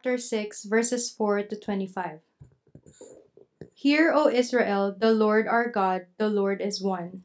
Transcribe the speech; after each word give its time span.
chapter 0.00 0.16
6, 0.16 0.64
verses 0.64 1.10
4 1.12 1.42
to 1.52 1.60
25. 1.60 2.20
Hear, 3.74 4.10
O 4.16 4.32
Israel, 4.32 4.96
the 4.96 5.12
Lord 5.12 5.44
our 5.46 5.68
God, 5.68 6.06
the 6.16 6.30
Lord 6.30 6.62
is 6.62 6.80
one. 6.80 7.24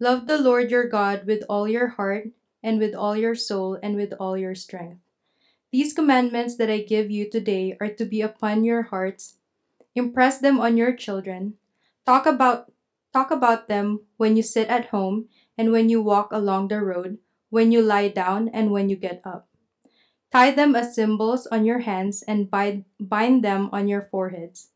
Love 0.00 0.26
the 0.26 0.40
Lord 0.40 0.70
your 0.70 0.88
God 0.88 1.26
with 1.26 1.44
all 1.50 1.68
your 1.68 2.00
heart, 2.00 2.32
and 2.64 2.80
with 2.80 2.94
all 2.94 3.14
your 3.14 3.34
soul, 3.34 3.76
and 3.82 3.94
with 3.94 4.14
all 4.16 4.38
your 4.38 4.54
strength. 4.54 5.04
These 5.70 5.92
commandments 5.92 6.56
that 6.56 6.70
I 6.70 6.80
give 6.80 7.10
you 7.10 7.28
today 7.28 7.76
are 7.78 7.92
to 7.92 8.06
be 8.08 8.22
upon 8.22 8.64
your 8.64 8.88
hearts. 8.88 9.36
Impress 9.94 10.40
them 10.40 10.58
on 10.58 10.78
your 10.80 10.96
children. 10.96 11.60
Talk 12.06 12.24
about 12.24 12.72
talk 13.12 13.28
about 13.28 13.68
them 13.68 14.00
when 14.16 14.34
you 14.34 14.42
sit 14.42 14.72
at 14.72 14.96
home 14.96 15.28
and 15.60 15.72
when 15.72 15.92
you 15.92 16.00
walk 16.00 16.32
along 16.32 16.68
the 16.72 16.80
road, 16.80 17.18
when 17.52 17.68
you 17.68 17.82
lie 17.84 18.08
down 18.08 18.48
and 18.48 18.72
when 18.72 18.88
you 18.88 18.96
get 18.96 19.20
up. 19.28 19.46
Tie 20.36 20.50
them 20.50 20.76
as 20.76 20.94
symbols 20.94 21.46
on 21.46 21.64
your 21.64 21.78
hands 21.78 22.20
and 22.20 22.50
bind, 22.50 22.84
them 23.40 23.70
on 23.72 23.88
your 23.88 24.02
foreheads. 24.02 24.68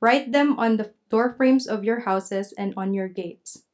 Write 0.00 0.32
them 0.32 0.58
on 0.58 0.78
the 0.78 0.94
doorframes 1.10 1.66
of 1.66 1.84
your 1.84 2.08
houses 2.08 2.54
and 2.56 2.72
on 2.78 2.94
your 2.94 3.08
gates. 3.08 3.64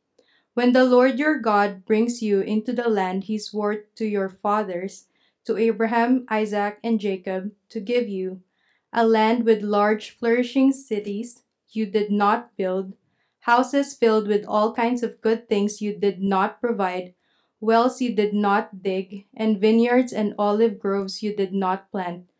When 0.55 0.73
the 0.73 0.83
Lord 0.83 1.17
your 1.17 1.39
God 1.39 1.87
brings 1.87 2.21
you 2.23 2.41
into 2.41 2.73
the 2.73 2.89
land 2.89 3.31
he 3.31 3.39
swore 3.39 3.87
to 3.95 4.05
your 4.05 4.29
fathers, 4.29 5.07
to 5.45 5.57
Abraham, 5.57 6.27
Isaac, 6.29 6.81
and 6.83 6.99
Jacob, 6.99 7.53
to 7.69 7.79
give 7.79 8.09
you, 8.09 8.43
a 8.93 9.07
land 9.07 9.45
with 9.45 9.63
large 9.63 10.11
flourishing 10.11 10.73
cities 10.73 11.45
you 11.71 11.87
did 11.87 12.11
not 12.11 12.51
build, 12.57 12.95
houses 13.47 13.95
filled 13.95 14.27
with 14.27 14.45
all 14.45 14.75
kinds 14.75 15.05
of 15.05 15.21
good 15.21 15.49
things 15.49 15.81
you 15.81 15.95
did 15.95 16.21
not 16.21 16.61
provide, 16.61 17.15
wells 17.61 18.01
you 18.01 18.15
did 18.15 18.33
not 18.33 18.83
dig, 18.83 19.27
and 19.35 19.61
vineyards 19.61 20.13
and 20.13 20.35
olive 20.39 20.79
groves 20.79 21.23
you 21.23 21.35
did 21.35 21.53
not 21.53 21.91
plant. 21.91 22.31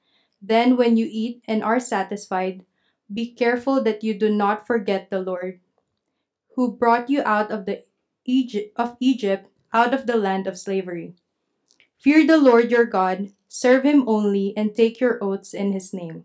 Then, 0.41 0.77
when 0.77 0.97
you 0.97 1.09
eat 1.11 1.43
and 1.47 1.63
are 1.63 1.81
satisfied, 1.81 2.65
be 3.13 3.33
careful 3.33 3.83
that 3.83 4.05
you 4.05 4.15
do 4.15 4.31
not 4.31 4.67
forget 4.67 5.11
the 5.11 5.21
Lord, 5.21 5.61
who 6.55 6.77
brought 6.77 7.11
you 7.11 7.23
out 7.25 7.51
of 7.51 7.67
the 7.67 7.85
Egypt 8.25 8.73
of 8.77 8.97
Egypt, 9.01 9.49
out 9.73 9.95
of 9.95 10.07
the 10.07 10.17
land 10.17 10.47
of 10.47 10.59
slavery. 10.59 11.15
Fear 11.99 12.27
the 12.27 12.39
Lord 12.39 12.71
your 12.71 12.85
God, 12.85 13.33
serve 13.49 13.83
him 13.83 14.09
only, 14.09 14.55
and 14.57 14.75
take 14.75 15.01
your 15.01 15.23
oaths 15.23 15.55
in 15.55 15.73
his 15.73 15.93
name. 15.93 16.25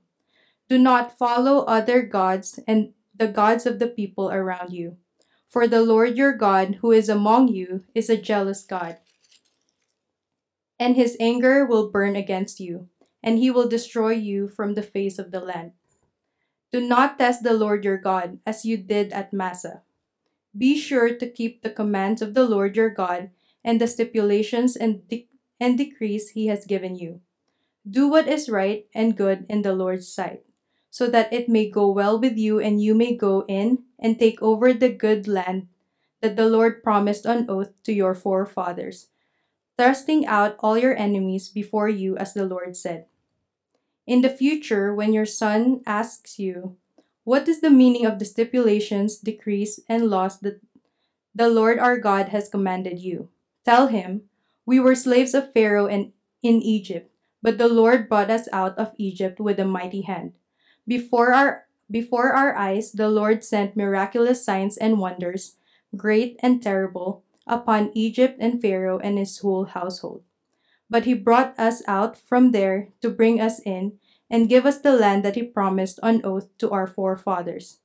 Do 0.70 0.78
not 0.78 1.18
follow 1.18 1.66
other 1.66 2.02
gods 2.04 2.60
and 2.68 2.94
the 3.16 3.28
gods 3.28 3.66
of 3.66 3.80
the 3.80 3.88
people 3.88 4.30
around 4.30 4.74
you. 4.74 4.98
For 5.54 5.68
the 5.68 5.86
Lord 5.86 6.18
your 6.18 6.34
God, 6.34 6.82
who 6.82 6.90
is 6.92 7.08
among 7.08 7.50
you, 7.50 7.86
is 7.94 8.10
a 8.10 8.18
jealous 8.18 8.66
God. 8.66 8.98
And 10.80 10.96
his 10.96 11.16
anger 11.20 11.64
will 11.64 11.92
burn 11.92 12.16
against 12.16 12.60
you, 12.60 12.90
and 13.22 13.38
he 13.38 13.52
will 13.52 13.70
destroy 13.70 14.14
you 14.18 14.50
from 14.50 14.74
the 14.74 14.82
face 14.82 15.20
of 15.20 15.30
the 15.30 15.40
land. 15.40 15.74
Do 16.72 16.82
not 16.82 17.20
test 17.20 17.44
the 17.44 17.54
Lord 17.54 17.86
your 17.86 18.00
God 18.00 18.40
as 18.48 18.66
you 18.66 18.78
did 18.78 19.14
at 19.14 19.32
Massah. 19.32 19.84
Be 20.58 20.74
sure 20.74 21.14
to 21.14 21.30
keep 21.30 21.62
the 21.62 21.70
commands 21.70 22.24
of 22.24 22.34
the 22.34 22.50
Lord 22.50 22.76
your 22.76 22.90
God 22.90 23.30
and 23.64 23.80
the 23.80 23.86
stipulations 23.86 24.76
and, 24.76 25.08
de- 25.08 25.30
and 25.60 25.78
decrees 25.78 26.30
he 26.30 26.48
has 26.48 26.66
given 26.66 26.96
you. 26.96 27.22
Do 27.88 28.10
what 28.10 28.28
is 28.28 28.50
right 28.50 28.88
and 28.96 29.16
good 29.16 29.46
in 29.48 29.62
the 29.62 29.76
Lord's 29.78 30.10
sight, 30.10 30.42
so 30.90 31.06
that 31.12 31.32
it 31.32 31.48
may 31.48 31.70
go 31.70 31.92
well 31.92 32.20
with 32.20 32.38
you 32.38 32.60
and 32.60 32.82
you 32.82 32.96
may 32.96 33.16
go 33.16 33.46
in 33.48 33.84
and 34.04 34.20
take 34.20 34.42
over 34.44 34.74
the 34.74 34.92
good 34.92 35.28
land 35.28 35.68
that 36.22 36.36
the 36.36 36.48
Lord 36.48 36.84
promised 36.84 37.26
on 37.26 37.50
oath 37.50 37.72
to 37.84 37.94
your 37.94 38.14
forefathers, 38.14 39.08
thrusting 39.78 40.28
out 40.28 40.56
all 40.60 40.78
your 40.78 40.96
enemies 40.96 41.48
before 41.50 41.90
you, 41.90 42.18
as 42.18 42.34
the 42.34 42.46
Lord 42.46 42.76
said. 42.76 43.08
In 44.06 44.22
the 44.22 44.30
future, 44.30 44.94
when 44.94 45.14
your 45.14 45.26
son 45.26 45.82
asks 45.88 46.38
you, 46.38 46.76
What 47.24 47.48
is 47.48 47.62
the 47.62 47.72
meaning 47.72 48.06
of 48.06 48.20
the 48.20 48.26
stipulations, 48.26 49.18
decrees, 49.18 49.80
and 49.88 50.10
laws 50.12 50.40
that 50.42 50.60
the 51.34 51.50
Lord 51.50 51.80
our 51.80 51.98
God 51.98 52.30
has 52.30 52.50
commanded 52.50 53.00
you? 53.00 53.30
Tell 53.64 53.88
him, 53.88 54.28
We 54.66 54.80
were 54.80 54.96
slaves 54.96 55.34
of 55.34 55.54
Pharaoh 55.54 55.88
and 55.88 56.12
in 56.44 56.62
Egypt, 56.62 57.10
but 57.42 57.58
the 57.58 57.72
Lord 57.72 58.10
brought 58.10 58.30
us 58.30 58.48
out 58.52 58.78
of 58.78 58.92
Egypt 58.98 59.40
with 59.40 59.60
a 59.60 59.66
mighty 59.66 60.02
hand. 60.02 60.34
Before 60.86 61.32
our 61.34 61.63
before 61.92 62.34
our 62.34 62.56
eyes, 62.56 62.92
the 62.92 63.10
Lord 63.10 63.44
sent 63.44 63.78
miraculous 63.78 64.44
signs 64.44 64.78
and 64.78 65.00
wonders, 65.00 65.58
great 65.96 66.40
and 66.42 66.62
terrible, 66.62 67.24
upon 67.46 67.92
Egypt 67.94 68.38
and 68.40 68.62
Pharaoh 68.62 69.00
and 69.00 69.18
his 69.18 69.38
whole 69.40 69.66
household. 69.66 70.24
But 70.90 71.06
he 71.06 71.14
brought 71.14 71.58
us 71.60 71.82
out 71.88 72.18
from 72.18 72.52
there 72.52 72.90
to 73.02 73.10
bring 73.10 73.42
us 73.42 73.60
in 73.66 74.00
and 74.30 74.50
give 74.50 74.66
us 74.66 74.80
the 74.80 74.96
land 74.96 75.24
that 75.24 75.36
he 75.36 75.44
promised 75.44 76.00
on 76.02 76.26
oath 76.26 76.50
to 76.58 76.72
our 76.72 76.88
forefathers. 76.88 77.80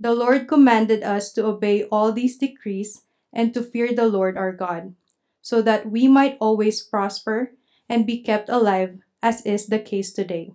The 0.00 0.14
Lord 0.14 0.46
commanded 0.46 1.02
us 1.02 1.32
to 1.32 1.46
obey 1.46 1.84
all 1.84 2.12
these 2.12 2.38
decrees 2.38 3.02
and 3.32 3.54
to 3.54 3.62
fear 3.62 3.94
the 3.94 4.06
Lord 4.06 4.36
our 4.36 4.52
God, 4.52 4.94
so 5.42 5.62
that 5.62 5.90
we 5.90 6.08
might 6.08 6.36
always 6.40 6.82
prosper 6.82 7.52
and 7.88 8.06
be 8.06 8.22
kept 8.22 8.48
alive, 8.48 8.98
as 9.22 9.44
is 9.46 9.66
the 9.66 9.78
case 9.78 10.12
today. 10.12 10.52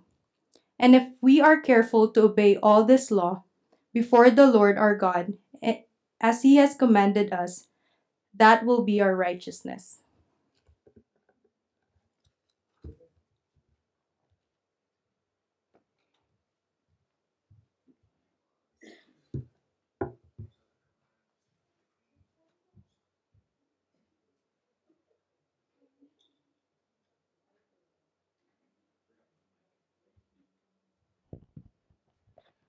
And 0.78 0.94
if 0.94 1.08
we 1.20 1.40
are 1.40 1.60
careful 1.60 2.10
to 2.12 2.22
obey 2.22 2.56
all 2.56 2.84
this 2.84 3.10
law 3.10 3.44
before 3.92 4.30
the 4.30 4.46
Lord 4.46 4.78
our 4.78 4.96
God, 4.96 5.34
eh, 5.62 5.82
as 6.20 6.42
he 6.42 6.56
has 6.56 6.74
commanded 6.74 7.32
us, 7.32 7.68
that 8.34 8.64
will 8.64 8.82
be 8.84 9.00
our 9.00 9.14
righteousness. 9.14 10.03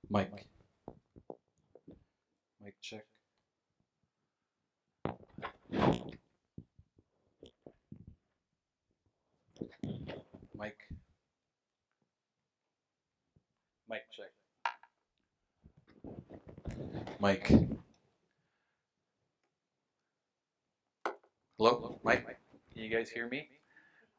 Mike. 0.09 0.45
Mike 2.61 2.75
check. 2.81 3.05
Mike. 10.55 10.77
Mike 13.89 14.03
check. 14.11 14.31
Mike. 17.19 17.51
Hello, 21.57 21.99
Mike. 22.03 22.25
Can 22.73 22.83
you 22.83 22.89
guys 22.89 23.09
hear 23.09 23.27
me? 23.27 23.47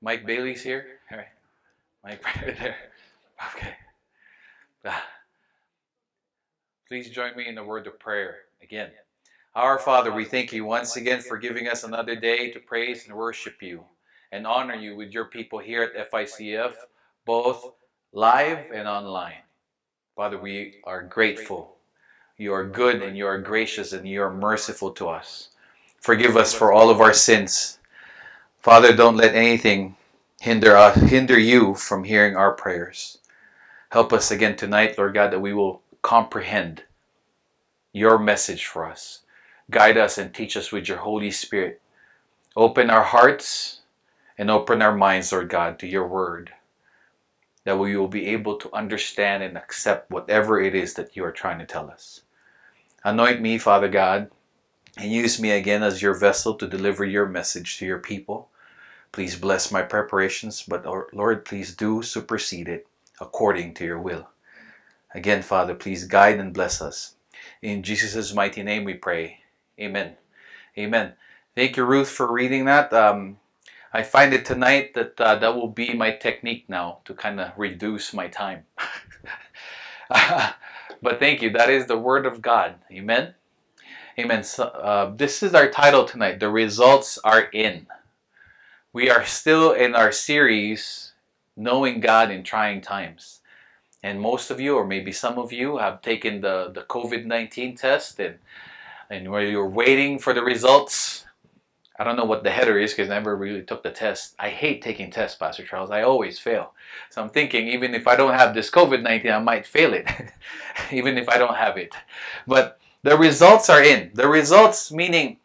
Mike 0.00 0.26
Bailey's 0.26 0.62
here. 0.62 0.84
All 1.10 1.18
right. 1.18 1.26
Mike 2.02 2.24
right 2.46 2.58
there. 2.58 2.76
Okay. 3.54 3.75
Please 6.88 7.10
join 7.10 7.34
me 7.36 7.48
in 7.48 7.56
the 7.56 7.64
word 7.64 7.88
of 7.88 7.98
prayer 7.98 8.36
again. 8.62 8.90
Our 9.56 9.76
Father, 9.76 10.12
we 10.12 10.24
thank 10.24 10.52
you 10.52 10.64
once 10.64 10.94
again 10.94 11.20
for 11.20 11.36
giving 11.36 11.66
us 11.66 11.82
another 11.82 12.14
day 12.14 12.52
to 12.52 12.60
praise 12.60 13.08
and 13.08 13.16
worship 13.16 13.60
you 13.60 13.82
and 14.30 14.46
honor 14.46 14.76
you 14.76 14.94
with 14.94 15.10
your 15.10 15.24
people 15.24 15.58
here 15.58 15.82
at 15.82 16.12
FICF, 16.12 16.74
both 17.24 17.72
live 18.12 18.70
and 18.72 18.86
online. 18.86 19.42
Father, 20.14 20.38
we 20.38 20.76
are 20.84 21.02
grateful. 21.02 21.74
You 22.38 22.52
are 22.52 22.64
good 22.64 23.02
and 23.02 23.16
you 23.16 23.26
are 23.26 23.40
gracious 23.40 23.92
and 23.92 24.06
you 24.06 24.22
are 24.22 24.32
merciful 24.32 24.92
to 24.92 25.08
us. 25.08 25.48
Forgive 26.00 26.36
us 26.36 26.54
for 26.54 26.72
all 26.72 26.88
of 26.88 27.00
our 27.00 27.12
sins. 27.12 27.80
Father, 28.60 28.94
don't 28.94 29.16
let 29.16 29.34
anything 29.34 29.96
hinder 30.40 30.76
us, 30.76 30.94
hinder 30.94 31.36
you 31.36 31.74
from 31.74 32.04
hearing 32.04 32.36
our 32.36 32.52
prayers. 32.52 33.18
Help 33.90 34.12
us 34.12 34.30
again 34.30 34.54
tonight, 34.54 34.96
Lord 34.96 35.14
God, 35.14 35.32
that 35.32 35.40
we 35.40 35.52
will 35.52 35.82
comprehend 36.06 36.84
your 37.92 38.16
message 38.16 38.64
for 38.64 38.86
us. 38.86 39.22
Guide 39.72 39.98
us 39.98 40.18
and 40.18 40.32
teach 40.32 40.56
us 40.56 40.70
with 40.70 40.86
your 40.86 40.98
Holy 40.98 41.32
Spirit. 41.32 41.80
Open 42.54 42.90
our 42.90 43.02
hearts 43.02 43.80
and 44.38 44.48
open 44.48 44.82
our 44.82 44.94
minds, 44.94 45.32
Lord 45.32 45.48
God, 45.48 45.80
to 45.80 45.86
your 45.88 46.06
word, 46.06 46.52
that 47.64 47.80
we 47.80 47.96
will 47.96 48.06
be 48.06 48.26
able 48.26 48.56
to 48.58 48.72
understand 48.72 49.42
and 49.42 49.58
accept 49.58 50.08
whatever 50.12 50.60
it 50.60 50.76
is 50.76 50.94
that 50.94 51.16
you 51.16 51.24
are 51.24 51.32
trying 51.32 51.58
to 51.58 51.66
tell 51.66 51.90
us. 51.90 52.20
Anoint 53.02 53.40
me, 53.40 53.58
Father 53.58 53.88
God, 53.88 54.30
and 54.96 55.10
use 55.10 55.40
me 55.40 55.50
again 55.50 55.82
as 55.82 56.02
your 56.02 56.14
vessel 56.14 56.54
to 56.54 56.68
deliver 56.68 57.04
your 57.04 57.26
message 57.26 57.78
to 57.78 57.84
your 57.84 57.98
people. 57.98 58.48
Please 59.10 59.34
bless 59.34 59.72
my 59.72 59.82
preparations, 59.82 60.62
but 60.62 60.86
Lord, 61.12 61.44
please 61.44 61.74
do 61.74 62.00
supersede 62.00 62.68
it 62.68 62.86
according 63.20 63.74
to 63.74 63.84
your 63.84 63.98
will. 63.98 64.28
Again, 65.16 65.42
Father, 65.42 65.74
please 65.74 66.04
guide 66.04 66.40
and 66.40 66.54
bless 66.54 66.82
us. 66.82 67.16
In 67.62 67.82
Jesus' 67.82 68.34
mighty 68.34 68.62
name 68.62 68.84
we 68.84 68.94
pray. 68.94 69.40
Amen. 69.80 70.16
Amen. 70.78 71.14
Thank 71.56 71.78
you, 71.78 71.84
Ruth, 71.86 72.10
for 72.10 72.30
reading 72.30 72.66
that. 72.66 72.92
Um, 72.92 73.38
I 73.94 74.02
find 74.04 74.34
it 74.34 74.44
tonight 74.44 74.94
that 74.94 75.20
uh, 75.20 75.36
that 75.36 75.56
will 75.56 75.68
be 75.68 75.94
my 75.94 76.12
technique 76.12 76.66
now 76.68 77.00
to 77.06 77.14
kind 77.14 77.40
of 77.40 77.52
reduce 77.56 78.14
my 78.14 78.28
time. 78.28 78.64
but 80.10 81.20
thank 81.20 81.42
you. 81.42 81.50
That 81.50 81.70
is 81.70 81.86
the 81.86 81.98
Word 81.98 82.26
of 82.26 82.42
God. 82.42 82.76
Amen. 82.92 83.34
Amen. 84.18 84.44
So, 84.44 84.64
uh, 84.64 85.12
this 85.16 85.42
is 85.42 85.54
our 85.54 85.70
title 85.70 86.04
tonight. 86.04 86.40
The 86.40 86.50
results 86.50 87.18
are 87.24 87.42
in. 87.42 87.86
We 88.92 89.10
are 89.10 89.24
still 89.26 89.72
in 89.72 89.94
our 89.94 90.12
series, 90.12 91.12
Knowing 91.56 92.00
God 92.00 92.30
in 92.30 92.42
Trying 92.44 92.82
Times. 92.82 93.40
And 94.06 94.20
most 94.20 94.50
of 94.50 94.60
you, 94.60 94.76
or 94.76 94.86
maybe 94.86 95.12
some 95.12 95.36
of 95.38 95.52
you, 95.52 95.78
have 95.78 96.00
taken 96.00 96.40
the, 96.40 96.70
the 96.74 96.82
COVID 96.82 97.26
19 97.26 97.76
test 97.76 98.20
and, 98.20 98.36
and 99.10 99.30
where 99.30 99.44
you're 99.44 99.68
waiting 99.82 100.18
for 100.18 100.32
the 100.32 100.42
results 100.42 101.26
I 101.98 102.04
don't 102.04 102.16
know 102.16 102.24
what 102.24 102.44
the 102.44 102.50
header 102.50 102.78
is 102.78 102.92
because 102.92 103.10
I 103.10 103.14
never 103.14 103.36
really 103.36 103.62
took 103.62 103.82
the 103.82 103.90
test. 103.90 104.34
I 104.38 104.50
hate 104.50 104.82
taking 104.82 105.10
tests, 105.10 105.38
Pastor 105.38 105.64
Charles. 105.64 105.90
I 105.90 106.02
always 106.02 106.38
fail. 106.38 106.74
So 107.10 107.22
I'm 107.22 107.30
thinking 107.30 107.68
even 107.68 107.94
if 107.94 108.06
I 108.06 108.16
don't 108.16 108.34
have 108.34 108.54
this 108.54 108.70
COVID-19, 108.70 109.32
I 109.32 109.38
might 109.38 109.66
fail 109.66 109.94
it, 109.94 110.06
even 110.92 111.16
if 111.16 111.28
I 111.28 111.38
don't 111.38 111.56
have 111.56 111.78
it. 111.78 111.94
But 112.46 112.78
the 113.02 113.16
results 113.16 113.70
are 113.70 113.82
in. 113.82 114.10
The 114.12 114.28
results 114.28 114.92
meaning, 114.92 115.38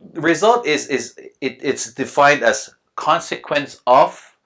the 0.00 0.20
result 0.20 0.66
is, 0.66 0.88
is 0.88 1.16
it, 1.40 1.58
it's 1.62 1.94
defined 1.94 2.42
as 2.42 2.74
consequence 2.96 3.80
of 3.86 4.36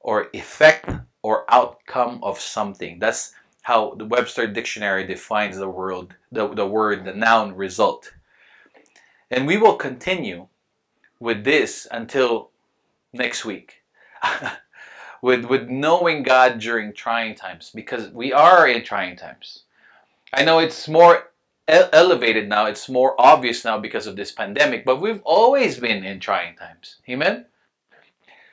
or 0.00 0.28
effect 0.34 0.90
or 1.22 1.44
outcome 1.48 2.20
of 2.22 2.40
something. 2.40 2.98
That's 2.98 3.34
how 3.62 3.94
the 3.94 4.06
Webster 4.06 4.46
Dictionary 4.46 5.06
defines 5.06 5.56
the 5.58 5.68
word, 5.68 6.14
the, 6.32 6.48
the 6.48 6.66
word, 6.66 7.04
the 7.04 7.14
noun 7.14 7.54
result. 7.54 8.12
And 9.30 9.46
we 9.46 9.56
will 9.56 9.76
continue 9.76 10.48
with 11.20 11.44
this 11.44 11.86
until 11.90 12.50
next 13.12 13.44
week. 13.44 13.82
with 15.22 15.44
with 15.44 15.68
knowing 15.68 16.22
God 16.22 16.58
during 16.58 16.92
trying 16.92 17.34
times 17.34 17.70
because 17.74 18.08
we 18.10 18.32
are 18.32 18.66
in 18.66 18.84
trying 18.84 19.16
times. 19.16 19.64
I 20.32 20.44
know 20.44 20.58
it's 20.58 20.88
more 20.88 21.30
elevated 21.68 22.48
now, 22.48 22.66
it's 22.66 22.88
more 22.88 23.20
obvious 23.20 23.64
now 23.64 23.78
because 23.78 24.06
of 24.06 24.16
this 24.16 24.32
pandemic, 24.32 24.84
but 24.84 25.00
we've 25.00 25.22
always 25.24 25.78
been 25.78 26.04
in 26.04 26.20
trying 26.20 26.56
times. 26.56 26.96
Amen. 27.08 27.46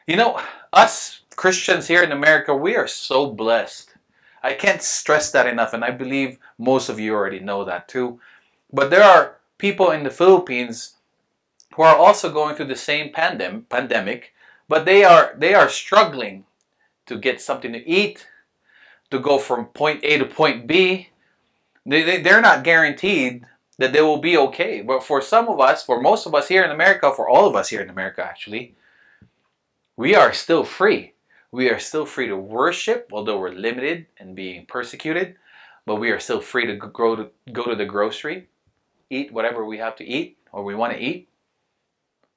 You 0.05 0.15
know, 0.17 0.41
us 0.73 1.21
Christians 1.37 1.87
here 1.87 2.01
in 2.01 2.11
America, 2.11 2.55
we 2.55 2.75
are 2.75 2.87
so 2.87 3.27
blessed. 3.27 3.93
I 4.41 4.53
can't 4.53 4.81
stress 4.81 5.31
that 5.31 5.45
enough 5.45 5.73
and 5.73 5.85
I 5.85 5.91
believe 5.91 6.39
most 6.57 6.89
of 6.89 6.99
you 6.99 7.13
already 7.13 7.39
know 7.39 7.63
that 7.63 7.87
too. 7.87 8.19
But 8.73 8.89
there 8.89 9.03
are 9.03 9.37
people 9.59 9.91
in 9.91 10.03
the 10.03 10.09
Philippines 10.09 10.95
who 11.75 11.83
are 11.83 11.95
also 11.95 12.33
going 12.33 12.55
through 12.55 12.65
the 12.65 12.75
same 12.75 13.13
pandem- 13.13 13.69
pandemic, 13.69 14.33
but 14.67 14.85
they 14.85 15.03
are 15.03 15.35
they 15.37 15.53
are 15.53 15.69
struggling 15.69 16.45
to 17.05 17.19
get 17.19 17.39
something 17.39 17.71
to 17.71 17.87
eat, 17.87 18.27
to 19.11 19.19
go 19.19 19.37
from 19.37 19.67
point 19.67 20.03
A 20.03 20.17
to 20.17 20.25
point 20.25 20.65
B. 20.65 21.09
They, 21.85 22.01
they, 22.01 22.21
they're 22.21 22.41
not 22.41 22.63
guaranteed 22.63 23.45
that 23.77 23.93
they 23.93 24.01
will 24.01 24.17
be 24.17 24.37
okay. 24.37 24.81
But 24.81 25.03
for 25.03 25.21
some 25.21 25.47
of 25.49 25.59
us, 25.59 25.85
for 25.85 26.01
most 26.01 26.25
of 26.25 26.33
us 26.33 26.47
here 26.47 26.63
in 26.63 26.71
America, 26.71 27.13
for 27.15 27.29
all 27.29 27.47
of 27.47 27.55
us 27.55 27.69
here 27.69 27.81
in 27.81 27.91
America 27.91 28.23
actually, 28.23 28.73
we 29.95 30.15
are 30.15 30.33
still 30.33 30.63
free. 30.63 31.13
We 31.51 31.69
are 31.69 31.79
still 31.79 32.05
free 32.05 32.27
to 32.27 32.37
worship, 32.37 33.09
although 33.11 33.39
we're 33.39 33.51
limited 33.51 34.07
and 34.17 34.35
being 34.35 34.65
persecuted, 34.65 35.35
but 35.85 35.95
we 35.95 36.11
are 36.11 36.19
still 36.19 36.41
free 36.41 36.65
to 36.67 36.75
go 36.75 37.15
to, 37.15 37.29
go 37.53 37.65
to 37.65 37.75
the 37.75 37.85
grocery 37.85 38.47
eat 39.09 39.31
whatever 39.31 39.65
we 39.65 39.77
have 39.77 39.95
to 39.97 40.05
eat 40.05 40.37
or 40.51 40.63
we 40.63 40.75
want 40.75 40.93
to 40.93 40.99
eat. 40.99 41.29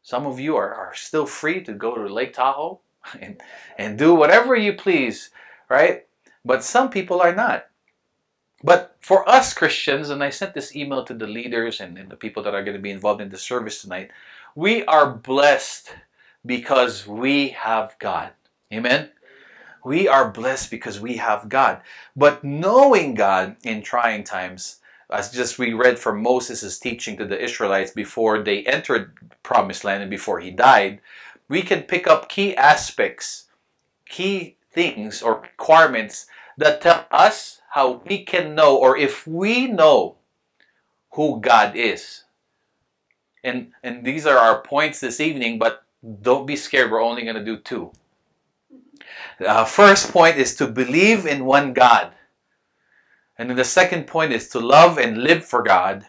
Some 0.03 0.27
of 0.27 0.41
you 0.41 0.57
are, 0.57 0.75
are 0.75 0.95
still 0.95 1.27
free 1.27 1.62
to 1.65 1.73
go 1.73 1.95
to 1.95 2.12
Lake 2.12 2.33
Tahoe 2.33 2.81
and, 3.21 3.41
and 3.79 3.99
do 3.99 4.15
whatever 4.15 4.55
you 4.55 4.75
please, 4.75 5.31
right? 5.69 6.07
But 6.45 6.65
some 6.65 6.91
people 6.91 7.21
are 7.21 7.35
not. 7.35 7.67
But 8.62 8.97
for 9.01 9.27
us 9.29 9.55
Christians, 9.55 10.11
and 10.11 10.23
I 10.23 10.31
sent 10.31 10.55
this 10.55 10.77
email 10.77 11.05
to 11.05 11.15
the 11.15 11.27
leaders 11.27 11.81
and, 11.81 11.97
and 11.97 12.11
the 12.11 12.17
people 12.17 12.43
that 12.43 12.55
are 12.55 12.62
going 12.62 12.77
to 12.77 12.83
be 12.83 12.91
involved 12.91 13.21
in 13.21 13.31
the 13.31 13.39
service 13.39 13.81
tonight, 13.81 14.11
we 14.55 14.85
are 14.85 15.11
blessed 15.11 15.95
because 16.45 17.07
we 17.07 17.49
have 17.51 17.97
God. 17.99 18.33
Amen? 18.73 19.11
We 19.85 20.09
are 20.09 20.31
blessed 20.31 20.71
because 20.71 21.01
we 21.01 21.17
have 21.17 21.49
God. 21.49 21.81
But 22.15 22.45
knowing 22.45 23.15
God 23.15 23.57
in 23.63 23.83
trying 23.83 24.25
times 24.25 24.77
as 25.11 25.31
just 25.31 25.59
we 25.59 25.73
read 25.73 25.99
from 25.99 26.23
Moses' 26.23 26.79
teaching 26.79 27.17
to 27.17 27.25
the 27.25 27.43
Israelites 27.43 27.91
before 27.91 28.43
they 28.43 28.63
entered 28.65 29.17
promised 29.43 29.85
land 29.85 30.03
and 30.03 30.11
before 30.11 30.41
he 30.41 30.51
died, 30.51 31.01
we 31.49 31.63
can 31.63 31.83
pick 31.83 32.07
up 32.07 32.29
key 32.29 32.57
aspects, 32.57 33.49
key 34.09 34.57
things 34.73 35.23
or 35.23 35.41
requirements 35.41 36.27
that 36.57 36.81
tell 36.81 37.07
us 37.11 37.61
how 37.71 38.03
we 38.07 38.25
can 38.25 38.55
know 38.55 38.77
or 38.77 38.97
if 38.97 39.27
we 39.27 39.67
know 39.67 40.17
who 41.13 41.41
God 41.41 41.75
is. 41.75 42.25
And 43.43 43.73
and 43.83 44.05
these 44.05 44.27
are 44.27 44.39
our 44.39 44.61
points 44.61 45.01
this 45.01 45.19
evening, 45.19 45.59
but 45.59 45.85
don't 46.23 46.47
be 46.47 46.57
scared, 46.57 46.91
we're 46.91 47.03
only 47.03 47.23
going 47.23 47.37
to 47.37 47.45
do 47.45 47.57
two. 47.57 47.93
Uh, 49.45 49.65
first 49.65 50.12
point 50.12 50.37
is 50.37 50.55
to 50.57 50.67
believe 50.67 51.27
in 51.27 51.45
one 51.45 51.73
God. 51.73 52.12
And 53.39 53.49
then 53.49 53.57
the 53.57 53.65
second 53.65 54.07
point 54.07 54.33
is 54.33 54.49
to 54.51 54.61
love 54.61 54.99
and 54.99 55.19
live 55.19 55.45
for 55.45 55.62
God. 55.62 56.07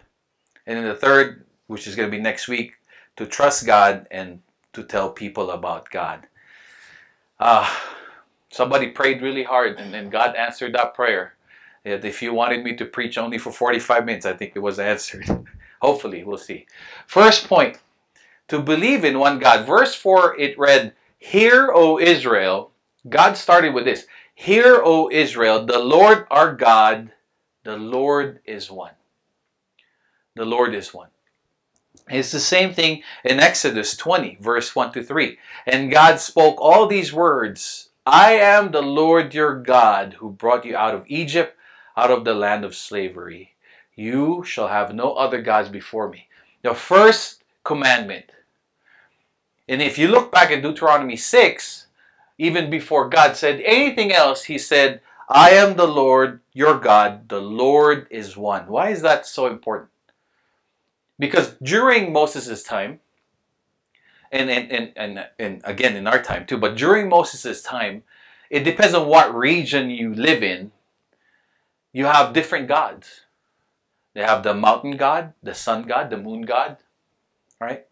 And 0.67 0.77
then 0.77 0.85
the 0.85 0.95
third, 0.95 1.45
which 1.67 1.87
is 1.87 1.95
going 1.95 2.11
to 2.11 2.15
be 2.15 2.21
next 2.21 2.47
week, 2.47 2.73
to 3.15 3.25
trust 3.25 3.65
God 3.65 4.07
and 4.11 4.41
to 4.73 4.83
tell 4.83 5.09
people 5.11 5.51
about 5.51 5.89
God. 5.89 6.27
Uh, 7.39 7.69
somebody 8.49 8.87
prayed 8.87 9.21
really 9.21 9.43
hard 9.43 9.79
and, 9.79 9.95
and 9.95 10.11
God 10.11 10.35
answered 10.35 10.75
that 10.75 10.93
prayer. 10.93 11.35
If 11.83 12.21
you 12.21 12.33
wanted 12.33 12.63
me 12.63 12.75
to 12.75 12.85
preach 12.85 13.17
only 13.17 13.37
for 13.37 13.51
45 13.51 14.05
minutes, 14.05 14.25
I 14.25 14.33
think 14.33 14.53
it 14.55 14.59
was 14.59 14.77
answered. 14.77 15.25
Hopefully, 15.81 16.23
we'll 16.23 16.37
see. 16.37 16.67
First 17.07 17.47
point, 17.47 17.79
to 18.49 18.59
believe 18.59 19.03
in 19.03 19.17
one 19.17 19.39
God. 19.39 19.65
Verse 19.65 19.95
4, 19.95 20.39
it 20.39 20.59
read, 20.59 20.93
Hear, 21.17 21.71
O 21.73 21.97
Israel. 21.97 22.70
God 23.07 23.37
started 23.37 23.73
with 23.73 23.85
this. 23.85 24.05
Hear, 24.35 24.81
O 24.83 25.09
Israel, 25.11 25.65
the 25.65 25.79
Lord 25.79 26.25
our 26.31 26.53
God, 26.53 27.11
the 27.63 27.77
Lord 27.77 28.39
is 28.45 28.71
one. 28.71 28.93
The 30.35 30.45
Lord 30.45 30.73
is 30.73 30.93
one. 30.93 31.09
It's 32.09 32.31
the 32.31 32.39
same 32.39 32.73
thing 32.73 33.03
in 33.23 33.39
Exodus 33.39 33.95
20, 33.95 34.37
verse 34.41 34.75
1 34.75 34.93
to 34.93 35.03
3. 35.03 35.37
And 35.65 35.91
God 35.91 36.19
spoke 36.19 36.59
all 36.59 36.87
these 36.87 37.13
words 37.13 37.89
I 38.05 38.33
am 38.33 38.71
the 38.71 38.81
Lord 38.81 39.33
your 39.33 39.55
God 39.61 40.15
who 40.15 40.31
brought 40.31 40.65
you 40.65 40.75
out 40.75 40.95
of 40.95 41.05
Egypt, 41.07 41.55
out 41.95 42.09
of 42.09 42.25
the 42.25 42.33
land 42.33 42.65
of 42.65 42.75
slavery. 42.75 43.53
You 43.95 44.43
shall 44.43 44.69
have 44.69 44.95
no 44.95 45.13
other 45.13 45.41
gods 45.41 45.69
before 45.69 46.09
me. 46.09 46.27
The 46.63 46.73
first 46.73 47.43
commandment. 47.63 48.25
And 49.69 49.81
if 49.81 49.97
you 49.97 50.07
look 50.07 50.31
back 50.31 50.51
at 50.51 50.63
Deuteronomy 50.63 51.15
6, 51.15 51.80
even 52.41 52.71
before 52.71 53.07
God 53.07 53.37
said 53.37 53.61
anything 53.63 54.11
else, 54.11 54.45
He 54.45 54.57
said, 54.57 55.01
I 55.29 55.51
am 55.51 55.75
the 55.77 55.87
Lord 55.87 56.39
your 56.53 56.79
God. 56.79 57.29
The 57.29 57.39
Lord 57.39 58.07
is 58.09 58.35
one. 58.35 58.65
Why 58.65 58.89
is 58.89 59.03
that 59.03 59.27
so 59.27 59.45
important? 59.45 59.91
Because 61.19 61.53
during 61.61 62.11
Moses' 62.11 62.63
time, 62.63 62.99
and, 64.31 64.49
and, 64.49 64.71
and, 64.71 64.91
and, 64.95 65.27
and 65.37 65.61
again 65.65 65.95
in 65.95 66.07
our 66.07 66.19
time 66.19 66.47
too, 66.47 66.57
but 66.57 66.75
during 66.75 67.09
Moses' 67.09 67.61
time, 67.61 68.01
it 68.49 68.63
depends 68.63 68.95
on 68.95 69.07
what 69.07 69.35
region 69.35 69.91
you 69.91 70.11
live 70.11 70.41
in. 70.41 70.71
You 71.93 72.07
have 72.07 72.33
different 72.33 72.67
gods. 72.67 73.21
They 74.15 74.21
have 74.21 74.41
the 74.41 74.55
mountain 74.55 74.97
god, 74.97 75.33
the 75.43 75.53
sun 75.53 75.83
god, 75.83 76.09
the 76.09 76.17
moon 76.17 76.41
god, 76.41 76.77
right? 77.59 77.85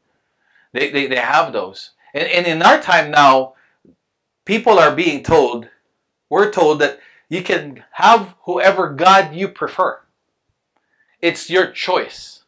They, 0.74 0.90
they, 0.90 1.06
they 1.06 1.18
have 1.20 1.54
those. 1.54 1.92
And, 2.16 2.28
and 2.28 2.48
in 2.48 2.64
our 2.64 2.82
time 2.82 3.12
now, 3.12 3.54
people 4.50 4.80
are 4.80 4.96
being 4.96 5.22
told, 5.22 5.70
we're 6.28 6.50
told 6.50 6.82
that 6.82 7.00
you 7.30 7.44
can 7.44 7.84
have 7.92 8.34
whoever 8.46 8.90
God 8.90 9.36
you 9.36 9.48
prefer. 9.48 10.00
It's 11.22 11.52
your 11.52 11.68
choice. 11.70 12.46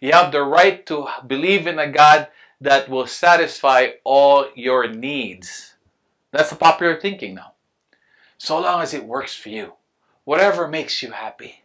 You 0.00 0.10
have 0.10 0.32
the 0.32 0.42
right 0.42 0.84
to 0.86 1.06
believe 1.24 1.68
in 1.68 1.78
a 1.78 1.88
God 1.88 2.26
that 2.60 2.88
will 2.88 3.06
satisfy 3.06 3.90
all 4.02 4.48
your 4.56 4.88
needs. 4.88 5.74
That's 6.32 6.50
the 6.50 6.56
popular 6.56 6.98
thinking 6.98 7.36
now. 7.36 7.52
So 8.36 8.58
long 8.58 8.82
as 8.82 8.92
it 8.92 9.04
works 9.04 9.36
for 9.36 9.50
you, 9.50 9.74
whatever 10.24 10.66
makes 10.66 11.00
you 11.00 11.12
happy, 11.12 11.62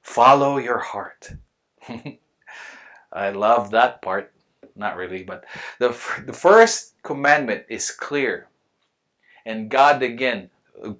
follow 0.00 0.58
your 0.58 0.78
heart. 0.78 1.32
I 3.12 3.30
love 3.30 3.72
that 3.72 4.00
part. 4.00 4.32
Not 4.76 4.96
really, 4.96 5.24
but 5.24 5.44
the, 5.80 5.88
the 6.24 6.32
first 6.32 7.02
commandment 7.02 7.64
is 7.68 7.90
clear. 7.90 8.46
And 9.44 9.70
God 9.70 10.02
again 10.02 10.50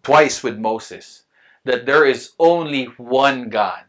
twice 0.02 0.42
with 0.42 0.58
Moses 0.58 1.24
that 1.64 1.86
there 1.86 2.04
is 2.04 2.32
only 2.38 2.86
one 2.96 3.48
God. 3.48 3.84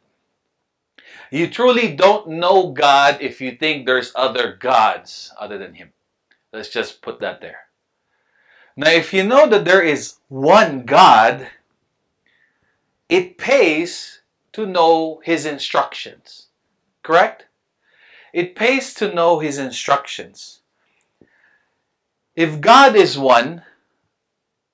You 1.32 1.50
truly 1.50 1.96
don't 1.96 2.28
know 2.28 2.72
God 2.72 3.18
if 3.20 3.42
you 3.42 3.56
think 3.56 3.86
there's 3.86 4.12
other 4.16 4.54
gods 4.54 5.34
other 5.40 5.58
than 5.58 5.74
Him. 5.74 5.92
Let's 6.52 6.70
just 6.70 7.02
put 7.02 7.20
that 7.22 7.42
there. 7.42 7.62
Now, 8.76 8.92
if 8.92 9.14
you 9.14 9.24
know 9.24 9.48
that 9.48 9.66
there 9.66 9.82
is 9.82 10.18
one 10.30 10.86
God, 10.86 11.48
it 13.10 13.38
pays 13.38 14.22
to 14.52 14.66
know 14.66 15.22
His 15.24 15.46
instructions. 15.46 16.48
Correct? 17.02 17.46
It 18.32 18.56
pays 18.56 18.94
to 18.96 19.14
know 19.14 19.40
His 19.40 19.58
instructions. 19.58 20.62
If 22.36 22.62
God 22.62 22.96
is 22.96 23.18
one, 23.18 23.64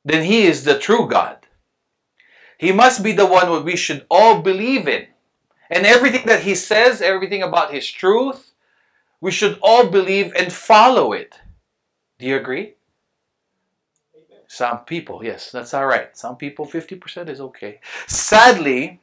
then 0.04 0.24
He 0.24 0.44
is 0.44 0.64
the 0.64 0.80
true 0.80 1.08
God. 1.08 1.38
He 2.58 2.72
must 2.72 3.04
be 3.04 3.14
the 3.14 3.26
one 3.26 3.50
that 3.52 3.64
we 3.64 3.76
should 3.76 4.06
all 4.10 4.42
believe 4.42 4.88
in. 4.88 5.08
And 5.70 5.86
everything 5.86 6.26
that 6.26 6.44
He 6.44 6.56
says, 6.56 7.02
everything 7.02 7.44
about 7.44 7.74
His 7.74 7.90
truth, 7.90 8.52
we 9.22 9.32
should 9.32 9.60
all 9.62 9.88
believe 9.88 10.34
and 10.36 10.52
follow 10.52 11.14
it. 11.14 11.40
Do 12.18 12.26
you 12.26 12.38
agree? 12.38 12.76
Some 14.48 14.80
people, 14.80 15.24
yes, 15.24 15.52
that's 15.52 15.74
all 15.76 15.86
right. 15.86 16.18
Some 16.18 16.36
people, 16.36 16.66
50% 16.66 17.30
is 17.30 17.40
okay. 17.40 17.80
Sadly, 18.08 19.00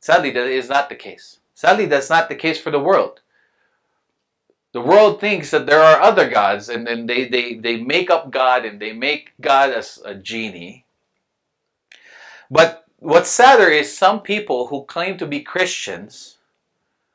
sadly, 0.00 0.30
that 0.32 0.46
is 0.46 0.68
not 0.68 0.90
the 0.90 0.94
case. 0.94 1.38
Sadly, 1.54 1.86
that's 1.86 2.10
not 2.10 2.28
the 2.28 2.34
case 2.34 2.60
for 2.60 2.70
the 2.70 2.78
world. 2.78 3.22
The 4.76 4.82
world 4.82 5.20
thinks 5.20 5.52
that 5.52 5.64
there 5.64 5.80
are 5.80 6.02
other 6.02 6.28
gods, 6.28 6.68
and 6.68 6.86
then 6.86 7.06
they, 7.06 7.26
they, 7.26 7.54
they 7.54 7.78
make 7.78 8.10
up 8.10 8.30
God 8.30 8.66
and 8.66 8.78
they 8.78 8.92
make 8.92 9.32
God 9.40 9.70
as 9.70 9.98
a 10.04 10.14
genie. 10.14 10.84
But 12.50 12.84
what's 12.98 13.30
sadder 13.30 13.70
is 13.70 13.96
some 13.96 14.20
people 14.20 14.66
who 14.66 14.84
claim 14.84 15.16
to 15.16 15.26
be 15.26 15.40
Christians, 15.40 16.36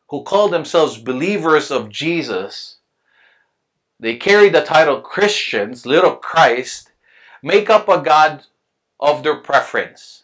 who 0.10 0.24
call 0.24 0.50
themselves 0.50 0.98
believers 0.98 1.70
of 1.70 1.90
Jesus, 1.90 2.78
they 4.00 4.16
carry 4.16 4.50
the 4.50 4.64
title 4.64 5.00
Christians, 5.00 5.86
little 5.86 6.16
Christ, 6.16 6.92
make 7.44 7.70
up 7.70 7.88
a 7.88 8.02
God 8.02 8.44
of 9.00 9.22
their 9.22 9.38
preference 9.38 10.24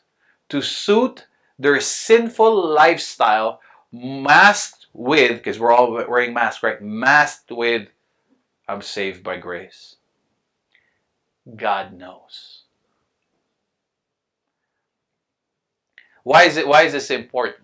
to 0.49 0.63
suit 0.63 1.27
their 1.59 1.79
sinful 1.81 2.73
lifestyle 2.73 3.61
masked 3.91 4.86
with, 4.93 5.37
because 5.37 5.59
we're 5.59 5.71
all 5.71 5.91
wearing 5.91 6.33
masks, 6.33 6.63
right? 6.63 6.81
Masked 6.81 7.51
with, 7.51 7.87
I'm 8.67 8.81
saved 8.81 9.23
by 9.23 9.37
grace. 9.37 9.95
God 11.55 11.93
knows. 11.93 12.63
Why 16.23 16.43
is 16.43 16.57
it? 16.57 16.67
Why 16.67 16.83
is 16.83 16.91
this 16.91 17.09
important? 17.09 17.63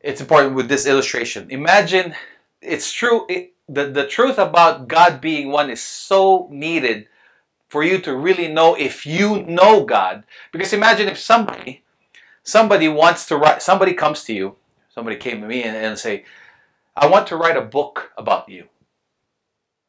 It's 0.00 0.20
important 0.20 0.56
with 0.56 0.68
this 0.68 0.84
illustration. 0.84 1.48
Imagine, 1.50 2.16
it's 2.60 2.92
true. 2.92 3.24
It, 3.28 3.52
the, 3.68 3.84
the 3.86 4.06
truth 4.06 4.38
about 4.38 4.88
God 4.88 5.20
being 5.20 5.50
one 5.50 5.70
is 5.70 5.80
so 5.80 6.48
needed 6.50 7.06
for 7.68 7.84
you 7.84 8.00
to 8.00 8.16
really 8.16 8.48
know 8.48 8.74
if 8.74 9.06
you 9.06 9.44
know 9.44 9.84
God. 9.84 10.24
Because 10.50 10.72
imagine 10.72 11.08
if 11.08 11.18
somebody, 11.18 11.84
somebody 12.42 12.88
wants 12.88 13.26
to 13.26 13.36
write, 13.36 13.62
somebody 13.62 13.94
comes 13.94 14.24
to 14.24 14.34
you, 14.34 14.56
somebody 14.94 15.16
came 15.16 15.40
to 15.40 15.46
me 15.46 15.62
and, 15.64 15.76
and 15.76 15.98
say, 15.98 16.24
I 16.96 17.06
want 17.06 17.26
to 17.28 17.36
write 17.36 17.56
a 17.56 17.62
book 17.62 18.12
about 18.16 18.48
you. 18.48 18.66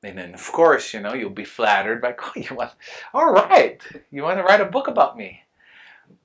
And 0.04 0.18
then, 0.18 0.34
of 0.34 0.52
course, 0.52 0.94
you 0.94 1.00
know, 1.00 1.14
you'll 1.14 1.30
be 1.30 1.46
flattered 1.46 2.02
by, 2.02 2.16
oh, 2.22 2.32
you 2.36 2.56
want, 2.56 2.72
all 3.14 3.32
right, 3.32 3.82
you 4.12 4.24
want 4.24 4.38
to 4.38 4.44
write 4.44 4.62
a 4.62 4.66
book 4.66 4.88
about 4.88 5.18
me. 5.18 5.42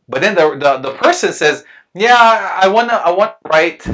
But 0.09 0.23
then 0.23 0.35
the, 0.35 0.57
the, 0.57 0.79
the 0.79 0.95
person 0.97 1.33
says, 1.33 1.65
yeah, 1.95 2.59
I 2.61 2.69
want 2.69 2.91
to 2.91 2.95
I 2.95 3.11
want 3.11 3.37
to 3.43 3.49
write 3.49 3.87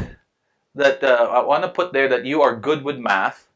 that, 0.75 1.03
uh, 1.03 1.29
I 1.31 1.45
want 1.45 1.63
to 1.63 1.69
put 1.69 1.93
there 1.93 2.09
that 2.09 2.25
you 2.25 2.43
are 2.43 2.57
good 2.57 2.85
with 2.85 2.99
math, 2.99 3.49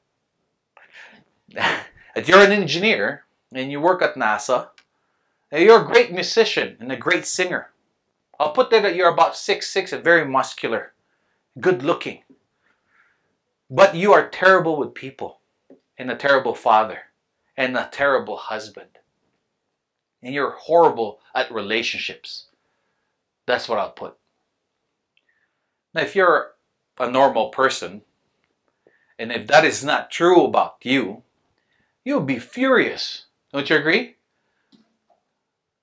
that 1.55 2.29
you're 2.29 2.43
an 2.43 2.53
engineer, 2.53 3.25
and 3.53 3.71
you 3.71 3.81
work 3.81 4.03
at 4.03 4.15
NASA, 4.15 4.69
and 5.51 5.63
you're 5.63 5.83
a 5.83 5.87
great 5.87 6.13
musician 6.13 6.77
and 6.81 6.93
a 6.93 6.97
great 6.97 7.27
singer. 7.27 7.71
I'll 8.39 8.53
put 8.53 8.71
there 8.71 8.83
that 8.83 8.95
you're 8.95 9.13
about 9.13 9.37
six 9.37 9.69
six 9.69 9.93
and 9.93 10.05
very 10.05 10.27
muscular, 10.27 10.93
good 11.61 11.83
looking. 11.83 12.23
But 13.71 13.95
you 13.95 14.13
are 14.13 14.29
terrible 14.29 14.77
with 14.77 14.95
people, 14.95 15.41
and 15.99 16.11
a 16.11 16.17
terrible 16.17 16.55
father, 16.55 17.01
and 17.57 17.77
a 17.77 17.89
terrible 17.91 18.37
husband. 18.37 18.99
And 20.23 20.35
you're 20.35 20.53
horrible 20.53 21.21
at 21.35 21.53
relationships. 21.53 22.47
That's 23.47 23.69
what 23.69 23.79
I'll 23.79 23.91
put. 23.91 24.17
Now, 25.95 26.03
if 26.03 26.17
you're 26.17 26.53
a 26.99 27.11
normal 27.11 27.51
person, 27.51 28.03
and 29.19 29.33
if 29.33 29.47
that 29.49 29.65
is 29.65 29.85
not 29.85 30.11
true 30.11 30.45
about 30.45 30.77
you, 30.83 31.23
you'll 32.05 32.21
be 32.21 32.39
furious. 32.39 33.25
Don't 33.53 33.69
you 33.69 33.77
agree? 33.77 34.15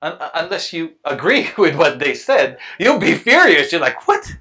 unless 0.02 0.72
you 0.72 0.94
agree 1.04 1.50
with 1.58 1.76
what 1.76 2.00
they 2.00 2.14
said, 2.14 2.58
you'll 2.80 3.00
be 3.00 3.16
furious. 3.16 3.72
You're 3.72 3.82
like, 3.82 4.08
what? 4.08 4.36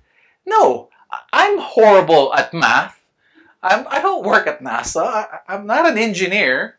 No, 0.47 0.91
I'm 1.33 1.59
horrible 1.59 2.35
at 2.35 2.55
math. 2.55 3.01
I'm, 3.63 3.87
I 3.89 4.01
don't 4.01 4.27
work 4.27 4.47
at 4.47 4.61
NASA. 4.61 5.03
I, 5.05 5.39
I'm 5.49 5.67
not 5.67 5.87
an 5.87 5.99
engineer. 5.99 6.77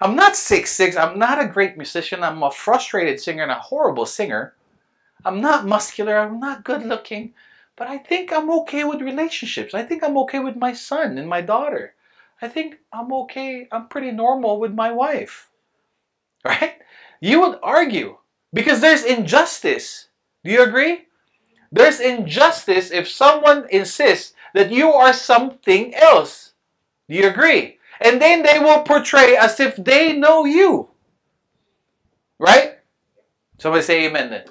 I'm 0.00 0.16
not 0.16 0.34
six 0.34 0.72
six. 0.72 0.96
I'm 0.96 1.18
not 1.18 1.40
a 1.40 1.46
great 1.46 1.76
musician. 1.76 2.24
I'm 2.24 2.42
a 2.42 2.50
frustrated 2.50 3.20
singer 3.20 3.44
and 3.44 3.52
a 3.52 3.56
horrible 3.56 4.06
singer. 4.06 4.54
I'm 5.24 5.40
not 5.40 5.66
muscular. 5.66 6.18
I'm 6.18 6.40
not 6.40 6.64
good 6.64 6.84
looking. 6.84 7.34
But 7.76 7.88
I 7.88 7.98
think 7.98 8.32
I'm 8.32 8.50
okay 8.50 8.84
with 8.84 9.00
relationships. 9.00 9.74
I 9.74 9.82
think 9.82 10.02
I'm 10.02 10.18
okay 10.18 10.40
with 10.40 10.56
my 10.56 10.72
son 10.72 11.18
and 11.18 11.28
my 11.28 11.40
daughter. 11.40 11.94
I 12.40 12.48
think 12.48 12.78
I'm 12.92 13.12
okay. 13.12 13.68
I'm 13.70 13.86
pretty 13.86 14.10
normal 14.10 14.58
with 14.58 14.74
my 14.74 14.90
wife. 14.90 15.48
Right? 16.44 16.74
You 17.20 17.40
would 17.40 17.60
argue 17.62 18.18
because 18.52 18.80
there's 18.80 19.04
injustice. 19.04 20.08
Do 20.44 20.50
you 20.50 20.64
agree? 20.64 21.06
There's 21.72 22.00
injustice 22.00 22.90
if 22.90 23.08
someone 23.08 23.66
insists 23.70 24.34
that 24.54 24.70
you 24.70 24.92
are 24.92 25.14
something 25.14 25.94
else. 25.94 26.52
Do 27.08 27.16
you 27.16 27.28
agree? 27.28 27.78
And 28.00 28.20
then 28.20 28.42
they 28.42 28.58
will 28.58 28.82
portray 28.82 29.36
as 29.36 29.58
if 29.58 29.76
they 29.76 30.12
know 30.12 30.44
you. 30.44 30.90
Right? 32.38 32.78
Somebody 33.58 33.84
say 33.84 34.06
amen 34.06 34.30
then. 34.30 34.44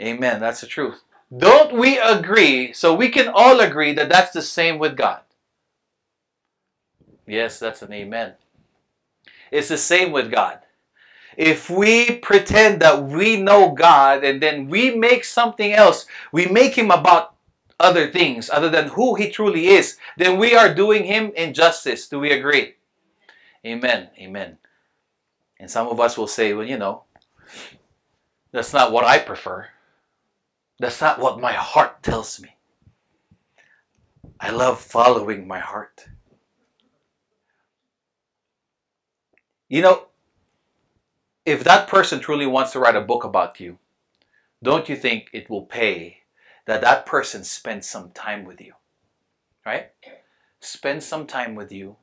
Amen. 0.00 0.40
That's 0.40 0.60
the 0.60 0.66
truth. 0.66 1.02
Don't 1.36 1.72
we 1.72 1.98
agree 1.98 2.72
so 2.72 2.94
we 2.94 3.08
can 3.08 3.28
all 3.28 3.60
agree 3.60 3.92
that 3.94 4.08
that's 4.08 4.32
the 4.32 4.42
same 4.42 4.78
with 4.78 4.96
God? 4.96 5.22
Yes, 7.26 7.58
that's 7.58 7.82
an 7.82 7.92
amen. 7.92 8.34
It's 9.50 9.68
the 9.68 9.78
same 9.78 10.12
with 10.12 10.30
God. 10.30 10.60
If 11.36 11.68
we 11.68 12.16
pretend 12.16 12.80
that 12.80 13.04
we 13.04 13.40
know 13.40 13.72
God 13.72 14.24
and 14.24 14.42
then 14.42 14.68
we 14.68 14.94
make 14.94 15.24
something 15.24 15.72
else, 15.72 16.06
we 16.32 16.46
make 16.46 16.76
Him 16.76 16.90
about 16.90 17.34
other 17.78 18.10
things 18.10 18.48
other 18.48 18.70
than 18.70 18.88
who 18.88 19.14
He 19.14 19.30
truly 19.30 19.68
is, 19.68 19.98
then 20.16 20.38
we 20.38 20.54
are 20.54 20.74
doing 20.74 21.04
Him 21.04 21.32
injustice. 21.36 22.08
Do 22.08 22.20
we 22.20 22.32
agree? 22.32 22.74
Amen. 23.64 24.08
Amen. 24.18 24.58
And 25.58 25.70
some 25.70 25.88
of 25.88 26.00
us 26.00 26.16
will 26.16 26.26
say, 26.26 26.52
well, 26.54 26.66
you 26.66 26.78
know, 26.78 27.04
that's 28.52 28.72
not 28.72 28.92
what 28.92 29.04
I 29.04 29.18
prefer. 29.18 29.68
That's 30.78 31.00
not 31.00 31.18
what 31.18 31.40
my 31.40 31.52
heart 31.52 32.02
tells 32.02 32.40
me. 32.40 32.56
I 34.40 34.50
love 34.50 34.80
following 34.80 35.48
my 35.48 35.58
heart. 35.58 36.06
You 39.68 39.82
know, 39.82 40.06
if 41.46 41.62
that 41.62 41.86
person 41.86 42.18
truly 42.18 42.46
wants 42.46 42.72
to 42.72 42.80
write 42.80 42.96
a 42.96 43.00
book 43.00 43.22
about 43.24 43.60
you, 43.60 43.78
don't 44.62 44.88
you 44.88 44.96
think 44.96 45.30
it 45.32 45.48
will 45.48 45.64
pay 45.64 46.18
that 46.66 46.80
that 46.80 47.06
person 47.06 47.44
spend 47.44 47.84
some 47.84 48.10
time 48.10 48.44
with 48.44 48.60
you? 48.60 48.74
Right? 49.64 49.92
Spend 50.60 51.02
some 51.02 51.26
time 51.26 51.54
with 51.54 51.70
you 51.70 51.96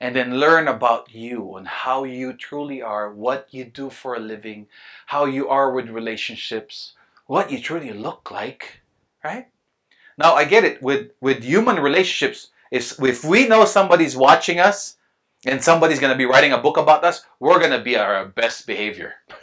and 0.00 0.16
then 0.16 0.40
learn 0.40 0.66
about 0.66 1.14
you 1.14 1.56
and 1.56 1.68
how 1.68 2.04
you 2.04 2.32
truly 2.32 2.80
are, 2.80 3.12
what 3.12 3.48
you 3.50 3.64
do 3.64 3.90
for 3.90 4.14
a 4.14 4.20
living, 4.20 4.66
how 5.06 5.26
you 5.26 5.48
are 5.48 5.70
with 5.72 5.90
relationships, 5.90 6.94
what 7.26 7.52
you 7.52 7.60
truly 7.60 7.92
look 7.92 8.30
like, 8.30 8.80
right? 9.22 9.48
Now 10.16 10.34
I 10.34 10.44
get 10.44 10.64
it 10.64 10.82
with 10.82 11.12
with 11.20 11.44
human 11.44 11.78
relationships. 11.80 12.50
If 12.70 13.00
if 13.02 13.24
we 13.24 13.46
know 13.46 13.64
somebody's 13.64 14.16
watching 14.16 14.58
us 14.58 14.96
and 15.44 15.62
somebody's 15.62 15.98
going 15.98 16.12
to 16.12 16.18
be 16.18 16.24
writing 16.24 16.52
a 16.52 16.58
book 16.58 16.76
about 16.76 17.04
us, 17.04 17.24
we're 17.40 17.58
going 17.58 17.72
to 17.72 17.82
be 17.82 17.96
our 17.96 18.26
best 18.26 18.66
behavior. 18.66 19.14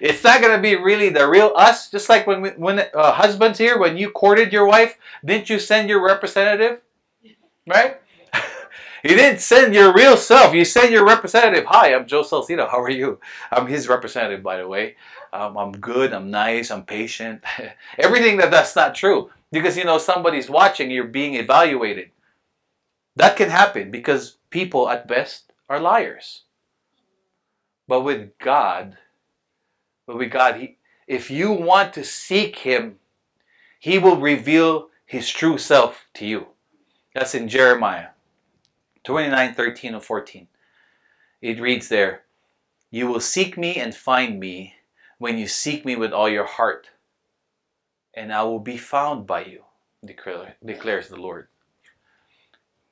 it's 0.00 0.24
not 0.24 0.40
going 0.40 0.56
to 0.56 0.62
be 0.62 0.76
really 0.76 1.10
the 1.10 1.28
real 1.28 1.52
us. 1.56 1.90
Just 1.90 2.08
like 2.08 2.26
when 2.26 2.40
we, 2.40 2.50
when 2.50 2.80
uh, 2.94 3.12
husbands 3.12 3.58
here, 3.58 3.78
when 3.78 3.98
you 3.98 4.10
courted 4.10 4.52
your 4.52 4.66
wife, 4.66 4.96
didn't 5.24 5.50
you 5.50 5.58
send 5.58 5.88
your 5.88 6.02
representative, 6.04 6.80
right? 7.66 8.00
you 9.04 9.10
didn't 9.10 9.40
send 9.40 9.74
your 9.74 9.92
real 9.92 10.16
self. 10.16 10.54
You 10.54 10.64
sent 10.64 10.90
your 10.90 11.04
representative. 11.04 11.66
Hi, 11.66 11.94
I'm 11.94 12.06
Joe 12.06 12.22
Salcido. 12.22 12.68
How 12.68 12.80
are 12.80 12.90
you? 12.90 13.20
I'm 13.52 13.66
his 13.66 13.88
representative, 13.88 14.42
by 14.42 14.56
the 14.56 14.66
way. 14.66 14.96
Um, 15.34 15.58
I'm 15.58 15.72
good. 15.72 16.14
I'm 16.14 16.30
nice. 16.30 16.70
I'm 16.70 16.84
patient. 16.84 17.44
Everything 17.98 18.38
that 18.38 18.50
that's 18.50 18.74
not 18.74 18.94
true 18.94 19.30
because 19.52 19.76
you 19.76 19.84
know 19.84 19.98
somebody's 19.98 20.48
watching. 20.48 20.90
You're 20.90 21.04
being 21.04 21.34
evaluated. 21.34 22.10
That 23.16 23.36
can 23.36 23.50
happen 23.50 23.90
because 23.90 24.37
people 24.50 24.88
at 24.88 25.08
best 25.08 25.52
are 25.68 25.80
liars. 25.80 26.42
But 27.86 28.02
with 28.02 28.38
God, 28.38 28.98
but 30.06 30.18
with 30.18 30.30
God, 30.30 30.56
he, 30.56 30.76
if 31.06 31.30
you 31.30 31.52
want 31.52 31.94
to 31.94 32.04
seek 32.04 32.58
Him, 32.58 32.98
He 33.80 33.98
will 33.98 34.20
reveal 34.20 34.90
His 35.06 35.28
true 35.28 35.58
self 35.58 36.06
to 36.14 36.26
you. 36.26 36.48
That's 37.14 37.34
in 37.34 37.48
Jeremiah 37.48 38.08
29 39.04 39.54
13 39.54 39.94
and 39.94 40.04
14. 40.04 40.48
It 41.40 41.60
reads 41.60 41.88
there, 41.88 42.24
You 42.90 43.06
will 43.06 43.20
seek 43.20 43.56
me 43.56 43.76
and 43.76 43.94
find 43.94 44.38
me 44.38 44.74
when 45.18 45.38
you 45.38 45.48
seek 45.48 45.84
me 45.84 45.96
with 45.96 46.12
all 46.12 46.28
your 46.28 46.46
heart, 46.46 46.90
and 48.14 48.32
I 48.32 48.42
will 48.42 48.60
be 48.60 48.76
found 48.76 49.26
by 49.26 49.44
you, 49.44 49.64
declares 50.04 51.08
the 51.08 51.16
Lord. 51.16 51.48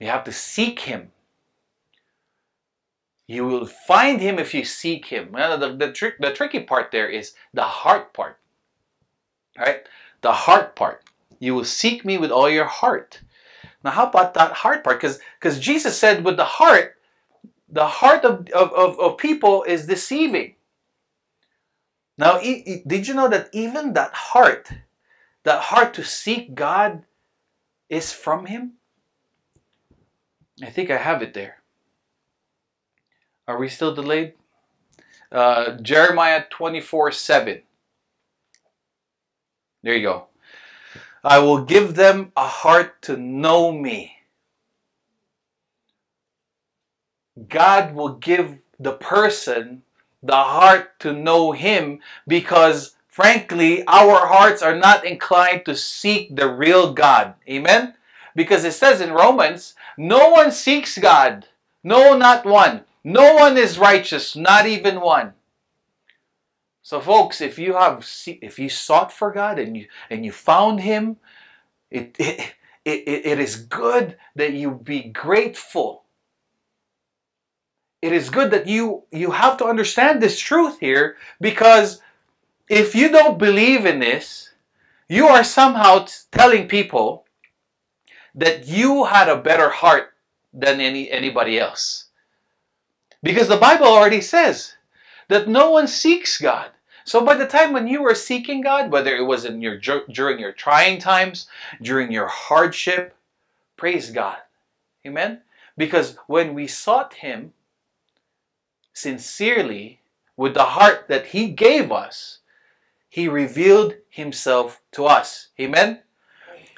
You 0.00 0.06
have 0.08 0.24
to 0.24 0.32
seek 0.32 0.80
Him. 0.80 1.12
You 3.28 3.44
will 3.44 3.66
find 3.66 4.20
Him 4.20 4.38
if 4.38 4.54
you 4.54 4.64
seek 4.64 5.06
Him. 5.06 5.32
Now, 5.32 5.56
the, 5.56 5.70
the, 5.70 6.12
the 6.20 6.32
tricky 6.32 6.60
part 6.60 6.90
there 6.92 7.08
is 7.08 7.34
the 7.52 7.62
heart 7.62 8.14
part. 8.14 8.38
Right? 9.58 9.82
The 10.20 10.32
heart 10.32 10.76
part. 10.76 11.02
You 11.38 11.54
will 11.54 11.64
seek 11.64 12.04
me 12.04 12.18
with 12.18 12.30
all 12.30 12.48
your 12.48 12.66
heart. 12.66 13.20
Now, 13.82 13.90
how 13.90 14.06
about 14.06 14.34
that 14.34 14.52
heart 14.52 14.84
part? 14.84 15.00
Because 15.00 15.58
Jesus 15.58 15.98
said, 15.98 16.24
with 16.24 16.36
the 16.36 16.44
heart, 16.44 16.96
the 17.68 17.86
heart 17.86 18.24
of, 18.24 18.48
of, 18.50 18.72
of, 18.72 18.98
of 19.00 19.18
people 19.18 19.64
is 19.64 19.86
deceiving. 19.86 20.54
Now, 22.18 22.38
did 22.40 23.06
you 23.06 23.14
know 23.14 23.28
that 23.28 23.50
even 23.52 23.92
that 23.94 24.12
heart, 24.14 24.70
that 25.42 25.60
heart 25.60 25.94
to 25.94 26.04
seek 26.04 26.54
God, 26.54 27.04
is 27.88 28.12
from 28.12 28.46
Him? 28.46 28.74
I 30.62 30.70
think 30.70 30.90
I 30.90 30.96
have 30.96 31.22
it 31.22 31.34
there. 31.34 31.62
Are 33.48 33.58
we 33.58 33.68
still 33.68 33.94
delayed? 33.94 34.34
Uh, 35.30 35.76
Jeremiah 35.82 36.44
24 36.50 37.12
7. 37.12 37.62
There 39.82 39.94
you 39.94 40.02
go. 40.02 40.26
I 41.22 41.38
will 41.38 41.64
give 41.64 41.94
them 41.94 42.32
a 42.36 42.46
heart 42.46 43.02
to 43.02 43.16
know 43.16 43.72
me. 43.72 44.12
God 47.48 47.94
will 47.94 48.14
give 48.14 48.58
the 48.80 48.92
person 48.92 49.82
the 50.22 50.36
heart 50.36 50.98
to 51.00 51.12
know 51.12 51.52
Him 51.52 52.00
because, 52.26 52.96
frankly, 53.06 53.84
our 53.86 54.26
hearts 54.26 54.62
are 54.62 54.76
not 54.76 55.04
inclined 55.04 55.64
to 55.66 55.76
seek 55.76 56.34
the 56.34 56.48
real 56.48 56.92
God. 56.92 57.34
Amen? 57.48 57.94
Because 58.34 58.64
it 58.64 58.72
says 58.72 59.00
in 59.00 59.12
Romans, 59.12 59.74
no 59.96 60.30
one 60.30 60.50
seeks 60.50 60.98
God. 60.98 61.46
No, 61.84 62.16
not 62.16 62.44
one. 62.44 62.85
No 63.08 63.34
one 63.34 63.56
is 63.56 63.78
righteous, 63.78 64.34
not 64.34 64.66
even 64.66 65.00
one. 65.00 65.34
So, 66.82 67.00
folks, 67.00 67.40
if 67.40 67.56
you 67.56 67.74
have 67.74 68.04
if 68.26 68.58
you 68.58 68.68
sought 68.68 69.12
for 69.12 69.30
God 69.30 69.60
and 69.60 69.76
you 69.76 69.86
and 70.10 70.24
you 70.24 70.32
found 70.32 70.80
Him, 70.80 71.18
it 71.88 72.16
it, 72.18 72.54
it, 72.84 73.26
it 73.26 73.38
is 73.38 73.54
good 73.54 74.16
that 74.34 74.54
you 74.54 74.72
be 74.72 75.04
grateful. 75.04 76.02
It 78.02 78.12
is 78.12 78.28
good 78.28 78.50
that 78.50 78.66
you 78.66 79.04
you 79.12 79.30
have 79.30 79.56
to 79.58 79.66
understand 79.66 80.20
this 80.20 80.40
truth 80.40 80.80
here 80.80 81.16
because 81.40 82.02
if 82.68 82.96
you 82.96 83.08
don't 83.08 83.38
believe 83.38 83.86
in 83.86 84.00
this, 84.00 84.50
you 85.08 85.28
are 85.28 85.44
somehow 85.44 86.06
telling 86.32 86.66
people 86.66 87.24
that 88.34 88.66
you 88.66 89.04
had 89.04 89.28
a 89.28 89.40
better 89.40 89.70
heart 89.70 90.14
than 90.52 90.80
any 90.80 91.08
anybody 91.08 91.56
else. 91.56 92.05
Because 93.26 93.48
the 93.48 93.56
Bible 93.56 93.86
already 93.86 94.20
says 94.20 94.76
that 95.26 95.48
no 95.48 95.72
one 95.72 95.88
seeks 95.88 96.40
God. 96.40 96.70
So 97.04 97.24
by 97.24 97.34
the 97.34 97.48
time 97.48 97.72
when 97.72 97.88
you 97.88 98.00
were 98.00 98.14
seeking 98.14 98.60
God, 98.60 98.92
whether 98.92 99.16
it 99.16 99.24
was 99.24 99.44
in 99.44 99.60
your 99.60 99.78
during 99.78 100.38
your 100.38 100.52
trying 100.52 101.00
times, 101.00 101.48
during 101.82 102.12
your 102.12 102.28
hardship, 102.28 103.16
praise 103.76 104.12
God. 104.12 104.36
Amen. 105.04 105.40
Because 105.76 106.16
when 106.28 106.54
we 106.54 106.68
sought 106.68 107.14
him 107.14 107.52
sincerely 108.92 109.98
with 110.36 110.54
the 110.54 110.62
heart 110.62 111.06
that 111.08 111.26
he 111.26 111.48
gave 111.48 111.90
us, 111.90 112.38
he 113.08 113.26
revealed 113.26 113.94
himself 114.08 114.80
to 114.92 115.04
us. 115.04 115.48
Amen. 115.58 115.98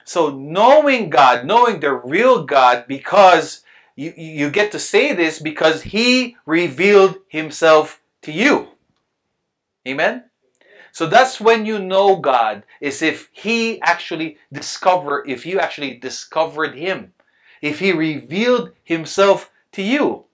So 0.07 0.31
knowing 0.31 1.11
God, 1.11 1.45
knowing 1.45 1.81
the 1.81 1.93
real 1.93 2.45
God, 2.45 2.87
because 2.89 3.65
you, 3.99 4.15
you 4.17 4.51
get 4.51 4.71
to 4.73 4.79
say 4.79 5.13
this 5.13 5.41
because 5.41 5.83
He 5.83 6.37
revealed 6.47 7.17
Himself 7.27 8.01
to 8.23 8.31
you. 8.31 8.69
Amen? 9.87 10.25
So 10.93 11.09
that's 11.09 11.41
when 11.41 11.67
you 11.67 11.81
know 11.81 12.15
God, 12.15 12.63
is 12.81 13.03
if 13.03 13.29
He 13.33 13.81
actually 13.83 14.39
discover, 14.53 15.25
if 15.27 15.45
you 15.45 15.59
actually 15.59 15.95
discovered 15.95 16.77
Him, 16.77 17.13
if 17.61 17.81
He 17.81 17.93
revealed 17.93 18.71
Himself 18.85 19.51
to 19.73 19.83
you. 19.83 20.27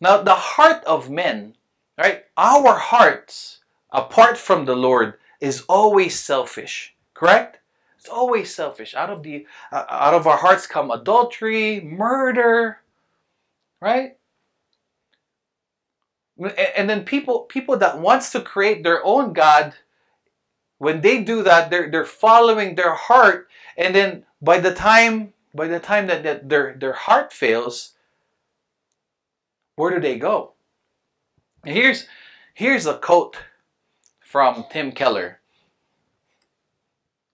Now, 0.00 0.22
the 0.22 0.34
heart 0.34 0.84
of 0.84 1.10
men, 1.10 1.56
right? 1.98 2.24
Our 2.36 2.76
hearts, 2.78 3.58
apart 3.90 4.38
from 4.38 4.64
the 4.64 4.76
Lord, 4.76 5.14
is 5.40 5.64
always 5.68 6.18
selfish, 6.18 6.94
correct? 7.14 7.59
It's 8.00 8.08
always 8.08 8.54
selfish. 8.54 8.94
Out 8.94 9.10
of 9.10 9.22
the 9.22 9.46
uh, 9.70 9.84
out 9.90 10.14
of 10.14 10.26
our 10.26 10.38
hearts 10.38 10.66
come 10.66 10.90
adultery, 10.90 11.82
murder, 11.82 12.78
right? 13.78 14.16
And 16.74 16.88
then 16.88 17.04
people 17.04 17.40
people 17.40 17.76
that 17.76 18.00
wants 18.00 18.32
to 18.32 18.40
create 18.40 18.82
their 18.82 19.04
own 19.04 19.34
god, 19.34 19.74
when 20.78 21.02
they 21.02 21.22
do 21.22 21.42
that, 21.42 21.70
they're 21.70 21.90
they're 21.90 22.06
following 22.06 22.74
their 22.74 22.94
heart, 22.94 23.48
and 23.76 23.94
then 23.94 24.24
by 24.40 24.60
the 24.60 24.72
time 24.72 25.34
by 25.54 25.68
the 25.68 25.78
time 25.78 26.06
that, 26.06 26.22
that 26.22 26.48
their 26.48 26.74
their 26.78 26.94
heart 26.94 27.34
fails, 27.34 27.92
where 29.76 29.90
do 29.90 30.00
they 30.00 30.18
go? 30.18 30.54
And 31.66 31.76
here's 31.76 32.06
here's 32.54 32.86
a 32.86 32.96
quote 32.96 33.36
from 34.22 34.64
Tim 34.70 34.92
Keller. 34.92 35.39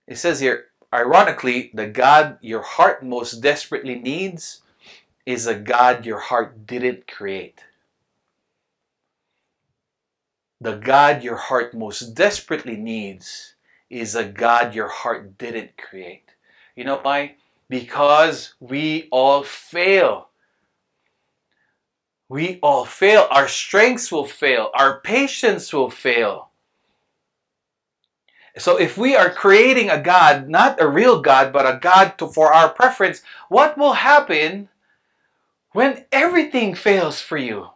It 0.07 0.19
says 0.19 0.40
here, 0.40 0.66
ironically, 0.92 1.71
the 1.75 1.87
God 1.87 2.38
your 2.40 2.62
heart 2.62 3.05
most 3.05 3.40
desperately 3.40 3.97
needs 3.97 4.62
is 5.25 5.47
a 5.47 5.55
God 5.55 6.07
your 6.07 6.21
heart 6.21 6.66
didn't 6.66 7.09
create. 7.09 7.64
The 10.61 10.77
God 10.77 11.23
your 11.23 11.37
heart 11.37 11.75
most 11.75 12.14
desperately 12.14 12.77
needs 12.77 13.55
is 13.90 14.14
a 14.14 14.25
God 14.25 14.75
your 14.75 14.88
heart 14.88 15.37
didn't 15.38 15.77
create. 15.77 16.31
You 16.77 16.85
know 16.85 16.99
why? 17.03 17.37
Because 17.69 18.55
we 18.61 19.09
all 19.11 19.42
fail. 19.42 20.29
We 22.29 22.59
all 22.62 22.85
fail. 22.85 23.27
Our 23.31 23.49
strengths 23.49 24.11
will 24.11 24.27
fail. 24.27 24.71
Our 24.75 25.01
patience 25.01 25.73
will 25.73 25.90
fail. 25.90 26.51
So 28.59 28.79
if 28.79 28.97
we 28.97 29.14
are 29.14 29.31
creating 29.31 29.90
a 29.90 30.01
God, 30.01 30.49
not 30.49 30.81
a 30.81 30.88
real 30.88 31.21
God, 31.21 31.53
but 31.53 31.66
a 31.66 31.79
God 31.79 32.16
to, 32.19 32.27
for 32.27 32.53
our 32.53 32.71
preference, 32.71 33.23
what 33.49 33.77
will 33.77 33.92
happen 33.92 34.69
when 35.73 36.07
everything 36.11 36.75
fails 36.75 37.21
for 37.21 37.37
you? 37.37 37.69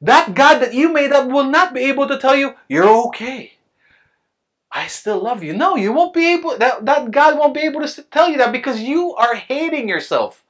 That 0.00 0.34
God 0.34 0.58
that 0.58 0.74
you 0.74 0.92
made 0.92 1.12
up 1.12 1.28
will 1.28 1.48
not 1.48 1.74
be 1.74 1.80
able 1.82 2.08
to 2.08 2.18
tell 2.18 2.36
you, 2.36 2.54
you're 2.68 3.06
okay. 3.08 3.54
I 4.70 4.86
still 4.86 5.22
love 5.22 5.42
you. 5.42 5.52
No, 5.52 5.76
you 5.76 5.92
won't 5.92 6.14
be 6.14 6.32
able, 6.32 6.56
that, 6.58 6.86
that 6.86 7.10
God 7.10 7.38
won't 7.38 7.54
be 7.54 7.60
able 7.60 7.86
to 7.86 8.02
tell 8.04 8.28
you 8.30 8.38
that 8.38 8.52
because 8.52 8.80
you 8.80 9.14
are 9.14 9.34
hating 9.34 9.88
yourself. 9.88 10.44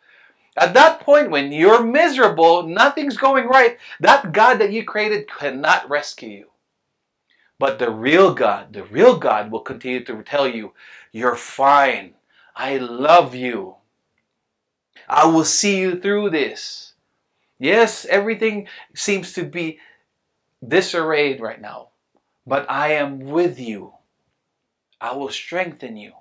At 0.56 0.74
that 0.74 1.00
point, 1.00 1.30
when 1.30 1.50
you're 1.50 1.82
miserable, 1.82 2.62
nothing's 2.64 3.16
going 3.16 3.46
right, 3.46 3.78
that 4.00 4.32
God 4.32 4.58
that 4.58 4.72
you 4.72 4.84
created 4.84 5.28
cannot 5.28 5.88
rescue 5.88 6.28
you. 6.28 6.51
But 7.62 7.78
the 7.78 7.92
real 7.92 8.34
God, 8.34 8.72
the 8.72 8.82
real 8.82 9.16
God 9.16 9.52
will 9.52 9.60
continue 9.60 10.02
to 10.06 10.22
tell 10.24 10.48
you, 10.48 10.72
you're 11.12 11.36
fine. 11.36 12.14
I 12.56 12.78
love 12.78 13.36
you. 13.36 13.76
I 15.08 15.26
will 15.26 15.44
see 15.44 15.78
you 15.78 16.00
through 16.00 16.30
this. 16.30 16.94
Yes, 17.60 18.04
everything 18.06 18.66
seems 18.96 19.32
to 19.34 19.44
be 19.44 19.78
disarrayed 20.66 21.40
right 21.40 21.60
now, 21.60 21.90
but 22.44 22.68
I 22.68 22.94
am 22.94 23.20
with 23.20 23.60
you. 23.60 23.92
I 25.00 25.14
will 25.14 25.30
strengthen 25.30 25.96
you. 25.96 26.14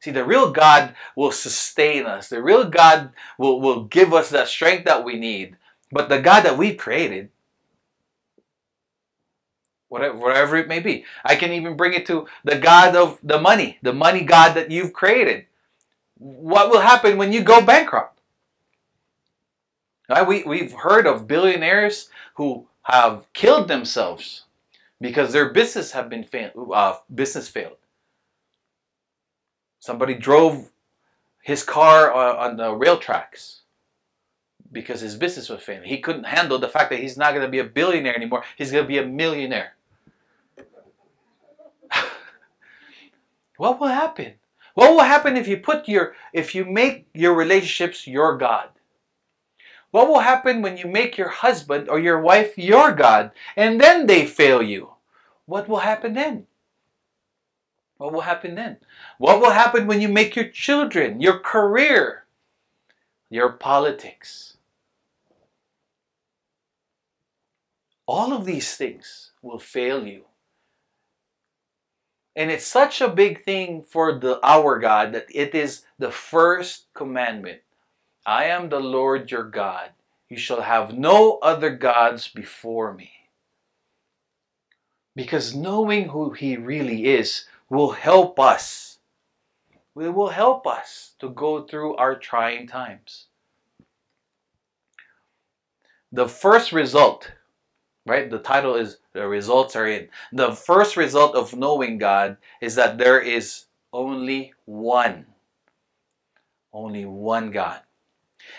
See, 0.00 0.10
the 0.10 0.26
real 0.26 0.52
God 0.52 0.94
will 1.16 1.32
sustain 1.32 2.04
us. 2.04 2.28
The 2.28 2.42
real 2.42 2.68
God 2.68 3.14
will, 3.38 3.62
will 3.62 3.84
give 3.84 4.12
us 4.12 4.28
that 4.28 4.48
strength 4.48 4.84
that 4.84 5.04
we 5.06 5.18
need. 5.18 5.56
But 5.90 6.10
the 6.10 6.20
God 6.20 6.42
that 6.42 6.58
we 6.58 6.74
created, 6.74 7.30
whatever, 9.88 10.16
whatever 10.16 10.56
it 10.56 10.68
may 10.68 10.80
be. 10.80 11.04
I 11.24 11.36
can 11.36 11.52
even 11.52 11.76
bring 11.76 11.92
it 11.92 12.06
to 12.06 12.26
the 12.44 12.58
God 12.58 12.96
of 12.96 13.18
the 13.22 13.40
money, 13.40 13.78
the 13.82 13.92
money 13.92 14.22
God 14.22 14.54
that 14.54 14.70
you've 14.70 14.92
created. 14.92 15.46
What 16.18 16.70
will 16.70 16.80
happen 16.80 17.16
when 17.16 17.32
you 17.32 17.42
go 17.42 17.64
bankrupt? 17.64 18.20
Right? 20.08 20.26
We, 20.26 20.44
we've 20.44 20.72
heard 20.72 21.06
of 21.06 21.26
billionaires 21.26 22.08
who 22.34 22.68
have 22.82 23.26
killed 23.32 23.68
themselves 23.68 24.44
because 25.00 25.32
their 25.32 25.50
business 25.50 25.92
have 25.92 26.08
been 26.08 26.24
failed, 26.24 26.70
uh, 26.72 26.96
business 27.14 27.48
failed. 27.48 27.76
Somebody 29.80 30.14
drove 30.14 30.70
his 31.42 31.62
car 31.62 32.12
uh, 32.12 32.34
on 32.36 32.56
the 32.56 32.72
rail 32.72 32.98
tracks 32.98 33.60
because 34.72 35.00
his 35.00 35.14
business 35.16 35.48
was 35.48 35.62
failing. 35.62 35.88
He 35.88 35.98
couldn't 35.98 36.24
handle 36.24 36.58
the 36.58 36.68
fact 36.68 36.90
that 36.90 36.98
he's 36.98 37.16
not 37.16 37.32
going 37.32 37.44
to 37.44 37.50
be 37.50 37.60
a 37.60 37.64
billionaire 37.64 38.16
anymore. 38.16 38.42
He's 38.56 38.72
going 38.72 38.84
to 38.84 38.88
be 38.88 38.98
a 38.98 39.06
millionaire. 39.06 39.75
What 43.56 43.80
will 43.80 43.88
happen? 43.88 44.34
What 44.74 44.92
will 44.92 45.04
happen 45.04 45.36
if 45.36 45.48
you 45.48 45.56
put 45.56 45.88
your 45.88 46.14
if 46.32 46.54
you 46.54 46.64
make 46.64 47.08
your 47.14 47.34
relationships 47.34 48.06
your 48.06 48.36
god? 48.36 48.68
What 49.90 50.08
will 50.08 50.20
happen 50.20 50.60
when 50.60 50.76
you 50.76 50.86
make 50.86 51.16
your 51.16 51.28
husband 51.28 51.88
or 51.88 51.98
your 51.98 52.20
wife 52.20 52.58
your 52.58 52.92
god 52.92 53.30
and 53.56 53.80
then 53.80 54.06
they 54.06 54.26
fail 54.26 54.62
you? 54.62 54.90
What 55.46 55.68
will 55.68 55.78
happen 55.78 56.12
then? 56.12 56.46
What 57.96 58.12
will 58.12 58.20
happen 58.22 58.54
then? 58.54 58.76
What 59.16 59.40
will 59.40 59.52
happen 59.52 59.86
when 59.86 60.02
you 60.02 60.08
make 60.08 60.36
your 60.36 60.48
children, 60.48 61.20
your 61.20 61.38
career, 61.38 62.24
your 63.30 63.52
politics? 63.52 64.58
All 68.06 68.32
of 68.32 68.44
these 68.44 68.76
things 68.76 69.32
will 69.40 69.58
fail 69.58 70.06
you. 70.06 70.24
And 72.36 72.50
it's 72.50 72.66
such 72.66 73.00
a 73.00 73.08
big 73.08 73.44
thing 73.44 73.82
for 73.82 74.18
the 74.18 74.38
our 74.46 74.78
God 74.78 75.14
that 75.14 75.26
it 75.34 75.54
is 75.54 75.86
the 75.98 76.12
first 76.12 76.84
commandment. 76.92 77.62
I 78.26 78.44
am 78.44 78.68
the 78.68 78.78
Lord 78.78 79.30
your 79.30 79.44
God. 79.44 79.90
You 80.28 80.36
shall 80.36 80.60
have 80.60 80.92
no 80.92 81.38
other 81.38 81.70
gods 81.70 82.28
before 82.28 82.92
me. 82.92 83.10
Because 85.14 85.54
knowing 85.54 86.10
who 86.10 86.32
he 86.32 86.58
really 86.58 87.06
is 87.06 87.46
will 87.70 87.92
help 87.92 88.38
us. 88.38 88.98
It 89.98 90.12
will 90.12 90.28
help 90.28 90.66
us 90.66 91.14
to 91.20 91.30
go 91.30 91.62
through 91.62 91.96
our 91.96 92.18
trying 92.18 92.66
times. 92.66 93.28
The 96.12 96.28
first 96.28 96.72
result, 96.72 97.32
right? 98.06 98.30
The 98.30 98.38
title 98.38 98.76
is 98.76 98.98
The 99.12 99.26
Results 99.26 99.76
Are 99.76 99.86
In. 99.86 100.08
The 100.32 100.52
first 100.52 100.96
result 100.96 101.34
of 101.34 101.56
knowing 101.56 101.98
God 101.98 102.38
is 102.60 102.76
that 102.76 102.98
there 102.98 103.20
is 103.20 103.66
only 103.92 104.54
one. 104.64 105.26
Only 106.72 107.04
one 107.04 107.50
God. 107.50 107.80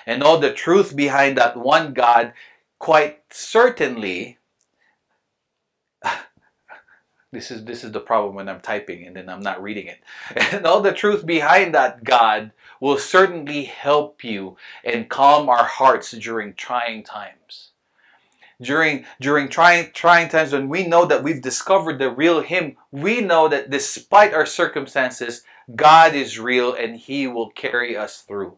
And 0.05 0.21
all 0.21 0.39
the 0.39 0.53
truth 0.53 0.95
behind 0.95 1.37
that 1.37 1.57
one 1.57 1.93
God 1.93 2.33
quite 2.79 3.21
certainly 3.31 4.37
this 7.31 7.51
is 7.51 7.65
this 7.65 7.83
is 7.83 7.91
the 7.91 7.99
problem 7.99 8.35
when 8.35 8.49
I'm 8.49 8.61
typing 8.61 9.05
and 9.07 9.15
then 9.15 9.29
I'm 9.29 9.41
not 9.41 9.61
reading 9.61 9.87
it. 9.87 9.99
And 10.53 10.65
all 10.65 10.81
the 10.81 10.93
truth 10.93 11.25
behind 11.25 11.73
that 11.75 12.03
God 12.03 12.51
will 12.79 12.97
certainly 12.97 13.63
help 13.63 14.23
you 14.23 14.57
and 14.83 15.09
calm 15.09 15.49
our 15.49 15.65
hearts 15.65 16.11
during 16.11 16.53
trying 16.53 17.03
times. 17.03 17.71
During 18.59 19.05
during 19.21 19.49
trying 19.49 19.91
trying 19.91 20.29
times 20.29 20.51
when 20.51 20.67
we 20.67 20.87
know 20.87 21.05
that 21.05 21.23
we've 21.23 21.41
discovered 21.41 21.99
the 21.99 22.09
real 22.09 22.41
him, 22.41 22.75
we 22.91 23.21
know 23.21 23.47
that 23.47 23.69
despite 23.69 24.33
our 24.33 24.47
circumstances, 24.47 25.43
God 25.75 26.15
is 26.15 26.39
real 26.39 26.73
and 26.73 26.97
he 26.97 27.27
will 27.27 27.51
carry 27.51 27.95
us 27.95 28.21
through. 28.21 28.57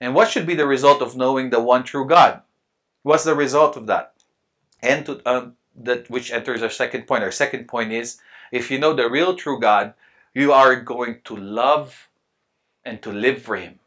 And 0.00 0.14
what 0.14 0.30
should 0.30 0.46
be 0.46 0.54
the 0.54 0.66
result 0.66 1.02
of 1.02 1.16
knowing 1.16 1.50
the 1.50 1.60
one 1.60 1.84
true 1.84 2.08
God? 2.08 2.42
What's 3.02 3.24
the 3.24 3.34
result 3.34 3.76
of 3.76 3.86
that? 3.86 4.14
And 4.82 5.06
to, 5.06 5.20
uh, 5.26 5.50
that 5.76 6.08
which 6.10 6.32
enters 6.32 6.62
our 6.62 6.70
second 6.70 7.06
point. 7.06 7.22
Our 7.22 7.32
second 7.32 7.68
point 7.68 7.92
is 7.92 8.18
if 8.50 8.70
you 8.70 8.78
know 8.78 8.94
the 8.94 9.10
real 9.10 9.36
true 9.36 9.60
God, 9.60 9.94
you 10.34 10.52
are 10.52 10.76
going 10.76 11.20
to 11.24 11.36
love 11.36 12.08
and 12.84 13.02
to 13.02 13.12
live 13.12 13.42
for 13.42 13.56
Him. 13.56 13.79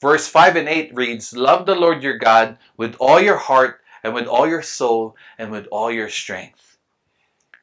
Verse 0.00 0.28
5 0.28 0.54
and 0.54 0.68
8 0.68 0.94
reads, 0.94 1.36
Love 1.36 1.66
the 1.66 1.74
Lord 1.74 2.04
your 2.04 2.18
God 2.18 2.56
with 2.76 2.94
all 3.00 3.20
your 3.20 3.36
heart 3.36 3.80
and 4.04 4.14
with 4.14 4.26
all 4.26 4.46
your 4.46 4.62
soul 4.62 5.16
and 5.36 5.50
with 5.50 5.66
all 5.72 5.90
your 5.90 6.08
strength. 6.08 6.78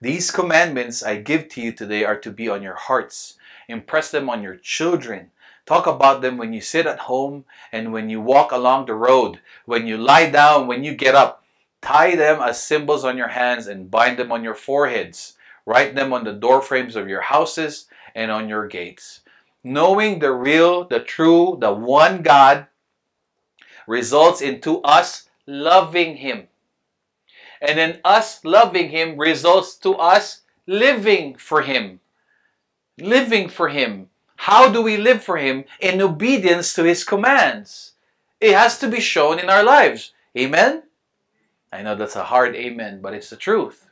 These 0.02 0.32
commandments 0.32 1.02
I 1.02 1.16
give 1.16 1.48
to 1.50 1.62
you 1.62 1.72
today 1.72 2.04
are 2.04 2.20
to 2.20 2.32
be 2.32 2.50
on 2.50 2.62
your 2.62 2.76
hearts. 2.76 3.38
Impress 3.70 4.12
them 4.12 4.30
on 4.30 4.44
your 4.44 4.58
children. 4.58 5.32
Talk 5.66 5.88
about 5.88 6.22
them 6.22 6.38
when 6.38 6.52
you 6.52 6.60
sit 6.60 6.86
at 6.86 7.00
home 7.00 7.46
and 7.72 7.94
when 7.94 8.10
you 8.10 8.20
walk 8.20 8.52
along 8.52 8.86
the 8.86 8.94
road, 8.96 9.40
when 9.66 9.88
you 9.88 9.98
lie 9.98 10.30
down, 10.30 10.68
when 10.68 10.84
you 10.84 10.94
get 10.94 11.16
up. 11.16 11.44
Tie 11.82 12.16
them 12.16 12.42
as 12.42 12.62
symbols 12.62 13.06
on 13.06 13.18
your 13.18 13.30
hands 13.30 13.68
and 13.68 13.90
bind 13.90 14.20
them 14.20 14.32
on 14.32 14.44
your 14.44 14.56
foreheads. 14.56 15.38
Write 15.66 15.96
them 15.96 16.12
on 16.12 16.26
the 16.26 16.34
doorframes 16.34 16.98
of 16.98 17.08
your 17.08 17.22
houses 17.22 17.88
and 18.14 18.30
on 18.30 18.50
your 18.50 18.68
gates. 18.68 19.22
Knowing 19.66 20.20
the 20.20 20.32
real, 20.32 20.84
the 20.84 21.00
true, 21.00 21.58
the 21.60 21.74
one 21.74 22.22
God 22.22 22.68
results 23.88 24.40
into 24.40 24.80
us 24.84 25.28
loving 25.48 26.18
Him. 26.18 26.48
And 27.60 27.80
then 27.80 28.00
us 28.06 28.46
loving 28.46 28.90
Him 28.90 29.18
results 29.18 29.74
to 29.78 29.96
us 29.96 30.42
living 30.68 31.34
for 31.34 31.64
Him. 31.64 32.00
Living 33.00 33.50
for 33.50 33.70
Him. 33.70 34.10
How 34.36 34.72
do 34.72 34.84
we 34.84 34.98
live 34.98 35.24
for 35.24 35.38
Him? 35.38 35.66
In 35.80 36.00
obedience 36.00 36.76
to 36.76 36.84
His 36.84 37.04
commands. 37.04 37.94
It 38.40 38.54
has 38.54 38.78
to 38.78 38.88
be 38.88 39.00
shown 39.00 39.40
in 39.40 39.50
our 39.50 39.64
lives. 39.64 40.12
Amen? 40.38 40.84
I 41.74 41.82
know 41.82 41.96
that's 41.96 42.16
a 42.16 42.26
hard 42.26 42.56
amen, 42.56 43.02
but 43.02 43.16
it's 43.16 43.32
the 43.32 43.36
truth. 43.36 43.85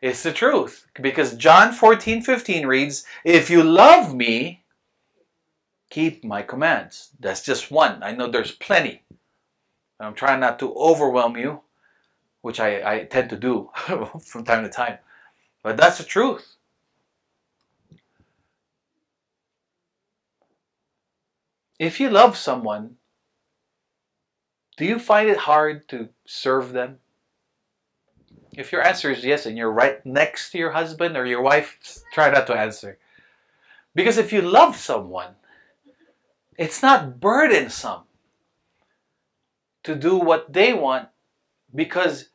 It's 0.00 0.22
the 0.22 0.32
truth. 0.32 0.86
Because 1.00 1.34
John 1.34 1.72
14, 1.72 2.22
15 2.22 2.66
reads, 2.66 3.04
If 3.24 3.50
you 3.50 3.62
love 3.62 4.14
me, 4.14 4.64
keep 5.90 6.24
my 6.24 6.42
commands. 6.42 7.10
That's 7.18 7.42
just 7.42 7.70
one. 7.70 8.02
I 8.02 8.12
know 8.12 8.30
there's 8.30 8.52
plenty. 8.52 9.02
I'm 9.98 10.14
trying 10.14 10.40
not 10.40 10.58
to 10.60 10.74
overwhelm 10.74 11.36
you, 11.36 11.60
which 12.40 12.58
I, 12.58 12.94
I 12.94 13.04
tend 13.04 13.28
to 13.30 13.36
do 13.36 13.70
from 14.24 14.44
time 14.44 14.64
to 14.64 14.70
time. 14.70 14.98
But 15.62 15.76
that's 15.76 15.98
the 15.98 16.04
truth. 16.04 16.56
If 21.78 22.00
you 22.00 22.08
love 22.10 22.36
someone, 22.36 22.96
do 24.76 24.84
you 24.86 24.98
find 24.98 25.28
it 25.28 25.38
hard 25.38 25.88
to 25.90 26.08
serve 26.26 26.72
them? 26.72 26.98
If 28.56 28.72
your 28.72 28.86
answer 28.86 29.10
is 29.10 29.24
yes 29.24 29.46
and 29.46 29.56
you're 29.56 29.70
right 29.70 30.04
next 30.04 30.50
to 30.50 30.58
your 30.58 30.72
husband 30.72 31.16
or 31.16 31.24
your 31.24 31.42
wife, 31.42 31.78
try 32.12 32.30
not 32.30 32.46
to 32.48 32.54
answer. 32.54 32.98
Because 33.94 34.18
if 34.18 34.32
you 34.32 34.42
love 34.42 34.76
someone, 34.76 35.34
it's 36.56 36.82
not 36.82 37.20
burdensome 37.20 38.02
to 39.82 39.94
do 39.94 40.16
what 40.16 40.52
they 40.52 40.72
want 40.72 41.08
because 41.74 42.28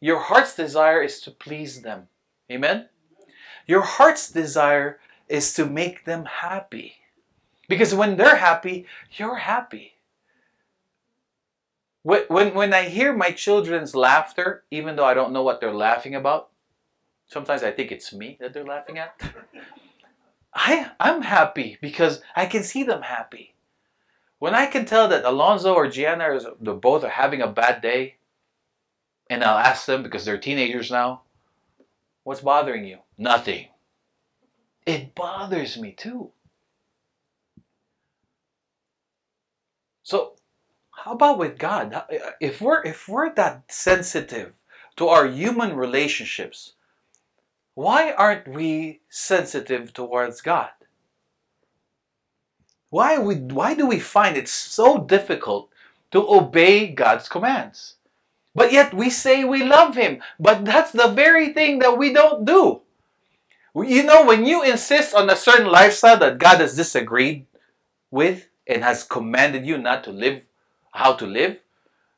your 0.00 0.18
heart's 0.18 0.54
desire 0.54 1.02
is 1.02 1.20
to 1.22 1.30
please 1.30 1.82
them. 1.82 2.08
Amen? 2.50 2.88
Your 3.66 3.82
heart's 3.82 4.30
desire 4.30 4.98
is 5.28 5.54
to 5.54 5.64
make 5.64 6.04
them 6.04 6.24
happy. 6.24 6.96
Because 7.68 7.94
when 7.94 8.16
they're 8.16 8.36
happy, 8.36 8.86
you're 9.12 9.36
happy. 9.36 9.94
When, 12.02 12.54
when, 12.54 12.72
I 12.72 12.88
hear 12.88 13.14
my 13.14 13.30
children's 13.30 13.94
laughter, 13.94 14.64
even 14.70 14.96
though 14.96 15.04
I 15.04 15.14
don't 15.14 15.32
know 15.32 15.42
what 15.42 15.60
they're 15.60 15.72
laughing 15.72 16.14
about, 16.14 16.48
sometimes 17.26 17.62
I 17.62 17.72
think 17.72 17.92
it's 17.92 18.12
me 18.12 18.38
that 18.40 18.54
they're 18.54 18.64
laughing 18.64 18.98
at. 18.98 19.20
I, 20.54 20.90
I'm 20.98 21.22
happy 21.22 21.78
because 21.80 22.22
I 22.34 22.46
can 22.46 22.62
see 22.62 22.82
them 22.82 23.02
happy. 23.02 23.54
When 24.38 24.54
I 24.54 24.66
can 24.66 24.86
tell 24.86 25.08
that 25.08 25.24
Alonzo 25.24 25.74
or 25.74 25.88
Gianna 25.88 26.32
is, 26.34 26.46
they're 26.60 26.74
both 26.74 27.04
are 27.04 27.10
having 27.10 27.42
a 27.42 27.46
bad 27.46 27.82
day, 27.82 28.16
and 29.28 29.44
I'll 29.44 29.58
ask 29.58 29.84
them 29.84 30.02
because 30.02 30.24
they're 30.24 30.38
teenagers 30.38 30.90
now, 30.90 31.22
what's 32.24 32.40
bothering 32.40 32.86
you? 32.86 32.98
Nothing. 33.18 33.68
It 34.86 35.14
bothers 35.14 35.78
me 35.78 35.92
too. 35.92 36.30
So, 40.02 40.36
how 41.04 41.12
about 41.12 41.38
with 41.38 41.58
God? 41.58 41.94
Uh, 41.94 42.04
if 42.40 42.60
we're 42.60 42.82
if 42.82 43.08
we're 43.08 43.32
that 43.34 43.64
sensitive 43.68 44.52
to 44.96 45.08
our 45.08 45.26
human 45.26 45.74
relationships, 45.74 46.74
why 47.74 48.12
aren't 48.12 48.46
we 48.46 49.00
sensitive 49.08 49.94
towards 49.94 50.42
God? 50.42 50.70
Why 52.90 53.18
we 53.18 53.36
why 53.36 53.74
do 53.74 53.86
we 53.86 53.98
find 53.98 54.36
it 54.36 54.48
so 54.48 54.98
difficult 54.98 55.70
to 56.10 56.28
obey 56.28 56.88
God's 56.88 57.28
commands? 57.28 57.94
But 58.54 58.72
yet 58.72 58.92
we 58.92 59.08
say 59.08 59.44
we 59.44 59.64
love 59.64 59.94
him, 59.94 60.20
but 60.38 60.66
that's 60.66 60.92
the 60.92 61.08
very 61.08 61.54
thing 61.54 61.78
that 61.78 61.96
we 61.96 62.12
don't 62.12 62.44
do. 62.44 62.82
You 63.74 64.02
know, 64.02 64.26
when 64.26 64.44
you 64.44 64.64
insist 64.64 65.14
on 65.14 65.30
a 65.30 65.36
certain 65.36 65.68
lifestyle 65.68 66.18
that 66.18 66.38
God 66.38 66.60
has 66.60 66.74
disagreed 66.74 67.46
with, 68.10 68.50
and 68.70 68.84
has 68.84 69.02
commanded 69.02 69.66
you 69.66 69.76
not 69.76 70.04
to 70.04 70.12
live 70.12 70.42
how 70.92 71.14
to 71.14 71.26
live, 71.26 71.58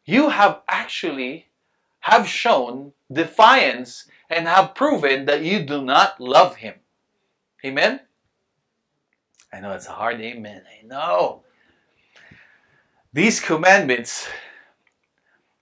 you 0.04 0.30
have 0.30 0.61
actually 0.68 1.48
have 2.00 2.26
shown 2.26 2.92
defiance 3.12 4.06
and 4.28 4.48
have 4.48 4.74
proven 4.74 5.26
that 5.26 5.42
you 5.42 5.64
do 5.64 5.82
not 5.82 6.20
love 6.20 6.56
him. 6.56 6.74
Amen? 7.64 8.00
I 9.52 9.61
know 9.61 9.72
it's 9.72 9.87
a 9.87 9.92
hard 9.92 10.20
amen. 10.20 10.62
I 10.66 10.87
know. 10.87 11.42
These 13.12 13.40
commandments, 13.40 14.26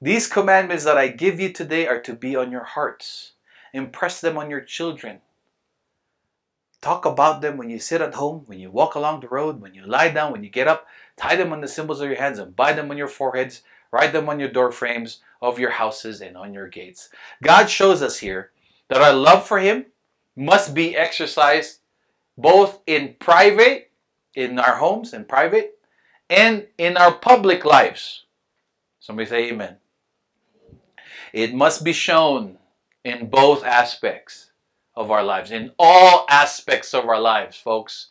these 0.00 0.28
commandments 0.28 0.84
that 0.84 0.96
I 0.96 1.08
give 1.08 1.40
you 1.40 1.52
today 1.52 1.88
are 1.88 2.00
to 2.02 2.14
be 2.14 2.36
on 2.36 2.52
your 2.52 2.64
hearts. 2.64 3.32
Impress 3.72 4.20
them 4.20 4.38
on 4.38 4.48
your 4.48 4.60
children. 4.60 5.20
Talk 6.80 7.04
about 7.04 7.42
them 7.42 7.56
when 7.56 7.68
you 7.68 7.78
sit 7.78 8.00
at 8.00 8.14
home, 8.14 8.44
when 8.46 8.58
you 8.58 8.70
walk 8.70 8.94
along 8.94 9.20
the 9.20 9.28
road, 9.28 9.60
when 9.60 9.74
you 9.74 9.84
lie 9.84 10.08
down, 10.08 10.32
when 10.32 10.44
you 10.44 10.50
get 10.50 10.68
up. 10.68 10.86
Tie 11.20 11.36
them 11.36 11.52
on 11.52 11.60
the 11.60 11.68
symbols 11.68 12.00
of 12.00 12.08
your 12.08 12.18
hands 12.18 12.38
and 12.38 12.56
bind 12.56 12.78
them 12.78 12.90
on 12.90 12.96
your 12.96 13.06
foreheads. 13.06 13.60
Write 13.92 14.14
them 14.14 14.30
on 14.30 14.40
your 14.40 14.48
door 14.48 14.72
frames 14.72 15.20
of 15.42 15.58
your 15.58 15.68
houses 15.68 16.22
and 16.22 16.34
on 16.34 16.54
your 16.54 16.66
gates. 16.66 17.10
God 17.42 17.68
shows 17.68 18.00
us 18.00 18.18
here 18.18 18.52
that 18.88 19.02
our 19.02 19.12
love 19.12 19.46
for 19.46 19.58
Him 19.58 19.84
must 20.34 20.72
be 20.72 20.96
exercised 20.96 21.80
both 22.38 22.80
in 22.86 23.16
private, 23.18 23.90
in 24.34 24.58
our 24.58 24.76
homes, 24.76 25.12
in 25.12 25.26
private, 25.26 25.78
and 26.30 26.66
in 26.78 26.96
our 26.96 27.12
public 27.12 27.66
lives. 27.66 28.24
Somebody 28.98 29.28
say 29.28 29.50
amen. 29.50 29.76
It 31.34 31.54
must 31.54 31.84
be 31.84 31.92
shown 31.92 32.56
in 33.04 33.28
both 33.28 33.62
aspects 33.62 34.52
of 34.94 35.10
our 35.10 35.22
lives, 35.22 35.50
in 35.50 35.72
all 35.78 36.24
aspects 36.30 36.94
of 36.94 37.04
our 37.04 37.20
lives, 37.20 37.58
folks. 37.58 38.08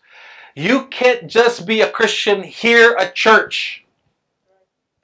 You 0.56 0.86
can't 0.88 1.28
just 1.28 1.66
be 1.66 1.82
a 1.82 1.90
Christian 1.90 2.44
here 2.44 2.96
at 3.00 3.16
church. 3.16 3.86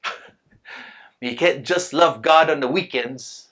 you 1.22 1.36
can't 1.36 1.64
just 1.64 1.94
love 1.94 2.22
God 2.22 2.50
on 2.50 2.60
the 2.60 2.68
weekends 2.68 3.50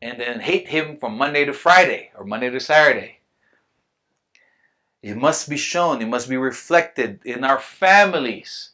and 0.00 0.20
then 0.20 0.40
hate 0.40 0.68
Him 0.68 0.96
from 0.96 1.18
Monday 1.18 1.44
to 1.44 1.52
Friday 1.52 2.10
or 2.16 2.24
Monday 2.24 2.50
to 2.50 2.60
Saturday. 2.60 3.18
It 5.02 5.16
must 5.16 5.48
be 5.48 5.56
shown, 5.56 6.02
it 6.02 6.08
must 6.08 6.28
be 6.28 6.36
reflected 6.36 7.20
in 7.24 7.44
our 7.44 7.58
families. 7.58 8.70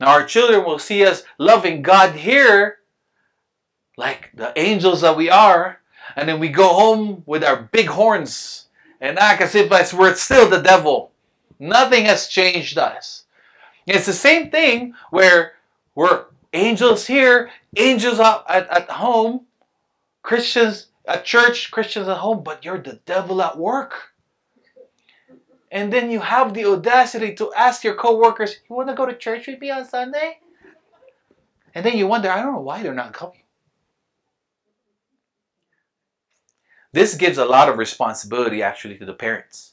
Now, 0.00 0.08
our 0.08 0.24
children 0.24 0.64
will 0.64 0.78
see 0.78 1.04
us 1.04 1.22
loving 1.38 1.82
God 1.82 2.16
here, 2.16 2.78
like 3.96 4.30
the 4.34 4.52
angels 4.58 5.02
that 5.02 5.16
we 5.16 5.30
are, 5.30 5.80
and 6.16 6.28
then 6.28 6.40
we 6.40 6.48
go 6.48 6.68
home 6.68 7.22
with 7.26 7.44
our 7.44 7.68
big 7.72 7.86
horns 7.86 8.63
and 9.04 9.18
act 9.18 9.42
as 9.42 9.54
if 9.54 9.68
we're 9.92 10.14
still 10.14 10.48
the 10.48 10.62
devil. 10.62 11.12
Nothing 11.58 12.06
has 12.06 12.26
changed 12.26 12.78
us. 12.78 13.24
It's 13.86 14.06
the 14.06 14.14
same 14.14 14.50
thing 14.50 14.94
where 15.10 15.52
we're 15.94 16.24
angels 16.54 17.06
here, 17.06 17.50
angels 17.76 18.18
at, 18.18 18.44
at 18.48 18.88
home, 18.88 19.46
Christians 20.22 20.86
at 21.06 21.26
church, 21.26 21.70
Christians 21.70 22.08
at 22.08 22.16
home, 22.16 22.42
but 22.42 22.64
you're 22.64 22.80
the 22.80 22.98
devil 23.04 23.42
at 23.42 23.58
work. 23.58 24.14
And 25.70 25.92
then 25.92 26.10
you 26.10 26.20
have 26.20 26.54
the 26.54 26.64
audacity 26.64 27.34
to 27.34 27.52
ask 27.52 27.84
your 27.84 27.96
coworkers, 27.96 28.60
"You 28.70 28.76
want 28.76 28.88
to 28.88 28.94
go 28.94 29.04
to 29.04 29.14
church 29.14 29.46
with 29.46 29.60
me 29.60 29.70
on 29.70 29.84
Sunday?" 29.84 30.38
And 31.74 31.84
then 31.84 31.98
you 31.98 32.06
wonder, 32.06 32.30
I 32.30 32.40
don't 32.40 32.54
know 32.54 32.60
why 32.60 32.82
they're 32.82 32.94
not 32.94 33.12
coming. 33.12 33.43
This 36.94 37.16
gives 37.16 37.38
a 37.38 37.44
lot 37.44 37.68
of 37.68 37.76
responsibility 37.76 38.62
actually 38.62 38.96
to 38.98 39.04
the 39.04 39.14
parents. 39.14 39.72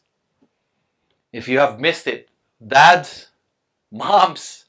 If 1.32 1.48
you 1.48 1.60
have 1.60 1.80
missed 1.80 2.08
it, 2.08 2.30
dads, 2.66 3.28
moms, 3.92 4.66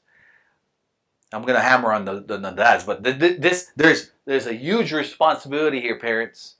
I'm 1.33 1.45
gonna 1.45 1.59
hammer 1.59 1.91
on 1.91 2.05
the, 2.05 2.21
the, 2.21 2.37
the 2.37 2.51
dads, 2.51 2.83
but 2.83 3.01
this 3.01 3.71
there's 3.75 4.11
there's 4.25 4.45
a 4.45 4.53
huge 4.53 4.93
responsibility 4.93 5.81
here, 5.81 5.97
parents. 5.97 6.57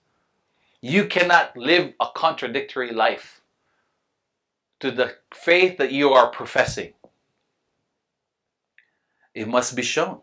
You 0.82 1.06
cannot 1.06 1.56
live 1.56 1.94
a 2.00 2.08
contradictory 2.16 2.92
life 2.92 3.42
to 4.80 4.90
the 4.90 5.18
faith 5.32 5.78
that 5.78 5.92
you 5.92 6.10
are 6.10 6.32
professing. 6.32 6.94
It 9.36 9.48
must 9.48 9.76
be 9.76 9.84
shown. 9.84 10.22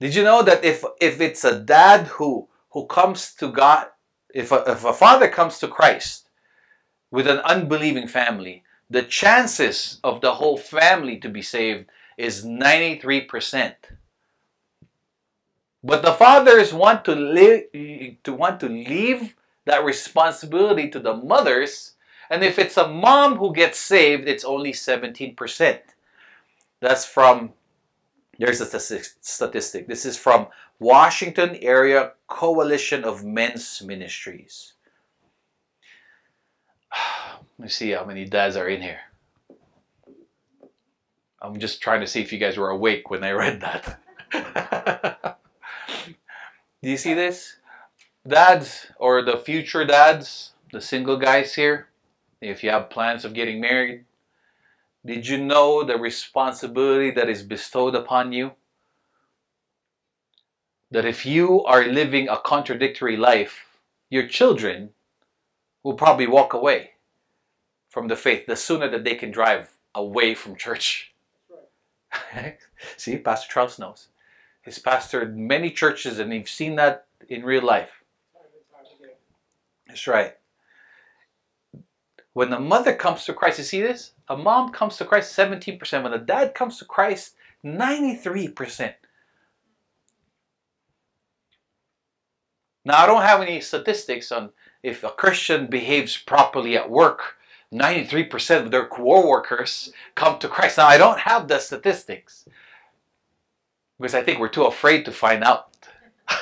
Did 0.00 0.16
you 0.16 0.24
know 0.24 0.42
that 0.42 0.64
if 0.64 0.84
if 1.00 1.20
it's 1.20 1.44
a 1.44 1.60
dad 1.60 2.08
who 2.08 2.48
who 2.70 2.86
comes 2.86 3.32
to 3.34 3.52
God 3.52 3.86
if 4.34 4.50
a, 4.52 4.64
if 4.66 4.84
a 4.84 4.92
father 4.92 5.28
comes 5.28 5.58
to 5.60 5.68
Christ 5.68 6.28
with 7.10 7.26
an 7.28 7.38
unbelieving 7.38 8.08
family, 8.08 8.64
the 8.90 9.02
chances 9.02 10.00
of 10.04 10.20
the 10.20 10.34
whole 10.34 10.58
family 10.58 11.16
to 11.18 11.28
be 11.28 11.40
saved 11.40 11.86
is 12.18 12.44
93%. 12.44 13.74
But 15.82 16.02
the 16.02 16.12
fathers 16.12 16.72
want 16.72 17.04
to 17.04 17.14
live 17.14 17.64
to 17.72 18.32
want 18.32 18.60
to 18.60 18.68
leave 18.68 19.36
that 19.66 19.84
responsibility 19.84 20.88
to 20.90 20.98
the 20.98 21.14
mothers, 21.14 21.92
and 22.30 22.42
if 22.42 22.58
it's 22.58 22.76
a 22.76 22.88
mom 22.88 23.36
who 23.36 23.54
gets 23.54 23.78
saved, 23.78 24.26
it's 24.26 24.44
only 24.44 24.72
17%. 24.72 25.78
That's 26.80 27.04
from 27.04 27.52
there's 28.38 28.60
a 28.60 28.80
statistic. 29.20 29.86
This 29.86 30.04
is 30.04 30.16
from 30.16 30.48
Washington 30.78 31.56
Area 31.56 32.12
Coalition 32.26 33.04
of 33.04 33.24
Men's 33.24 33.82
Ministries. 33.82 34.74
Let 37.58 37.64
me 37.64 37.68
see 37.68 37.90
how 37.90 38.04
many 38.04 38.24
dads 38.24 38.56
are 38.56 38.68
in 38.68 38.82
here. 38.82 39.00
I'm 41.40 41.58
just 41.58 41.80
trying 41.80 42.00
to 42.00 42.06
see 42.06 42.20
if 42.22 42.32
you 42.32 42.38
guys 42.38 42.56
were 42.56 42.70
awake 42.70 43.10
when 43.10 43.22
I 43.22 43.32
read 43.32 43.60
that. 43.60 44.00
Do 46.82 46.90
you 46.90 46.96
see 46.96 47.14
this? 47.14 47.56
Dads, 48.26 48.86
or 48.98 49.22
the 49.22 49.36
future 49.36 49.84
dads, 49.84 50.52
the 50.72 50.80
single 50.80 51.18
guys 51.18 51.54
here, 51.54 51.88
if 52.40 52.64
you 52.64 52.70
have 52.70 52.90
plans 52.90 53.24
of 53.24 53.34
getting 53.34 53.60
married, 53.60 54.04
did 55.04 55.28
you 55.28 55.38
know 55.38 55.84
the 55.84 55.98
responsibility 55.98 57.10
that 57.10 57.28
is 57.28 57.42
bestowed 57.42 57.94
upon 57.94 58.32
you? 58.32 58.52
That 60.94 61.04
if 61.04 61.26
you 61.26 61.64
are 61.64 61.84
living 61.84 62.28
a 62.28 62.38
contradictory 62.38 63.16
life, 63.16 63.66
your 64.10 64.28
children 64.28 64.90
will 65.82 65.94
probably 65.94 66.28
walk 66.28 66.54
away 66.54 66.92
from 67.88 68.06
the 68.06 68.14
faith 68.14 68.46
the 68.46 68.54
sooner 68.54 68.88
that 68.88 69.02
they 69.02 69.16
can 69.16 69.32
drive 69.32 69.76
away 69.92 70.36
from 70.36 70.54
church. 70.54 71.12
See, 72.96 73.16
Pastor 73.16 73.52
Charles 73.52 73.76
knows. 73.76 74.06
He's 74.64 74.78
pastored 74.78 75.34
many 75.34 75.72
churches 75.72 76.20
and 76.20 76.32
he's 76.32 76.48
seen 76.48 76.76
that 76.76 77.06
in 77.28 77.44
real 77.44 77.64
life. 77.64 78.04
That's 79.88 80.06
right. 80.06 80.36
When 82.34 82.50
the 82.50 82.60
mother 82.60 82.94
comes 82.94 83.24
to 83.24 83.34
Christ, 83.34 83.58
you 83.58 83.64
see 83.64 83.82
this? 83.82 84.12
A 84.28 84.36
mom 84.36 84.70
comes 84.70 84.96
to 84.98 85.04
Christ 85.04 85.36
17%. 85.36 86.04
When 86.04 86.12
a 86.12 86.18
dad 86.18 86.54
comes 86.54 86.78
to 86.78 86.84
Christ, 86.84 87.34
93%. 87.64 88.94
Now, 92.84 93.02
I 93.02 93.06
don't 93.06 93.22
have 93.22 93.40
any 93.40 93.60
statistics 93.60 94.30
on 94.30 94.50
if 94.82 95.02
a 95.02 95.10
Christian 95.10 95.66
behaves 95.66 96.16
properly 96.16 96.76
at 96.76 96.90
work. 96.90 97.36
93% 97.72 98.62
of 98.64 98.70
their 98.70 98.86
co-workers 98.86 99.92
come 100.14 100.38
to 100.38 100.48
Christ. 100.48 100.78
Now, 100.78 100.86
I 100.86 100.98
don't 100.98 101.18
have 101.18 101.48
the 101.48 101.58
statistics 101.58 102.46
because 103.98 104.14
I 104.14 104.22
think 104.22 104.38
we're 104.38 104.48
too 104.48 104.64
afraid 104.64 105.04
to 105.06 105.12
find 105.12 105.42
out. 105.42 105.74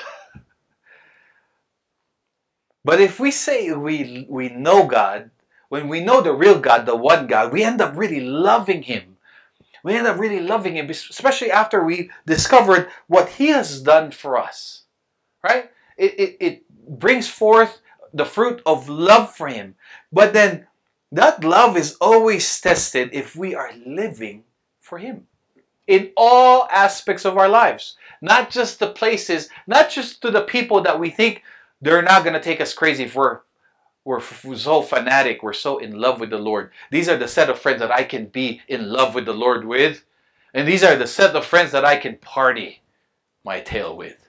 but 2.85 3.00
if 3.00 3.20
we 3.20 3.31
say 3.31 3.72
we, 3.72 4.26
we 4.28 4.48
know 4.48 4.87
God, 4.87 5.31
when 5.68 5.88
we 5.88 6.00
know 6.00 6.20
the 6.20 6.35
real 6.35 6.59
God, 6.59 6.85
the 6.85 6.96
one 6.96 7.28
God, 7.28 7.52
we 7.52 7.62
end 7.62 7.81
up 7.81 7.96
really 7.96 8.20
loving 8.20 8.83
Him. 8.83 9.16
We 9.85 9.94
end 9.94 10.07
up 10.07 10.18
really 10.18 10.40
loving 10.40 10.76
Him, 10.76 10.90
especially 10.90 11.50
after 11.50 11.83
we 11.83 12.11
discovered 12.26 12.90
what 13.07 13.31
He 13.31 13.48
has 13.48 13.81
done 13.81 14.11
for 14.11 14.37
us. 14.37 14.83
Right? 15.42 15.70
It, 16.02 16.20
it, 16.20 16.36
it 16.40 16.62
brings 16.98 17.28
forth 17.28 17.80
the 18.12 18.24
fruit 18.24 18.60
of 18.66 18.88
love 18.88 19.34
for 19.34 19.46
Him. 19.46 19.76
But 20.12 20.32
then 20.32 20.66
that 21.12 21.44
love 21.44 21.76
is 21.76 21.96
always 22.00 22.60
tested 22.60 23.10
if 23.12 23.36
we 23.36 23.54
are 23.54 23.70
living 23.86 24.42
for 24.80 24.98
Him 24.98 25.28
in 25.86 26.10
all 26.16 26.66
aspects 26.70 27.24
of 27.24 27.38
our 27.38 27.48
lives. 27.48 27.96
Not 28.20 28.50
just 28.50 28.80
the 28.80 28.90
places, 28.90 29.48
not 29.66 29.90
just 29.90 30.22
to 30.22 30.30
the 30.30 30.42
people 30.42 30.80
that 30.82 30.98
we 30.98 31.10
think 31.10 31.42
they're 31.80 32.02
not 32.02 32.24
going 32.24 32.34
to 32.34 32.40
take 32.40 32.60
us 32.60 32.74
crazy 32.74 33.04
if 33.04 33.14
we're 33.14 33.40
we're 34.04 34.20
so 34.20 34.82
fanatic, 34.82 35.44
we're 35.44 35.52
so 35.52 35.78
in 35.78 35.92
love 35.92 36.18
with 36.18 36.30
the 36.30 36.38
Lord. 36.38 36.72
These 36.90 37.08
are 37.08 37.16
the 37.16 37.28
set 37.28 37.48
of 37.48 37.60
friends 37.60 37.78
that 37.78 37.92
I 37.92 38.02
can 38.02 38.26
be 38.26 38.60
in 38.66 38.90
love 38.90 39.14
with 39.14 39.26
the 39.26 39.32
Lord 39.32 39.64
with. 39.64 40.04
And 40.52 40.66
these 40.66 40.82
are 40.82 40.96
the 40.96 41.06
set 41.06 41.36
of 41.36 41.46
friends 41.46 41.70
that 41.70 41.84
I 41.84 41.96
can 41.96 42.16
party 42.16 42.82
my 43.44 43.60
tail 43.60 43.96
with. 43.96 44.21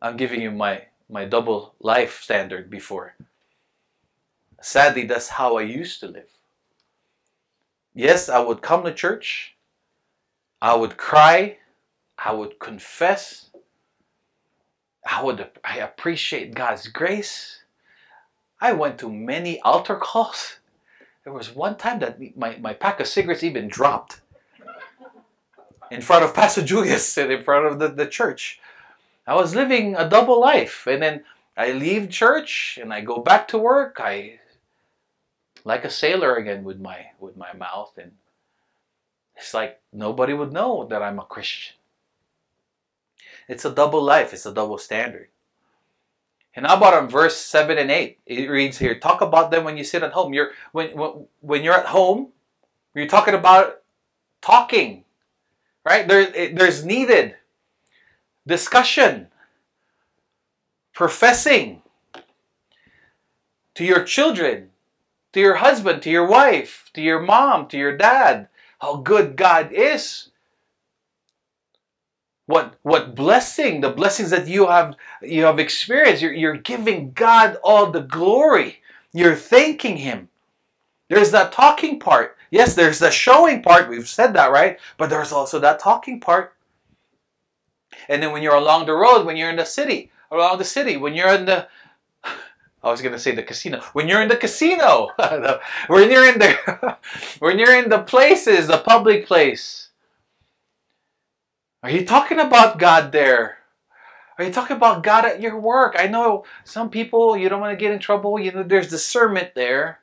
I'm 0.00 0.16
giving 0.16 0.40
you 0.40 0.50
my, 0.50 0.82
my 1.08 1.24
double 1.24 1.74
life 1.80 2.22
standard 2.22 2.70
before. 2.70 3.14
Sadly, 4.60 5.04
that's 5.04 5.28
how 5.28 5.56
I 5.56 5.62
used 5.62 6.00
to 6.00 6.08
live. 6.08 6.30
Yes, 7.94 8.28
I 8.28 8.38
would 8.38 8.62
come 8.62 8.84
to 8.84 8.92
church, 8.92 9.56
I 10.62 10.74
would 10.74 10.96
cry, 10.96 11.58
I 12.16 12.32
would 12.32 12.58
confess, 12.58 13.50
I 15.08 15.22
would 15.22 15.48
I 15.64 15.78
appreciate 15.78 16.54
God's 16.54 16.88
grace. 16.88 17.62
I 18.60 18.72
went 18.72 18.98
to 18.98 19.10
many 19.10 19.60
altar 19.60 19.96
calls. 19.96 20.56
There 21.24 21.32
was 21.32 21.54
one 21.54 21.76
time 21.76 22.00
that 22.00 22.18
my, 22.36 22.56
my 22.60 22.72
pack 22.72 23.00
of 23.00 23.06
cigarettes 23.06 23.42
even 23.42 23.68
dropped 23.68 24.20
in 25.90 26.02
front 26.02 26.24
of 26.24 26.34
Pastor 26.34 26.62
Julius 26.62 27.16
and 27.16 27.32
in 27.32 27.42
front 27.42 27.66
of 27.66 27.78
the, 27.78 27.88
the 27.88 28.06
church. 28.06 28.60
I 29.28 29.34
was 29.34 29.54
living 29.54 29.94
a 29.94 30.08
double 30.08 30.40
life. 30.40 30.86
And 30.86 31.02
then 31.02 31.24
I 31.54 31.72
leave 31.72 32.08
church 32.08 32.78
and 32.80 32.92
I 32.92 33.02
go 33.02 33.18
back 33.18 33.46
to 33.48 33.58
work. 33.58 34.00
I 34.00 34.40
like 35.64 35.84
a 35.84 35.90
sailor 35.90 36.36
again 36.36 36.64
with 36.64 36.80
my 36.80 37.08
with 37.20 37.36
my 37.36 37.52
mouth 37.52 37.92
and 37.98 38.12
it's 39.36 39.52
like 39.52 39.80
nobody 39.92 40.32
would 40.32 40.52
know 40.52 40.86
that 40.88 41.02
I'm 41.02 41.18
a 41.18 41.24
Christian. 41.24 41.76
It's 43.48 43.66
a 43.66 43.74
double 43.74 44.02
life, 44.02 44.32
it's 44.32 44.46
a 44.46 44.54
double 44.54 44.78
standard. 44.78 45.28
And 46.56 46.66
how 46.66 46.76
about 46.76 46.94
on 46.94 47.08
verse 47.08 47.36
7 47.36 47.76
and 47.76 47.90
8? 47.90 48.18
It 48.26 48.50
reads 48.50 48.78
here, 48.78 48.98
talk 48.98 49.20
about 49.20 49.50
them 49.50 49.64
when 49.64 49.76
you 49.76 49.84
sit 49.84 50.02
at 50.02 50.12
home. 50.12 50.32
You're 50.32 50.52
when 50.72 50.96
when, 50.96 51.26
when 51.40 51.62
you're 51.62 51.78
at 51.78 51.86
home, 51.86 52.28
you're 52.94 53.06
talking 53.06 53.34
about 53.34 53.82
talking. 54.40 55.04
Right? 55.84 56.08
There, 56.08 56.50
there's 56.54 56.84
needed 56.84 57.36
discussion, 58.48 59.28
professing 60.92 61.82
to 63.74 63.84
your 63.84 64.02
children, 64.02 64.70
to 65.32 65.40
your 65.40 65.56
husband, 65.56 66.02
to 66.02 66.10
your 66.10 66.26
wife, 66.26 66.90
to 66.94 67.00
your 67.00 67.20
mom, 67.20 67.68
to 67.68 67.78
your 67.78 67.96
dad, 67.96 68.48
how 68.80 68.96
good 68.96 69.36
God 69.36 69.72
is. 69.72 70.30
What 72.46 72.76
what 72.82 73.14
blessing, 73.14 73.82
the 73.82 73.90
blessings 73.90 74.30
that 74.30 74.48
you 74.48 74.66
have 74.68 74.96
you 75.22 75.44
have 75.44 75.58
experienced. 75.58 76.22
You're, 76.22 76.32
you're 76.32 76.56
giving 76.56 77.12
God 77.12 77.58
all 77.62 77.90
the 77.90 78.00
glory. 78.00 78.80
You're 79.12 79.36
thanking 79.36 79.98
Him. 79.98 80.30
There's 81.10 81.30
that 81.32 81.52
talking 81.52 82.00
part. 82.00 82.36
Yes, 82.50 82.74
there's 82.74 82.98
the 82.98 83.10
showing 83.10 83.62
part. 83.62 83.90
We've 83.90 84.08
said 84.08 84.32
that, 84.34 84.50
right? 84.50 84.78
But 84.96 85.10
there's 85.10 85.32
also 85.32 85.58
that 85.60 85.78
talking 85.78 86.20
part. 86.20 86.54
And 88.08 88.22
then 88.22 88.32
when 88.32 88.42
you're 88.42 88.54
along 88.54 88.86
the 88.86 88.94
road, 88.94 89.26
when 89.26 89.36
you're 89.36 89.50
in 89.50 89.56
the 89.56 89.64
city, 89.64 90.10
around 90.32 90.58
the 90.58 90.64
city, 90.64 90.96
when 90.96 91.14
you're 91.14 91.34
in 91.34 91.46
the 91.46 91.68
I 92.82 92.90
was 92.90 93.02
gonna 93.02 93.18
say 93.18 93.34
the 93.34 93.42
casino. 93.42 93.80
When 93.92 94.08
you're 94.08 94.22
in 94.22 94.28
the 94.28 94.36
casino, 94.36 95.10
when 95.88 96.10
you're 96.10 96.28
in 96.28 96.38
the 96.38 96.96
when 97.40 97.58
you're 97.58 97.74
in 97.74 97.88
the 97.88 98.02
places, 98.02 98.66
the 98.66 98.78
public 98.78 99.26
place. 99.26 99.88
Are 101.82 101.90
you 101.90 102.04
talking 102.04 102.40
about 102.40 102.78
God 102.78 103.12
there? 103.12 103.58
Are 104.38 104.44
you 104.44 104.52
talking 104.52 104.76
about 104.76 105.02
God 105.02 105.24
at 105.24 105.40
your 105.40 105.58
work? 105.58 105.96
I 105.98 106.06
know 106.06 106.44
some 106.64 106.90
people 106.90 107.36
you 107.36 107.48
don't 107.48 107.60
want 107.60 107.76
to 107.76 107.82
get 107.82 107.92
in 107.92 107.98
trouble. 107.98 108.38
You 108.38 108.52
know, 108.52 108.62
there's 108.62 108.88
discernment 108.88 109.54
there. 109.54 110.00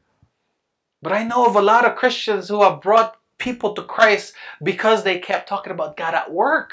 But 1.02 1.14
I 1.14 1.24
know 1.24 1.46
of 1.46 1.56
a 1.56 1.62
lot 1.62 1.86
of 1.86 1.96
Christians 1.96 2.50
who 2.50 2.62
have 2.64 2.82
brought 2.82 3.18
people 3.38 3.74
to 3.74 3.84
Christ 3.84 4.34
because 4.64 5.04
they 5.04 5.20
kept 5.20 5.48
talking 5.48 5.72
about 5.72 5.98
God 5.98 6.14
at 6.14 6.32
work. 6.32 6.72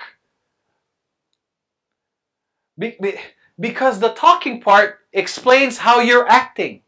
Be, 2.78 2.96
be, 3.00 3.18
because 3.58 4.00
the 4.00 4.10
talking 4.10 4.60
part 4.60 5.00
explains 5.12 5.78
how 5.78 6.00
you're 6.00 6.28
acting. 6.28 6.82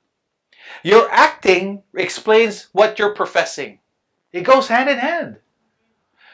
Your 0.83 1.11
acting 1.11 1.83
explains 1.95 2.69
what 2.73 2.99
you're 2.99 3.15
professing. 3.15 3.81
It 4.33 4.43
goes 4.43 4.69
hand 4.69 4.89
in 4.91 4.99
hand. 4.99 5.37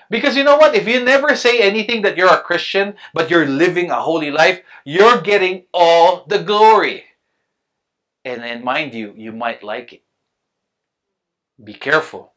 Because 0.09 0.37
you 0.37 0.43
know 0.43 0.57
what? 0.57 0.75
If 0.75 0.89
you 0.89 1.05
never 1.05 1.37
say 1.37 1.61
anything 1.61 2.03
that 2.03 2.17
you're 2.17 2.33
a 2.33 2.43
Christian, 2.43 2.95
but 3.15 3.31
you're 3.31 3.47
living 3.47 3.91
a 3.91 4.01
holy 4.01 4.31
life, 4.31 4.61
you're 4.85 5.21
getting 5.21 5.65
all 5.73 6.25
the 6.27 6.43
glory. 6.43 7.05
And 8.25 8.43
then, 8.43 8.65
mind 8.65 8.93
you, 8.93 9.15
you 9.17 9.33
might 9.33 9.63
like 9.63 9.93
it. 9.93 10.03
Be 11.63 11.75
careful. 11.75 12.33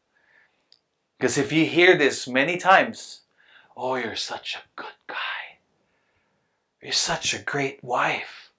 Because 1.18 1.38
if 1.38 1.52
you 1.52 1.66
hear 1.66 1.98
this 1.98 2.28
many 2.28 2.58
times, 2.58 3.22
oh, 3.76 3.96
you're 3.96 4.16
such 4.16 4.56
a 4.56 4.68
good 4.76 4.94
guy. 5.08 5.43
You're 6.84 6.92
such 6.92 7.34
a 7.34 7.42
great 7.42 7.82
wife. 7.82 8.52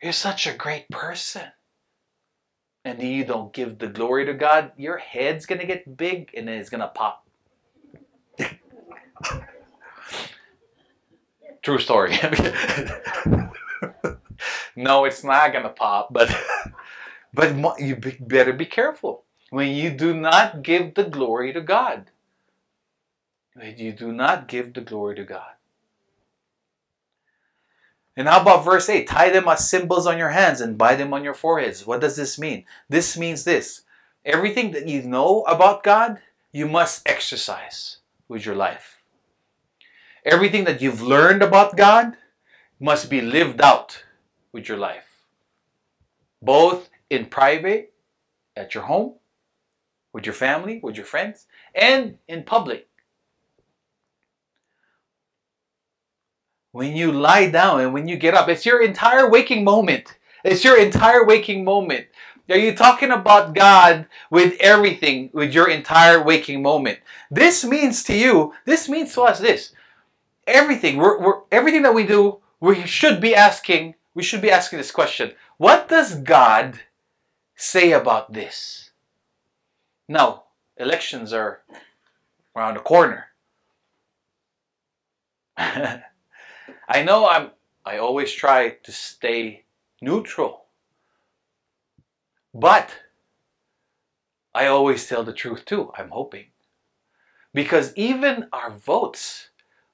You're 0.00 0.12
such 0.12 0.46
a 0.46 0.54
great 0.54 0.88
person. 0.88 1.48
And 2.84 3.02
you 3.02 3.24
don't 3.24 3.52
give 3.52 3.78
the 3.78 3.88
glory 3.88 4.24
to 4.26 4.34
God, 4.34 4.70
your 4.76 4.98
head's 4.98 5.46
going 5.46 5.60
to 5.60 5.66
get 5.66 5.96
big 5.96 6.30
and 6.34 6.48
it's 6.48 6.70
going 6.70 6.80
to 6.80 6.86
pop. 6.88 7.26
True 11.62 11.78
story. 11.78 12.16
no, 14.76 15.04
it's 15.04 15.24
not 15.24 15.52
going 15.52 15.64
to 15.64 15.70
pop, 15.70 16.12
but 16.12 16.34
but 17.34 17.80
you 17.80 17.96
better 18.20 18.52
be 18.52 18.64
careful 18.64 19.24
when 19.50 19.74
you 19.74 19.90
do 19.90 20.14
not 20.14 20.62
give 20.62 20.94
the 20.94 21.04
glory 21.04 21.52
to 21.52 21.60
God. 21.60 22.10
When 23.54 23.76
you 23.76 23.92
do 23.92 24.12
not 24.12 24.46
give 24.46 24.72
the 24.72 24.80
glory 24.80 25.16
to 25.16 25.24
God. 25.24 25.50
And 28.20 28.28
how 28.28 28.42
about 28.42 28.66
verse 28.66 28.90
8? 28.90 29.08
Tie 29.08 29.30
them 29.30 29.48
as 29.48 29.66
symbols 29.66 30.06
on 30.06 30.18
your 30.18 30.28
hands 30.28 30.60
and 30.60 30.76
bind 30.76 31.00
them 31.00 31.14
on 31.14 31.24
your 31.24 31.32
foreheads. 31.32 31.86
What 31.86 32.02
does 32.02 32.16
this 32.16 32.38
mean? 32.38 32.66
This 32.86 33.16
means 33.16 33.44
this 33.44 33.80
everything 34.26 34.72
that 34.72 34.86
you 34.86 35.02
know 35.02 35.40
about 35.44 35.82
God, 35.82 36.18
you 36.52 36.68
must 36.68 37.08
exercise 37.08 37.96
with 38.28 38.44
your 38.44 38.54
life. 38.54 39.00
Everything 40.26 40.64
that 40.64 40.82
you've 40.82 41.00
learned 41.00 41.42
about 41.42 41.78
God 41.78 42.14
must 42.78 43.08
be 43.08 43.22
lived 43.22 43.62
out 43.62 44.04
with 44.52 44.68
your 44.68 44.76
life, 44.76 45.24
both 46.42 46.90
in 47.08 47.24
private, 47.24 47.94
at 48.54 48.74
your 48.74 48.84
home, 48.84 49.14
with 50.12 50.26
your 50.26 50.34
family, 50.34 50.78
with 50.82 50.94
your 50.94 51.06
friends, 51.06 51.46
and 51.74 52.18
in 52.28 52.42
public 52.42 52.86
when 56.72 56.96
you 56.96 57.12
lie 57.12 57.50
down 57.50 57.80
and 57.80 57.92
when 57.92 58.08
you 58.08 58.16
get 58.16 58.34
up. 58.34 58.48
It's 58.48 58.66
your 58.66 58.82
entire 58.82 59.28
waking 59.28 59.64
moment. 59.64 60.16
It's 60.44 60.64
your 60.64 60.78
entire 60.78 61.24
waking 61.24 61.64
moment. 61.64 62.06
Are 62.48 62.58
you 62.58 62.74
talking 62.74 63.12
about 63.12 63.54
God 63.54 64.06
with 64.30 64.56
everything, 64.58 65.30
with 65.32 65.52
your 65.52 65.68
entire 65.68 66.22
waking 66.22 66.62
moment? 66.62 66.98
This 67.30 67.64
means 67.64 68.02
to 68.04 68.16
you, 68.16 68.54
this 68.64 68.88
means 68.88 69.14
to 69.14 69.22
us 69.22 69.38
this. 69.38 69.72
Everything, 70.46 70.96
we're, 70.96 71.20
we're, 71.20 71.40
everything 71.52 71.82
that 71.82 71.94
we 71.94 72.04
do, 72.04 72.38
we 72.60 72.84
should 72.86 73.20
be 73.20 73.36
asking, 73.36 73.94
we 74.14 74.22
should 74.24 74.42
be 74.42 74.50
asking 74.50 74.78
this 74.78 74.90
question. 74.90 75.32
What 75.58 75.88
does 75.88 76.16
God 76.16 76.80
say 77.54 77.92
about 77.92 78.32
this? 78.32 78.90
Now, 80.08 80.44
elections 80.76 81.32
are 81.32 81.60
around 82.56 82.74
the 82.74 82.80
corner. 82.80 83.26
I 86.92 87.04
know 87.04 87.28
I'm 87.28 87.52
I 87.86 87.98
always 87.98 88.32
try 88.32 88.70
to 88.70 88.90
stay 88.90 89.62
neutral. 90.02 90.64
But 92.52 92.90
I 94.52 94.66
always 94.66 95.06
tell 95.06 95.22
the 95.22 95.32
truth 95.32 95.64
too, 95.64 95.92
I'm 95.96 96.08
hoping. 96.08 96.46
Because 97.54 97.94
even 97.94 98.48
our 98.52 98.72
votes, 98.72 99.50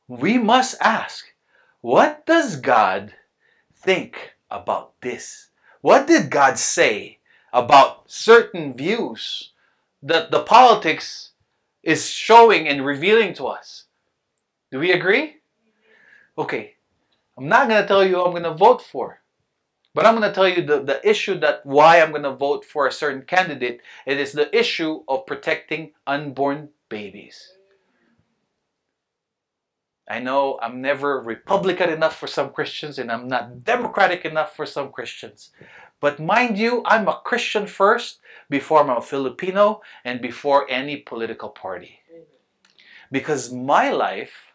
we 0.09 0.39
must 0.39 0.81
ask, 0.81 1.27
what 1.83 2.25
does 2.25 2.57
God 2.57 3.13
think 3.75 4.33
about 4.51 4.99
this? 5.03 5.51
What 5.83 6.07
did 6.07 6.31
God 6.31 6.59
say 6.59 7.19
about 7.53 8.11
certain 8.11 8.75
views 8.75 9.53
that 10.03 10.31
the 10.31 10.43
politics 10.43 11.33
is 11.83 12.09
showing 12.09 12.67
and 12.67 12.87
revealing 12.87 13.35
to 13.35 13.49
us? 13.49 13.85
Do 14.71 14.79
we 14.79 14.93
agree? 14.93 15.37
Okay, 16.39 16.76
I'm 17.37 17.49
not 17.49 17.69
going 17.69 17.83
to 17.83 17.89
tell 17.89 18.05
you 18.05 18.23
I'm 18.23 18.31
going 18.31 18.43
to 18.45 18.55
vote 18.55 18.83
for. 18.83 19.21
But 19.95 20.05
I'm 20.05 20.15
going 20.15 20.29
to 20.29 20.35
tell 20.35 20.49
you 20.49 20.63
the, 20.63 20.83
the 20.83 21.09
issue 21.09 21.39
that 21.41 21.65
why 21.65 22.01
I'm 22.01 22.11
going 22.11 22.23
to 22.23 22.35
vote 22.35 22.67
for 22.67 22.87
a 22.87 22.93
certain 22.93 23.23
candidate. 23.23 23.81
It 24.05 24.21
is 24.21 24.33
the 24.33 24.55
issue 24.55 25.03
of 25.09 25.25
protecting 25.25 25.93
unborn 26.07 26.69
babies. 26.91 27.53
I 30.09 30.21
know 30.21 30.59
I'm 30.63 30.81
never 30.81 31.21
Republican 31.21 31.91
enough 31.91 32.17
for 32.17 32.27
some 32.27 32.51
Christians 32.51 32.99
and 32.99 33.11
I'm 33.11 33.27
not 33.27 33.65
Democratic 33.65 34.25
enough 34.25 34.55
for 34.55 34.67
some 34.67 34.93
Christians. 34.93 35.51
But 35.99 36.21
mind 36.21 36.59
you, 36.59 36.83
I'm 36.85 37.09
a 37.09 37.21
Christian 37.25 37.67
first 37.67 38.21
before 38.49 38.83
I'm 38.83 38.91
a 38.91 39.01
Filipino 39.01 39.81
and 40.05 40.21
before 40.21 40.71
any 40.71 40.99
political 40.99 41.49
party. 41.49 42.01
Because 43.11 43.53
my 43.53 43.91
life, 43.91 44.53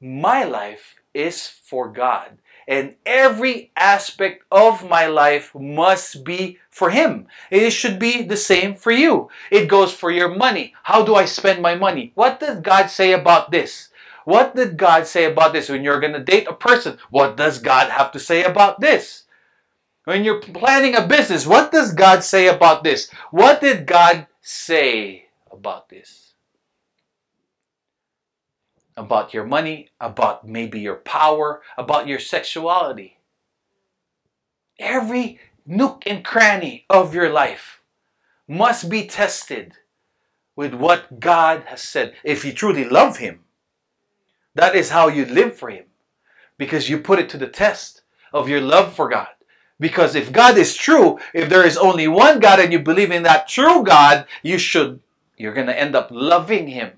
my 0.00 0.44
life 0.44 0.96
is 1.16 1.48
for 1.48 1.88
God. 1.90 2.38
and 2.68 2.94
every 3.06 3.70
aspect 3.76 4.44
of 4.50 4.88
my 4.88 5.06
life 5.06 5.54
must 5.54 6.24
be 6.24 6.58
for 6.70 6.90
Him. 6.90 7.28
It 7.50 7.70
should 7.70 7.98
be 7.98 8.22
the 8.22 8.36
same 8.36 8.74
for 8.74 8.90
you. 8.90 9.30
It 9.50 9.68
goes 9.68 9.92
for 9.94 10.10
your 10.10 10.34
money. 10.34 10.74
How 10.82 11.04
do 11.04 11.14
I 11.14 11.24
spend 11.26 11.62
my 11.62 11.74
money? 11.76 12.12
What 12.14 12.40
does 12.40 12.60
God 12.60 12.88
say 12.90 13.12
about 13.12 13.50
this? 13.52 13.90
What 14.24 14.56
did 14.56 14.76
God 14.76 15.06
say 15.06 15.24
about 15.26 15.52
this? 15.52 15.68
When 15.68 15.84
you're 15.84 16.00
going 16.00 16.14
to 16.14 16.24
date 16.24 16.48
a 16.48 16.54
person, 16.54 16.98
what 17.10 17.36
does 17.36 17.60
God 17.60 17.90
have 17.90 18.10
to 18.12 18.18
say 18.18 18.42
about 18.44 18.80
this? 18.80 19.24
When 20.04 20.24
you're 20.24 20.40
planning 20.40 20.96
a 20.96 21.06
business, 21.06 21.46
what 21.46 21.72
does 21.72 21.92
God 21.92 22.24
say 22.24 22.48
about 22.48 22.84
this? 22.84 23.10
What 23.30 23.60
did 23.60 23.86
God 23.86 24.26
say 24.42 25.26
about 25.52 25.88
this? 25.88 26.25
About 28.96 29.34
your 29.34 29.44
money, 29.44 29.90
about 30.00 30.46
maybe 30.48 30.80
your 30.80 30.96
power, 30.96 31.62
about 31.76 32.06
your 32.06 32.18
sexuality. 32.18 33.18
Every 34.78 35.38
nook 35.66 36.02
and 36.06 36.24
cranny 36.24 36.84
of 36.88 37.14
your 37.14 37.30
life 37.30 37.82
must 38.48 38.88
be 38.88 39.06
tested 39.06 39.74
with 40.54 40.72
what 40.72 41.20
God 41.20 41.64
has 41.66 41.82
said. 41.82 42.14
If 42.24 42.44
you 42.44 42.52
truly 42.52 42.84
love 42.84 43.18
Him, 43.18 43.40
that 44.54 44.74
is 44.74 44.90
how 44.90 45.08
you 45.08 45.26
live 45.26 45.54
for 45.56 45.68
Him. 45.68 45.84
Because 46.56 46.88
you 46.88 46.98
put 46.98 47.18
it 47.18 47.28
to 47.30 47.38
the 47.38 47.48
test 47.48 48.02
of 48.32 48.48
your 48.48 48.62
love 48.62 48.94
for 48.94 49.10
God. 49.10 49.28
Because 49.78 50.14
if 50.14 50.32
God 50.32 50.56
is 50.56 50.74
true, 50.74 51.18
if 51.34 51.50
there 51.50 51.66
is 51.66 51.76
only 51.76 52.08
one 52.08 52.40
God 52.40 52.60
and 52.60 52.72
you 52.72 52.78
believe 52.78 53.10
in 53.10 53.24
that 53.24 53.46
true 53.46 53.84
God, 53.84 54.26
you 54.42 54.56
should, 54.56 55.00
you're 55.36 55.52
going 55.52 55.66
to 55.66 55.78
end 55.78 55.94
up 55.94 56.08
loving 56.10 56.68
Him. 56.68 56.92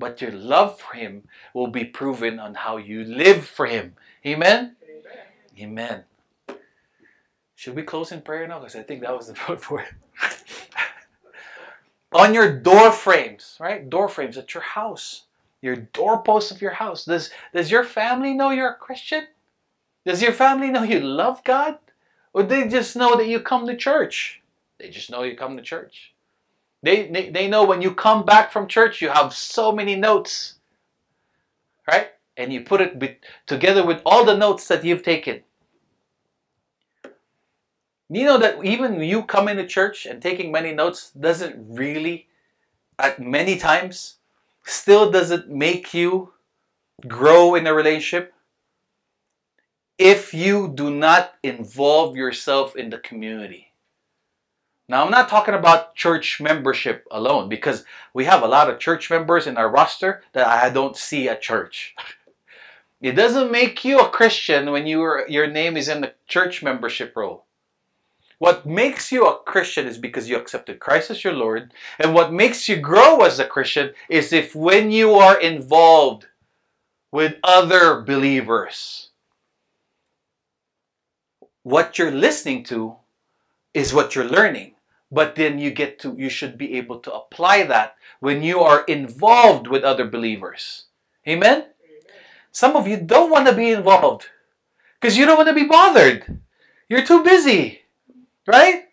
But 0.00 0.20
your 0.20 0.32
love 0.32 0.80
for 0.80 0.96
Him 0.96 1.28
will 1.54 1.68
be 1.68 1.84
proven 1.84 2.40
on 2.40 2.54
how 2.54 2.78
you 2.78 3.04
live 3.04 3.46
for 3.46 3.66
Him. 3.66 3.94
Amen? 4.26 4.74
Amen. 5.56 6.04
Amen. 6.48 6.58
Should 7.54 7.76
we 7.76 7.82
close 7.82 8.10
in 8.10 8.22
prayer 8.22 8.48
now? 8.48 8.58
Because 8.58 8.74
I 8.74 8.82
think 8.82 9.02
that 9.02 9.16
was 9.16 9.28
the 9.28 9.34
vote 9.46 9.60
for 9.60 9.82
it. 9.82 9.92
on 12.12 12.34
your 12.34 12.52
door 12.58 12.90
frames, 12.90 13.56
right? 13.60 13.88
Door 13.88 14.08
frames 14.08 14.36
at 14.36 14.54
your 14.54 14.64
house 14.64 15.26
your 15.62 15.76
doorposts 15.76 16.50
of 16.50 16.62
your 16.62 16.72
house. 16.72 17.04
Does, 17.04 17.30
does 17.52 17.70
your 17.70 17.84
family 17.84 18.34
know 18.34 18.50
you're 18.50 18.70
a 18.70 18.74
Christian? 18.74 19.26
Does 20.06 20.22
your 20.22 20.32
family 20.32 20.70
know 20.70 20.82
you 20.82 21.00
love 21.00 21.44
God? 21.44 21.78
Or 22.32 22.42
they 22.42 22.68
just 22.68 22.96
know 22.96 23.16
that 23.16 23.26
you 23.26 23.40
come 23.40 23.66
to 23.66 23.76
church? 23.76 24.40
They 24.78 24.88
just 24.88 25.10
know 25.10 25.22
you 25.22 25.36
come 25.36 25.56
to 25.56 25.62
church. 25.62 26.14
They, 26.82 27.30
they, 27.30 27.46
know 27.46 27.64
when 27.64 27.82
you 27.82 27.94
come 27.94 28.24
back 28.24 28.50
from 28.50 28.66
church, 28.66 29.02
you 29.02 29.10
have 29.10 29.34
so 29.34 29.70
many 29.70 29.96
notes. 29.96 30.54
Right? 31.86 32.08
And 32.36 32.52
you 32.52 32.62
put 32.62 32.80
it 32.80 33.22
together 33.46 33.84
with 33.84 34.00
all 34.06 34.24
the 34.24 34.36
notes 34.36 34.66
that 34.68 34.84
you've 34.84 35.02
taken. 35.02 35.42
You 38.08 38.24
know 38.24 38.38
that 38.38 38.64
even 38.64 39.00
you 39.02 39.22
come 39.22 39.46
into 39.46 39.66
church 39.66 40.06
and 40.06 40.20
taking 40.20 40.50
many 40.50 40.72
notes 40.72 41.10
doesn't 41.10 41.56
really, 41.68 42.26
at 42.98 43.20
many 43.20 43.56
times, 43.56 44.16
still 44.64 45.10
doesn't 45.10 45.48
make 45.48 45.94
you 45.94 46.32
grow 47.06 47.54
in 47.54 47.66
a 47.66 47.74
relationship 47.74 48.34
if 49.98 50.32
you 50.32 50.72
do 50.74 50.90
not 50.90 51.34
involve 51.42 52.16
yourself 52.16 52.74
in 52.74 52.88
the 52.90 52.98
community. 52.98 53.69
Now, 54.90 55.04
I'm 55.04 55.10
not 55.12 55.28
talking 55.28 55.54
about 55.54 55.94
church 55.94 56.40
membership 56.40 57.06
alone 57.12 57.48
because 57.48 57.84
we 58.12 58.24
have 58.24 58.42
a 58.42 58.48
lot 58.48 58.68
of 58.68 58.80
church 58.80 59.08
members 59.08 59.46
in 59.46 59.56
our 59.56 59.70
roster 59.70 60.24
that 60.32 60.48
I 60.48 60.68
don't 60.68 60.96
see 60.96 61.28
at 61.28 61.40
church. 61.40 61.94
It 63.00 63.12
doesn't 63.12 63.52
make 63.52 63.84
you 63.84 64.00
a 64.00 64.10
Christian 64.10 64.72
when 64.72 64.88
you 64.88 65.24
your 65.28 65.46
name 65.46 65.76
is 65.76 65.88
in 65.88 66.00
the 66.00 66.14
church 66.26 66.60
membership 66.60 67.14
roll. 67.14 67.44
What 68.40 68.66
makes 68.66 69.12
you 69.12 69.28
a 69.28 69.38
Christian 69.38 69.86
is 69.86 69.96
because 69.96 70.28
you 70.28 70.36
accepted 70.36 70.80
Christ 70.80 71.08
as 71.12 71.22
your 71.22 71.34
Lord. 71.34 71.72
And 72.00 72.12
what 72.12 72.32
makes 72.32 72.68
you 72.68 72.74
grow 72.74 73.20
as 73.20 73.38
a 73.38 73.46
Christian 73.46 73.92
is 74.08 74.32
if 74.32 74.56
when 74.56 74.90
you 74.90 75.14
are 75.14 75.40
involved 75.40 76.26
with 77.12 77.36
other 77.44 78.00
believers, 78.00 79.10
what 81.62 81.96
you're 81.96 82.10
listening 82.10 82.64
to 82.64 82.96
is 83.72 83.94
what 83.94 84.16
you're 84.16 84.24
learning. 84.24 84.74
But 85.10 85.34
then 85.34 85.58
you 85.58 85.70
get 85.70 85.98
to, 86.00 86.14
you 86.16 86.28
should 86.28 86.56
be 86.56 86.74
able 86.76 87.00
to 87.00 87.12
apply 87.12 87.64
that 87.64 87.96
when 88.20 88.42
you 88.42 88.60
are 88.60 88.84
involved 88.84 89.66
with 89.66 89.82
other 89.82 90.06
believers. 90.06 90.84
Amen? 91.26 91.66
Some 92.52 92.76
of 92.76 92.86
you 92.86 92.96
don't 92.96 93.30
want 93.30 93.46
to 93.46 93.54
be 93.54 93.70
involved 93.70 94.26
because 95.00 95.16
you 95.16 95.26
don't 95.26 95.36
want 95.36 95.48
to 95.48 95.54
be 95.54 95.66
bothered. 95.66 96.40
You're 96.88 97.04
too 97.04 97.22
busy. 97.24 97.82
Right? 98.46 98.84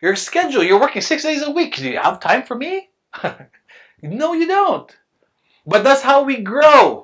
Your 0.00 0.16
schedule, 0.16 0.62
you're 0.64 0.80
working 0.80 1.02
six 1.02 1.22
days 1.22 1.42
a 1.42 1.50
week. 1.50 1.76
Do 1.76 1.88
you 1.88 1.98
have 1.98 2.20
time 2.20 2.42
for 2.42 2.56
me? 2.56 2.90
no, 4.02 4.32
you 4.32 4.46
don't. 4.46 4.94
But 5.66 5.84
that's 5.84 6.02
how 6.02 6.24
we 6.24 6.38
grow. 6.38 7.01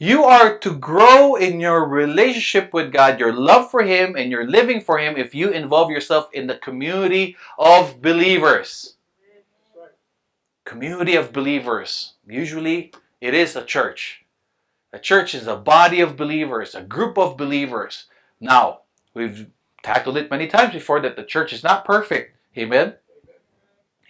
You 0.00 0.22
are 0.24 0.56
to 0.58 0.74
grow 0.74 1.34
in 1.34 1.58
your 1.58 1.84
relationship 1.84 2.72
with 2.72 2.92
God, 2.92 3.18
your 3.18 3.32
love 3.32 3.68
for 3.68 3.82
Him, 3.82 4.14
and 4.14 4.30
your 4.30 4.46
living 4.46 4.80
for 4.80 4.98
Him 4.98 5.16
if 5.16 5.34
you 5.34 5.50
involve 5.50 5.90
yourself 5.90 6.28
in 6.32 6.46
the 6.46 6.56
community 6.56 7.36
of 7.58 8.00
believers. 8.00 8.94
Community 10.64 11.16
of 11.16 11.32
believers. 11.32 12.12
Usually 12.28 12.92
it 13.20 13.34
is 13.34 13.56
a 13.56 13.64
church. 13.64 14.24
A 14.92 15.00
church 15.00 15.34
is 15.34 15.48
a 15.48 15.56
body 15.56 16.00
of 16.00 16.16
believers, 16.16 16.76
a 16.76 16.82
group 16.82 17.18
of 17.18 17.36
believers. 17.36 18.04
Now, 18.40 18.82
we've 19.14 19.48
tackled 19.82 20.16
it 20.16 20.30
many 20.30 20.46
times 20.46 20.74
before 20.74 21.00
that 21.00 21.16
the 21.16 21.24
church 21.24 21.52
is 21.52 21.64
not 21.64 21.84
perfect. 21.84 22.36
Amen? 22.56 22.94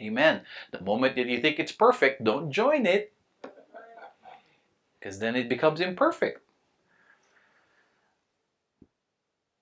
Amen. 0.03 0.43
The 0.71 0.83
moment 0.83 1.17
that 1.17 1.27
you 1.27 1.41
think 1.41 1.59
it's 1.59 1.73
perfect, 1.73 2.23
don't 2.23 2.53
join 2.53 2.85
it. 2.85 3.13
Because 4.99 5.19
then 5.19 5.37
it 5.37 5.49
becomes 5.49 5.81
imperfect. 5.81 6.41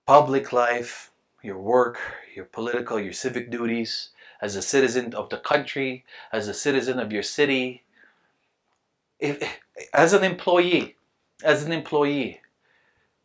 Public 0.05 0.53
life, 0.53 1.11
your 1.43 1.57
work, 1.57 1.99
your 2.35 2.45
political, 2.45 2.99
your 2.99 3.13
civic 3.13 3.51
duties, 3.51 4.09
as 4.41 4.55
a 4.55 4.61
citizen 4.61 5.13
of 5.13 5.29
the 5.29 5.37
country, 5.37 6.05
as 6.31 6.47
a 6.47 6.53
citizen 6.53 6.99
of 6.99 7.11
your 7.11 7.23
city, 7.23 7.83
if, 9.19 9.41
as 9.93 10.13
an 10.13 10.23
employee, 10.23 10.95
as 11.43 11.63
an 11.63 11.71
employee, 11.71 12.41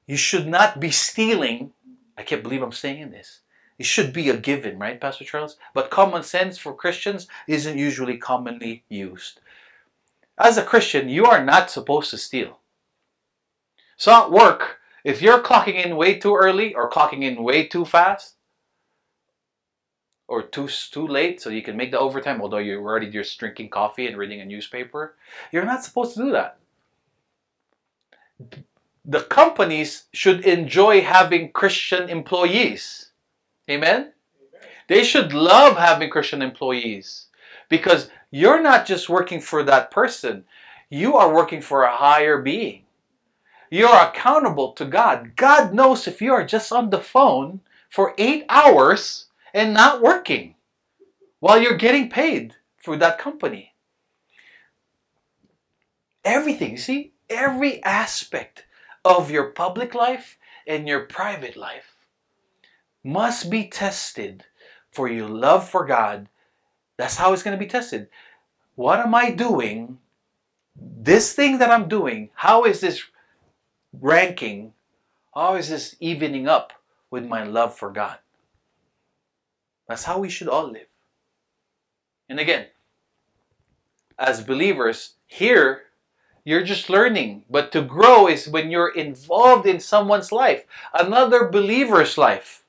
you 0.06 0.16
should 0.16 0.46
not 0.46 0.80
be 0.80 0.90
stealing 0.90 1.72
I 2.16 2.22
can't 2.22 2.42
believe 2.42 2.62
I'm 2.62 2.72
saying 2.72 3.10
this. 3.10 3.40
It 3.78 3.86
should 3.86 4.12
be 4.12 4.28
a 4.28 4.36
given, 4.36 4.78
right, 4.78 5.00
Pastor 5.00 5.24
Charles? 5.24 5.56
But 5.74 5.90
common 5.90 6.22
sense 6.22 6.58
for 6.58 6.74
Christians 6.74 7.26
isn't 7.48 7.78
usually 7.78 8.16
commonly 8.16 8.84
used. 8.88 9.40
As 10.43 10.59
a 10.59 10.64
Christian, 10.64 11.09
you 11.09 11.26
are 11.26 11.45
not 11.45 11.70
supposed 11.70 12.11
to 12.11 12.18
steal. 12.18 12.59
So 13.97 14.12
at 14.12 14.30
work, 14.30 14.80
if 15.05 15.22
you're 15.22 15.40
clocking 15.40 15.84
in 15.84 15.97
way 15.97 16.18
too 16.18 16.34
early 16.34 16.74
or 16.74 16.90
clocking 16.90 17.22
in 17.22 17.43
way 17.43 17.66
too 17.66 17.84
fast 17.84 18.36
or 20.26 20.43
too 20.43 20.68
too 20.68 21.07
late 21.07 21.40
so 21.40 21.51
you 21.51 21.62
can 21.62 21.76
make 21.76 21.90
the 21.90 21.99
overtime 21.99 22.40
although 22.40 22.59
you're 22.59 22.82
already 22.82 23.11
just 23.11 23.38
drinking 23.38 23.68
coffee 23.68 24.07
and 24.07 24.16
reading 24.16 24.40
a 24.40 24.45
newspaper, 24.45 25.14
you're 25.53 25.64
not 25.64 25.84
supposed 25.84 26.14
to 26.14 26.24
do 26.24 26.32
that 26.32 26.59
the 29.05 29.20
companies 29.20 30.05
should 30.12 30.45
enjoy 30.45 31.01
having 31.01 31.51
Christian 31.51 32.09
employees. 32.09 33.11
Amen? 33.68 33.90
Amen? 33.90 34.12
They 34.88 35.05
should 35.05 35.32
love 35.32 35.76
having 35.76 36.11
Christian 36.11 36.43
employees 36.43 37.26
because 37.68 38.11
you're 38.32 38.62
not 38.62 38.86
just 38.86 39.08
working 39.08 39.40
for 39.40 39.62
that 39.62 39.92
person, 39.92 40.44
you 40.88 41.16
are 41.16 41.32
working 41.32 41.60
for 41.60 41.84
a 41.84 41.94
higher 41.94 42.40
being. 42.40 42.82
You're 43.70 43.94
accountable 43.94 44.72
to 44.72 44.84
God. 44.84 45.36
God 45.36 45.72
knows 45.72 46.08
if 46.08 46.20
you 46.20 46.32
are 46.32 46.44
just 46.44 46.72
on 46.72 46.90
the 46.90 47.00
phone 47.00 47.60
for 47.88 48.14
eight 48.18 48.44
hours 48.48 49.26
and 49.54 49.72
not 49.72 50.02
working 50.02 50.54
while 51.40 51.60
you're 51.60 51.76
getting 51.76 52.08
paid 52.08 52.54
for 52.76 52.96
that 52.96 53.18
company. 53.18 53.74
Everything, 56.24 56.76
see, 56.76 57.12
every 57.28 57.82
aspect 57.84 58.64
of 59.04 59.30
your 59.30 59.50
public 59.50 59.94
life 59.94 60.38
and 60.66 60.88
your 60.88 61.00
private 61.00 61.56
life 61.56 61.96
must 63.04 63.50
be 63.50 63.68
tested 63.68 64.44
for 64.90 65.08
your 65.08 65.28
love 65.28 65.68
for 65.68 65.84
God. 65.84 66.28
That's 67.03 67.16
how 67.16 67.32
it's 67.32 67.42
going 67.42 67.59
to 67.59 67.64
be 67.64 67.68
tested. 67.68 68.07
What 68.76 69.00
am 69.00 69.12
I 69.12 69.32
doing? 69.32 69.98
This 70.76 71.32
thing 71.32 71.59
that 71.59 71.68
I'm 71.68 71.88
doing, 71.88 72.30
how 72.32 72.62
is 72.64 72.78
this 72.78 73.03
ranking? 73.92 74.72
How 75.34 75.57
is 75.57 75.68
this 75.68 75.96
evening 75.98 76.46
up 76.46 76.72
with 77.11 77.26
my 77.26 77.42
love 77.42 77.76
for 77.76 77.90
God? 77.90 78.18
That's 79.88 80.05
how 80.05 80.20
we 80.20 80.28
should 80.28 80.46
all 80.46 80.70
live. 80.70 80.86
And 82.28 82.38
again, 82.38 82.66
as 84.16 84.40
believers 84.40 85.14
here 85.26 85.82
you're 86.44 86.62
just 86.62 86.88
learning. 86.88 87.44
But 87.50 87.72
to 87.72 87.82
grow 87.82 88.28
is 88.28 88.46
when 88.46 88.70
you're 88.70 88.94
involved 88.94 89.66
in 89.66 89.80
someone's 89.80 90.30
life, 90.30 90.64
another 90.94 91.48
believer's 91.48 92.16
life. 92.16 92.62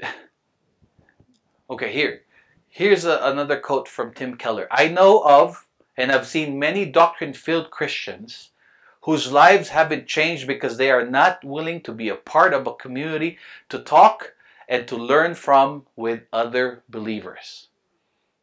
okay, 1.70 1.92
here. 1.92 2.22
Here's 2.78 3.04
a, 3.04 3.18
another 3.24 3.58
quote 3.58 3.88
from 3.88 4.14
Tim 4.14 4.36
Keller. 4.36 4.68
I 4.70 4.86
know 4.86 5.18
of 5.24 5.66
and 5.96 6.12
have 6.12 6.28
seen 6.28 6.60
many 6.60 6.84
doctrine 6.84 7.32
filled 7.32 7.72
Christians 7.72 8.50
whose 9.00 9.32
lives 9.32 9.70
haven't 9.70 10.06
changed 10.06 10.46
because 10.46 10.76
they 10.76 10.88
are 10.92 11.04
not 11.04 11.44
willing 11.44 11.80
to 11.80 11.92
be 11.92 12.08
a 12.08 12.14
part 12.14 12.54
of 12.54 12.68
a 12.68 12.74
community 12.74 13.36
to 13.68 13.80
talk 13.80 14.34
and 14.68 14.86
to 14.86 14.94
learn 14.94 15.34
from 15.34 15.86
with 15.96 16.20
other 16.32 16.84
believers. 16.88 17.66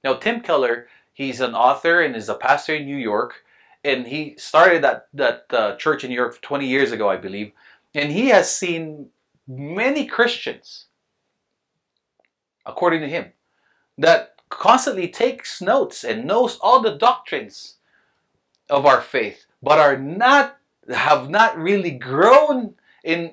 Now, 0.04 0.16
Tim 0.16 0.42
Keller, 0.42 0.90
he's 1.14 1.40
an 1.40 1.56
author 1.56 2.02
and 2.02 2.14
is 2.14 2.28
a 2.28 2.36
pastor 2.36 2.76
in 2.76 2.86
New 2.86 2.98
York, 2.98 3.46
and 3.86 4.06
he 4.06 4.36
started 4.38 4.84
that 4.84 5.08
that 5.14 5.46
uh, 5.52 5.78
church 5.78 6.04
in 6.04 6.10
New 6.10 6.18
York 6.18 6.42
20 6.42 6.68
years 6.68 6.92
ago, 6.92 7.08
I 7.08 7.16
believe, 7.16 7.54
and 7.94 8.12
he 8.12 8.28
has 8.32 8.54
seen 8.54 9.12
many 9.48 10.06
Christians, 10.06 10.88
according 12.66 13.00
to 13.00 13.08
him, 13.08 13.32
that 13.98 14.36
constantly 14.50 15.08
takes 15.08 15.62
notes 15.62 16.04
and 16.04 16.26
knows 16.26 16.58
all 16.62 16.82
the 16.82 16.98
doctrines 16.98 17.76
of 18.70 18.86
our 18.86 19.02
faith, 19.02 19.46
but 19.62 19.80
are 19.80 19.98
not 19.98 20.58
have 20.94 21.30
not 21.30 21.58
really 21.58 21.92
grown 21.92 22.76
in 23.04 23.32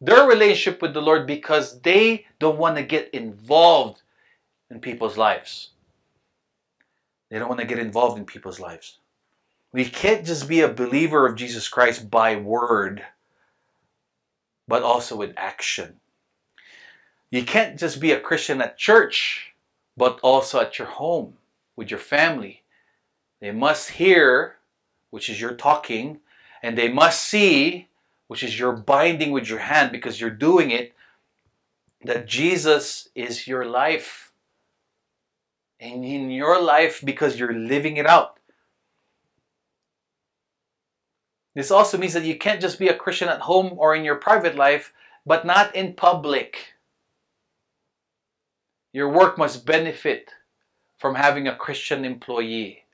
their 0.00 0.26
relationship 0.26 0.80
with 0.80 0.94
the 0.94 1.02
Lord 1.02 1.26
because 1.26 1.80
they 1.80 2.26
don't 2.38 2.58
want 2.58 2.76
to 2.76 2.82
get 2.82 3.10
involved 3.12 4.02
in 4.70 4.80
people's 4.80 5.16
lives. 5.16 5.70
They 7.30 7.38
don't 7.38 7.48
want 7.48 7.60
to 7.60 7.66
get 7.66 7.78
involved 7.78 8.18
in 8.18 8.24
people's 8.24 8.60
lives. 8.60 8.98
We 9.72 9.84
can't 9.84 10.24
just 10.24 10.48
be 10.48 10.60
a 10.60 10.68
believer 10.68 11.26
of 11.26 11.36
Jesus 11.36 11.68
Christ 11.68 12.10
by 12.10 12.36
word, 12.36 13.04
but 14.68 14.82
also 14.82 15.20
in 15.22 15.34
action. 15.36 16.00
You 17.30 17.44
can't 17.44 17.78
just 17.78 18.00
be 18.00 18.12
a 18.12 18.20
Christian 18.20 18.60
at 18.62 18.78
church, 18.78 19.53
but 19.96 20.18
also 20.22 20.60
at 20.60 20.78
your 20.78 20.88
home 20.88 21.34
with 21.76 21.90
your 21.90 22.00
family. 22.00 22.62
They 23.40 23.50
must 23.50 23.90
hear, 23.90 24.56
which 25.10 25.28
is 25.28 25.40
your 25.40 25.54
talking, 25.54 26.20
and 26.62 26.78
they 26.78 26.88
must 26.88 27.22
see, 27.22 27.88
which 28.28 28.42
is 28.42 28.58
your 28.58 28.72
binding 28.72 29.32
with 29.32 29.48
your 29.48 29.58
hand 29.58 29.92
because 29.92 30.20
you're 30.20 30.30
doing 30.30 30.70
it, 30.70 30.94
that 32.04 32.26
Jesus 32.26 33.08
is 33.14 33.46
your 33.46 33.64
life. 33.64 34.32
And 35.80 36.04
in 36.04 36.30
your 36.30 36.62
life 36.62 37.02
because 37.04 37.38
you're 37.38 37.52
living 37.52 37.96
it 37.96 38.06
out. 38.06 38.38
This 41.54 41.70
also 41.70 41.98
means 41.98 42.14
that 42.14 42.24
you 42.24 42.36
can't 42.36 42.60
just 42.60 42.78
be 42.78 42.88
a 42.88 42.96
Christian 42.96 43.28
at 43.28 43.42
home 43.42 43.74
or 43.76 43.94
in 43.94 44.04
your 44.04 44.16
private 44.16 44.56
life, 44.56 44.92
but 45.24 45.46
not 45.46 45.74
in 45.76 45.94
public. 45.94 46.73
Your 48.94 49.08
work 49.08 49.36
must 49.36 49.66
benefit 49.66 50.30
from 50.96 51.16
having 51.16 51.48
a 51.48 51.56
Christian 51.56 52.04
employee, 52.04 52.84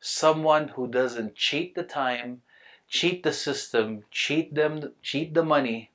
someone 0.00 0.66
who 0.74 0.88
doesn't 0.88 1.36
cheat 1.36 1.76
the 1.76 1.84
time, 1.84 2.42
cheat 2.88 3.22
the 3.22 3.32
system, 3.32 4.02
cheat 4.10 4.56
them, 4.56 4.92
cheat 5.02 5.34
the 5.34 5.44
money. 5.44 5.92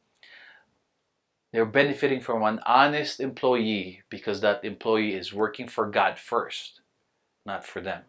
They're 1.51 1.65
benefiting 1.65 2.21
from 2.21 2.43
an 2.43 2.61
honest 2.65 3.19
employee 3.19 4.03
because 4.09 4.39
that 4.39 4.63
employee 4.63 5.15
is 5.15 5.33
working 5.33 5.67
for 5.67 5.91
God 5.91 6.17
first, 6.17 6.79
not 7.45 7.65
for 7.65 7.81
them. 7.81 8.03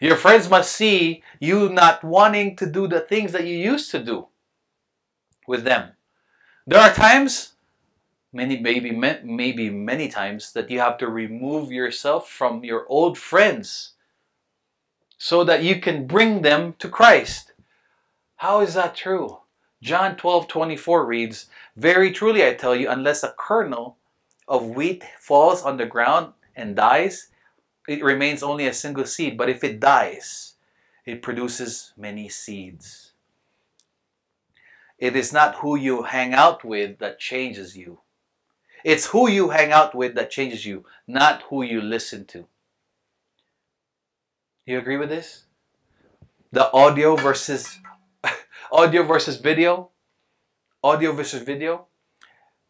Your 0.00 0.14
friends 0.14 0.48
must 0.48 0.76
see 0.76 1.24
you 1.40 1.70
not 1.70 2.04
wanting 2.04 2.54
to 2.58 2.70
do 2.70 2.86
the 2.86 3.00
things 3.00 3.32
that 3.32 3.48
you 3.48 3.56
used 3.56 3.90
to 3.90 3.98
do 3.98 4.28
with 5.48 5.64
them. 5.64 5.94
There 6.68 6.78
are 6.78 6.94
times, 6.94 7.51
many 8.32 8.58
maybe 8.58 8.90
maybe 8.90 9.70
many 9.70 10.08
times 10.08 10.52
that 10.52 10.70
you 10.70 10.80
have 10.80 10.98
to 10.98 11.08
remove 11.08 11.70
yourself 11.70 12.28
from 12.28 12.64
your 12.64 12.86
old 12.88 13.18
friends 13.18 13.92
so 15.18 15.44
that 15.44 15.62
you 15.62 15.80
can 15.80 16.06
bring 16.06 16.42
them 16.42 16.74
to 16.78 16.88
Christ. 16.88 17.52
How 18.36 18.60
is 18.60 18.74
that 18.74 18.96
true? 18.96 19.38
John 19.82 20.16
12 20.16 20.48
24 20.48 21.06
reads, 21.06 21.46
Very 21.76 22.12
truly 22.12 22.46
I 22.46 22.54
tell 22.54 22.74
you, 22.74 22.88
unless 22.88 23.22
a 23.22 23.34
kernel 23.38 23.98
of 24.48 24.66
wheat 24.66 25.04
falls 25.18 25.62
on 25.62 25.76
the 25.76 25.86
ground 25.86 26.32
and 26.54 26.76
dies, 26.76 27.28
it 27.88 28.02
remains 28.02 28.42
only 28.42 28.66
a 28.66 28.74
single 28.74 29.06
seed. 29.06 29.36
But 29.36 29.48
if 29.48 29.64
it 29.64 29.80
dies, 29.80 30.54
it 31.04 31.22
produces 31.22 31.92
many 31.96 32.28
seeds. 32.28 33.12
It 34.98 35.16
is 35.16 35.32
not 35.32 35.56
who 35.56 35.74
you 35.74 36.02
hang 36.02 36.32
out 36.32 36.64
with 36.64 36.98
that 36.98 37.18
changes 37.18 37.76
you. 37.76 38.01
It's 38.84 39.06
who 39.06 39.28
you 39.28 39.50
hang 39.50 39.72
out 39.72 39.94
with 39.94 40.14
that 40.14 40.30
changes 40.30 40.66
you, 40.66 40.84
not 41.06 41.42
who 41.42 41.62
you 41.62 41.80
listen 41.80 42.24
to. 42.26 42.46
You 44.66 44.78
agree 44.78 44.96
with 44.96 45.08
this? 45.08 45.44
The 46.52 46.70
audio 46.72 47.16
versus 47.16 47.78
audio 48.72 49.02
versus 49.02 49.36
video, 49.36 49.90
audio 50.82 51.12
versus 51.12 51.42
video. 51.42 51.86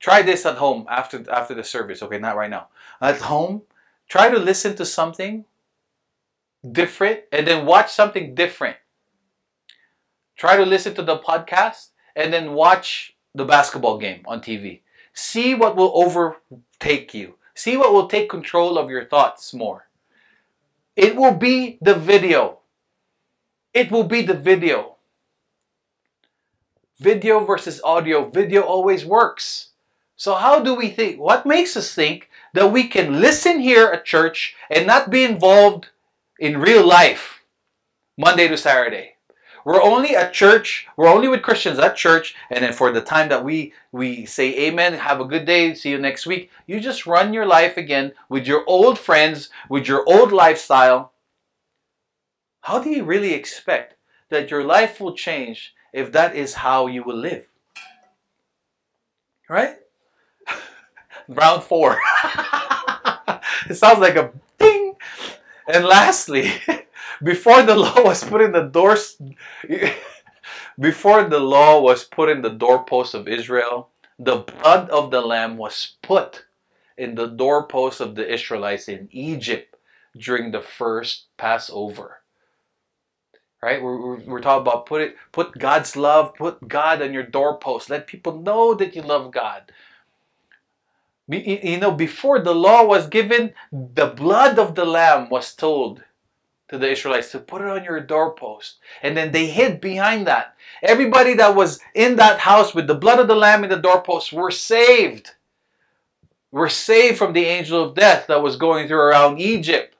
Try 0.00 0.22
this 0.22 0.44
at 0.46 0.56
home 0.56 0.86
after 0.90 1.24
after 1.30 1.54
the 1.54 1.64
service. 1.64 2.02
Okay, 2.02 2.18
not 2.18 2.36
right 2.36 2.50
now. 2.50 2.68
At 3.00 3.20
home, 3.20 3.62
try 4.08 4.30
to 4.30 4.38
listen 4.38 4.74
to 4.76 4.84
something 4.84 5.44
different 6.70 7.20
and 7.32 7.46
then 7.46 7.66
watch 7.66 7.92
something 7.92 8.34
different. 8.34 8.76
Try 10.36 10.56
to 10.56 10.64
listen 10.64 10.94
to 10.94 11.02
the 11.02 11.18
podcast 11.18 11.88
and 12.14 12.32
then 12.32 12.52
watch 12.52 13.16
the 13.34 13.44
basketball 13.44 13.98
game 13.98 14.22
on 14.26 14.40
TV. 14.40 14.81
See 15.14 15.54
what 15.54 15.76
will 15.76 15.92
overtake 15.94 17.14
you. 17.14 17.34
See 17.54 17.76
what 17.76 17.92
will 17.92 18.08
take 18.08 18.28
control 18.30 18.78
of 18.78 18.90
your 18.90 19.04
thoughts 19.04 19.52
more. 19.52 19.88
It 20.96 21.16
will 21.16 21.34
be 21.34 21.78
the 21.80 21.94
video. 21.94 22.58
It 23.74 23.90
will 23.90 24.04
be 24.04 24.22
the 24.22 24.34
video. 24.34 24.96
Video 26.98 27.44
versus 27.44 27.80
audio. 27.82 28.28
Video 28.28 28.62
always 28.62 29.04
works. 29.04 29.70
So 30.16 30.34
how 30.34 30.60
do 30.60 30.74
we 30.74 30.88
think? 30.88 31.18
What 31.18 31.46
makes 31.46 31.76
us 31.76 31.94
think 31.94 32.28
that 32.54 32.70
we 32.70 32.86
can 32.86 33.20
listen 33.20 33.58
here 33.58 33.86
at 33.86 34.04
church 34.04 34.54
and 34.70 34.86
not 34.86 35.10
be 35.10 35.24
involved 35.24 35.88
in 36.38 36.60
real 36.60 36.86
life 36.86 37.42
Monday 38.16 38.46
to 38.48 38.56
Saturday? 38.56 39.16
We're 39.64 39.82
only 39.82 40.16
at 40.16 40.32
church, 40.32 40.86
we're 40.96 41.08
only 41.08 41.28
with 41.28 41.42
Christians 41.42 41.78
at 41.78 41.96
church, 41.96 42.34
and 42.50 42.64
then 42.64 42.72
for 42.72 42.90
the 42.90 43.00
time 43.00 43.28
that 43.28 43.44
we 43.44 43.72
we 43.92 44.26
say 44.26 44.68
amen, 44.68 44.94
have 44.94 45.20
a 45.20 45.24
good 45.24 45.44
day, 45.44 45.74
see 45.74 45.90
you 45.90 45.98
next 45.98 46.26
week, 46.26 46.50
you 46.66 46.80
just 46.80 47.06
run 47.06 47.32
your 47.32 47.46
life 47.46 47.76
again 47.76 48.12
with 48.28 48.46
your 48.46 48.64
old 48.66 48.98
friends, 48.98 49.50
with 49.68 49.86
your 49.86 50.04
old 50.08 50.32
lifestyle. 50.32 51.12
How 52.62 52.78
do 52.78 52.90
you 52.90 53.04
really 53.04 53.34
expect 53.34 53.94
that 54.32 54.50
your 54.50 54.64
life 54.64 54.98
will 54.98 55.14
change 55.14 55.74
if 55.92 56.10
that 56.12 56.34
is 56.34 56.54
how 56.54 56.86
you 56.86 57.04
will 57.04 57.16
live. 57.16 57.44
Right? 59.48 59.76
Round 61.28 61.62
four. 61.62 61.98
it 63.68 63.74
sounds 63.74 63.98
like 63.98 64.16
a 64.16 64.32
ding. 64.58 64.94
And 65.68 65.84
lastly, 65.84 66.50
before 67.22 67.62
the 67.62 67.74
law 67.86 68.02
was 68.04 68.24
put 68.24 68.40
in 68.40 68.52
the 68.52 68.62
doors, 68.62 69.20
before 70.78 71.24
the 71.24 71.40
law 71.40 71.80
was 71.80 72.04
put 72.04 72.28
in 72.28 72.42
the 72.42 72.50
doorposts 72.50 73.14
of 73.14 73.28
Israel, 73.28 73.88
the 74.18 74.38
blood 74.38 74.90
of 74.90 75.10
the 75.10 75.20
lamb 75.20 75.56
was 75.56 75.96
put 76.02 76.44
in 76.96 77.14
the 77.14 77.26
doorposts 77.26 78.00
of 78.00 78.14
the 78.14 78.32
Israelites 78.32 78.88
in 78.88 79.08
Egypt 79.10 79.76
during 80.16 80.50
the 80.50 80.60
first 80.60 81.26
Passover 81.36 82.22
right? 83.62 83.80
We're, 83.80 84.16
we're, 84.16 84.40
talking 84.40 84.62
about 84.62 84.86
put 84.86 85.00
it, 85.00 85.16
put 85.30 85.56
God's 85.56 85.96
love, 85.96 86.34
put 86.34 86.66
God 86.66 87.00
on 87.00 87.14
your 87.14 87.22
doorpost. 87.22 87.88
Let 87.88 88.06
people 88.06 88.40
know 88.40 88.74
that 88.74 88.94
you 88.96 89.02
love 89.02 89.30
God. 89.30 89.70
You 91.28 91.78
know, 91.78 91.92
before 91.92 92.40
the 92.40 92.54
law 92.54 92.84
was 92.84 93.06
given, 93.06 93.54
the 93.70 94.08
blood 94.08 94.58
of 94.58 94.74
the 94.74 94.84
lamb 94.84 95.30
was 95.30 95.54
told 95.54 96.02
to 96.72 96.78
the 96.78 96.90
Israelites 96.90 97.30
to 97.30 97.38
put 97.38 97.60
it 97.60 97.68
on 97.68 97.84
your 97.84 98.00
doorpost. 98.00 98.78
And 99.02 99.14
then 99.14 99.30
they 99.30 99.46
hid 99.46 99.80
behind 99.80 100.26
that. 100.26 100.56
Everybody 100.82 101.34
that 101.34 101.54
was 101.54 101.78
in 101.94 102.16
that 102.16 102.40
house 102.40 102.74
with 102.74 102.86
the 102.86 102.94
blood 102.94 103.20
of 103.20 103.28
the 103.28 103.36
lamb 103.36 103.62
in 103.62 103.70
the 103.70 103.76
doorpost 103.76 104.32
were 104.32 104.50
saved. 104.50 105.32
Were 106.50 106.70
saved 106.70 107.18
from 107.18 107.34
the 107.34 107.44
angel 107.44 107.82
of 107.82 107.94
death 107.94 108.26
that 108.26 108.42
was 108.42 108.56
going 108.56 108.88
through 108.88 109.00
around 109.00 109.38
Egypt. 109.38 109.94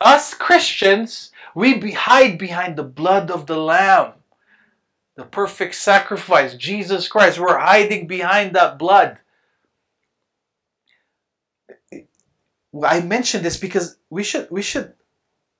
Us 0.00 0.34
Christians, 0.34 1.30
we 1.54 1.92
hide 1.92 2.38
behind 2.38 2.76
the 2.76 2.84
blood 2.84 3.30
of 3.30 3.46
the 3.46 3.56
Lamb, 3.56 4.12
the 5.16 5.24
perfect 5.24 5.74
sacrifice, 5.74 6.54
Jesus 6.54 7.08
Christ. 7.08 7.40
We're 7.40 7.58
hiding 7.58 8.06
behind 8.06 8.54
that 8.54 8.78
blood. 8.78 9.18
I 12.80 13.00
mentioned 13.00 13.44
this 13.44 13.56
because 13.56 13.96
we 14.08 14.22
should 14.22 14.48
we 14.52 14.62
should 14.62 14.94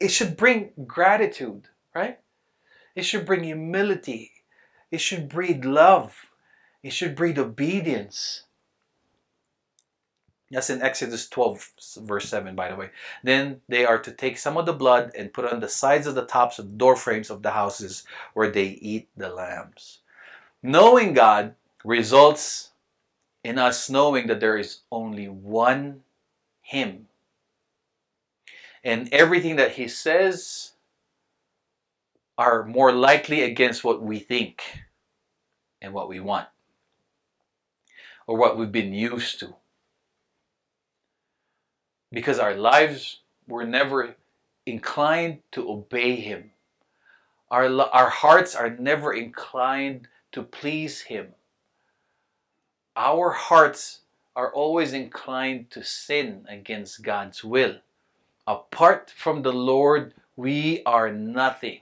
it 0.00 0.10
should 0.10 0.36
bring 0.36 0.70
gratitude, 0.86 1.68
right? 1.94 2.18
It 2.94 3.02
should 3.02 3.26
bring 3.26 3.44
humility. 3.44 4.32
It 4.90 5.00
should 5.00 5.28
breed 5.28 5.64
love. 5.64 6.26
It 6.82 6.92
should 6.92 7.14
breed 7.14 7.38
obedience. 7.38 8.44
That's 10.50 10.70
in 10.70 10.80
Exodus 10.80 11.28
12, 11.28 11.72
verse 11.98 12.28
7, 12.28 12.54
by 12.54 12.70
the 12.70 12.76
way. 12.76 12.90
Then 13.22 13.60
they 13.68 13.84
are 13.84 13.98
to 13.98 14.10
take 14.10 14.38
some 14.38 14.56
of 14.56 14.64
the 14.64 14.72
blood 14.72 15.12
and 15.16 15.32
put 15.32 15.44
on 15.44 15.60
the 15.60 15.68
sides 15.68 16.06
of 16.06 16.14
the 16.14 16.24
tops 16.24 16.58
of 16.58 16.78
door 16.78 16.96
frames 16.96 17.28
of 17.28 17.42
the 17.42 17.50
houses 17.50 18.04
where 18.32 18.50
they 18.50 18.64
eat 18.64 19.08
the 19.16 19.28
lambs. 19.28 19.98
Knowing 20.62 21.12
God 21.12 21.54
results 21.84 22.70
in 23.44 23.58
us 23.58 23.90
knowing 23.90 24.26
that 24.28 24.40
there 24.40 24.56
is 24.56 24.80
only 24.90 25.28
one 25.28 26.02
Him. 26.62 27.07
And 28.88 29.12
everything 29.12 29.56
that 29.56 29.72
He 29.72 29.86
says 29.86 30.72
are 32.38 32.64
more 32.64 32.90
likely 32.90 33.42
against 33.42 33.84
what 33.84 34.00
we 34.00 34.18
think 34.18 34.62
and 35.82 35.92
what 35.92 36.08
we 36.08 36.20
want 36.20 36.48
or 38.26 38.38
what 38.38 38.56
we've 38.56 38.72
been 38.72 38.94
used 38.94 39.40
to. 39.40 39.56
Because 42.10 42.38
our 42.38 42.54
lives 42.54 43.20
were 43.46 43.64
never 43.66 44.16
inclined 44.64 45.40
to 45.52 45.68
obey 45.70 46.16
Him. 46.16 46.52
Our, 47.50 47.70
our 47.92 48.08
hearts 48.08 48.56
are 48.56 48.70
never 48.70 49.12
inclined 49.12 50.08
to 50.32 50.42
please 50.42 51.02
Him. 51.02 51.34
Our 52.96 53.32
hearts 53.32 54.00
are 54.34 54.50
always 54.50 54.94
inclined 54.94 55.70
to 55.72 55.84
sin 55.84 56.46
against 56.48 57.02
God's 57.02 57.44
will. 57.44 57.80
Apart 58.48 59.12
from 59.14 59.42
the 59.42 59.52
Lord, 59.52 60.14
we 60.34 60.82
are 60.86 61.12
nothing. 61.12 61.80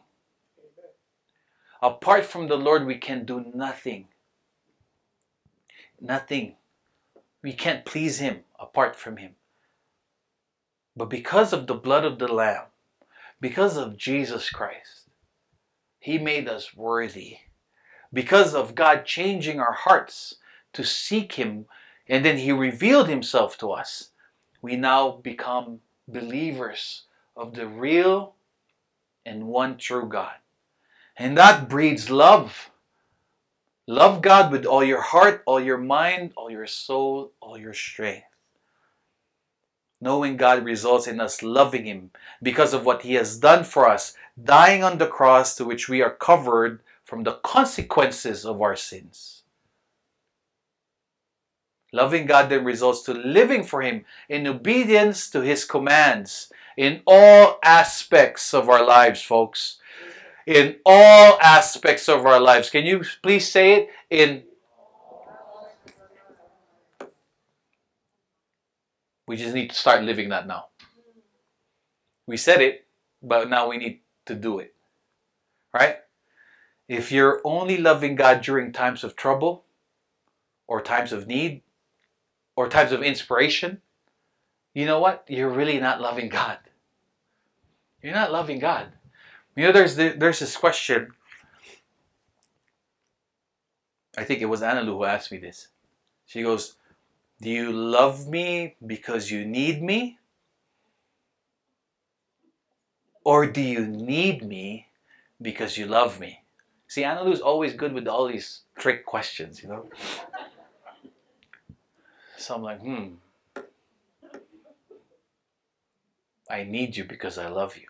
Apart 1.81 2.25
from 2.25 2.49
the 2.49 2.57
Lord, 2.57 2.85
we 2.85 2.97
can 2.97 3.25
do 3.25 3.53
nothing. 3.55 4.09
Nothing. 6.01 6.57
We 7.41 7.53
can't 7.53 7.85
please 7.85 8.19
Him 8.19 8.41
apart 8.59 8.97
from 8.97 9.19
Him. 9.19 9.37
But 10.97 11.09
because 11.09 11.53
of 11.53 11.69
the 11.69 11.75
blood 11.75 12.05
of 12.05 12.19
the 12.19 12.27
Lamb, 12.27 12.65
because 13.41 13.77
of 13.77 13.97
Jesus 13.97 14.51
Christ, 14.51 15.09
He 16.01 16.19
made 16.19 16.49
us 16.49 16.75
worthy. 16.75 17.37
Because 18.13 18.57
of 18.57 18.75
God 18.75 19.05
changing 19.05 19.61
our 19.61 19.75
hearts 19.75 20.35
to 20.73 20.83
seek 20.83 21.35
Him, 21.35 21.67
and 22.09 22.25
then 22.25 22.39
He 22.39 22.51
revealed 22.51 23.09
Himself 23.09 23.57
to 23.59 23.71
us, 23.71 24.11
we 24.61 24.75
now 24.75 25.13
become 25.13 25.79
believers 26.09 27.03
of 27.37 27.55
the 27.55 27.67
real 27.67 28.35
and 29.25 29.47
one 29.47 29.77
true 29.77 30.09
God. 30.09 30.35
And 31.17 31.37
that 31.37 31.69
breeds 31.69 32.11
love. 32.11 32.71
Love 33.87 34.21
God 34.21 34.53
with 34.53 34.67
all 34.67 34.85
your 34.85 35.01
heart, 35.01 35.43
all 35.47 35.61
your 35.61 35.79
mind, 35.79 36.33
all 36.37 36.51
your 36.51 36.67
soul, 36.67 37.33
all 37.41 37.59
your 37.59 37.75
strength. 37.75 38.27
Knowing 40.01 40.37
God 40.37 40.65
results 40.65 41.07
in 41.07 41.21
us 41.21 41.43
loving 41.43 41.87
Him 41.87 42.11
because 42.43 42.75
of 42.75 42.85
what 42.85 43.03
He 43.03 43.15
has 43.15 43.39
done 43.39 43.65
for 43.65 43.89
us, 43.89 44.15
dying 44.43 44.85
on 44.85 44.99
the 44.99 45.07
cross 45.07 45.57
to 45.57 45.65
which 45.65 45.89
we 45.89 46.03
are 46.03 46.11
covered 46.11 46.81
from 47.05 47.23
the 47.23 47.35
consequences 47.43 48.45
of 48.45 48.61
our 48.61 48.77
sins. 48.77 49.43
Loving 51.97 52.27
God 52.27 52.51
then 52.51 52.63
results 52.63 53.03
to 53.05 53.13
living 53.13 53.65
for 53.65 53.81
Him 53.81 54.05
in 54.29 54.47
obedience 54.47 55.31
to 55.31 55.41
His 55.41 55.65
commands 55.65 56.53
in 56.77 57.01
all 57.07 57.59
aspects 57.65 58.53
of 58.53 58.69
our 58.69 58.85
lives, 58.85 59.23
folks 59.23 59.79
in 60.47 60.77
all 60.87 61.39
aspects 61.41 62.09
of 62.09 62.25
our 62.25 62.39
lives. 62.39 62.71
Can 62.71 62.85
you 62.85 63.03
please 63.23 63.51
say 63.51 63.75
it 63.75 63.91
in 64.11 64.43
We 69.27 69.37
just 69.37 69.55
need 69.55 69.71
to 69.71 69.77
start 69.77 70.05
living 70.05 70.29
that 70.29 70.47
now. 70.47 70.67
We 72.29 72.37
said 72.37 72.61
it, 72.61 72.87
but 73.21 73.51
now 73.51 73.69
we 73.69 73.77
need 73.77 74.03
to 74.27 74.37
do 74.37 74.61
it. 74.61 74.73
Right? 75.75 75.97
If 76.89 77.11
you're 77.11 77.41
only 77.43 77.79
loving 77.79 78.15
God 78.15 78.41
during 78.43 78.71
times 78.71 79.03
of 79.03 79.17
trouble, 79.17 79.65
or 80.69 80.81
times 80.81 81.13
of 81.13 81.27
need, 81.27 81.63
or 82.57 82.69
times 82.69 82.93
of 82.93 83.03
inspiration, 83.03 83.83
you 84.75 84.87
know 84.87 84.99
what? 84.99 85.25
You're 85.29 85.51
really 85.51 85.79
not 85.79 86.01
loving 86.01 86.29
God. 86.29 86.59
You're 88.03 88.15
not 88.15 88.33
loving 88.33 88.59
God. 88.59 88.89
You 89.55 89.65
know, 89.65 89.73
there's 89.73 89.97
the, 89.97 90.15
there's 90.17 90.41
this 90.41 90.57
question. 90.57 91.13
I 94.19 94.25
think 94.25 94.41
it 94.41 94.47
was 94.47 94.61
Annalu 94.63 94.87
who 94.87 95.05
asked 95.05 95.31
me 95.31 95.39
this. 95.39 95.69
She 96.27 96.43
goes, 96.43 96.77
"Do 97.41 97.51
you 97.51 97.73
love 97.73 98.29
me 98.29 98.77
because 98.85 99.31
you 99.31 99.45
need 99.45 99.83
me, 99.83 100.19
or 103.25 103.47
do 103.47 103.61
you 103.61 103.87
need 103.87 104.43
me 104.43 104.89
because 105.41 105.77
you 105.77 105.87
love 105.87 106.19
me?" 106.21 106.43
See, 106.89 107.03
is 107.03 107.41
always 107.41 107.75
good 107.75 107.93
with 107.93 108.07
all 108.07 108.29
these 108.29 108.63
trick 108.79 109.05
questions, 109.05 109.63
you 109.63 109.69
know. 109.69 109.89
So 112.37 112.55
I'm 112.55 112.63
like, 112.63 112.81
hmm. 112.81 113.15
I 116.49 116.65
need 116.65 116.97
you 116.97 117.05
because 117.05 117.39
I 117.39 117.49
love 117.49 117.77
you. 117.77 117.89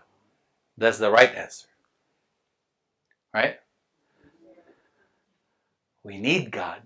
That's 0.78 0.98
the 0.98 1.10
right 1.10 1.34
answer. 1.34 1.66
Right? 3.34 3.56
We 6.02 6.18
need 6.18 6.50
God 6.50 6.82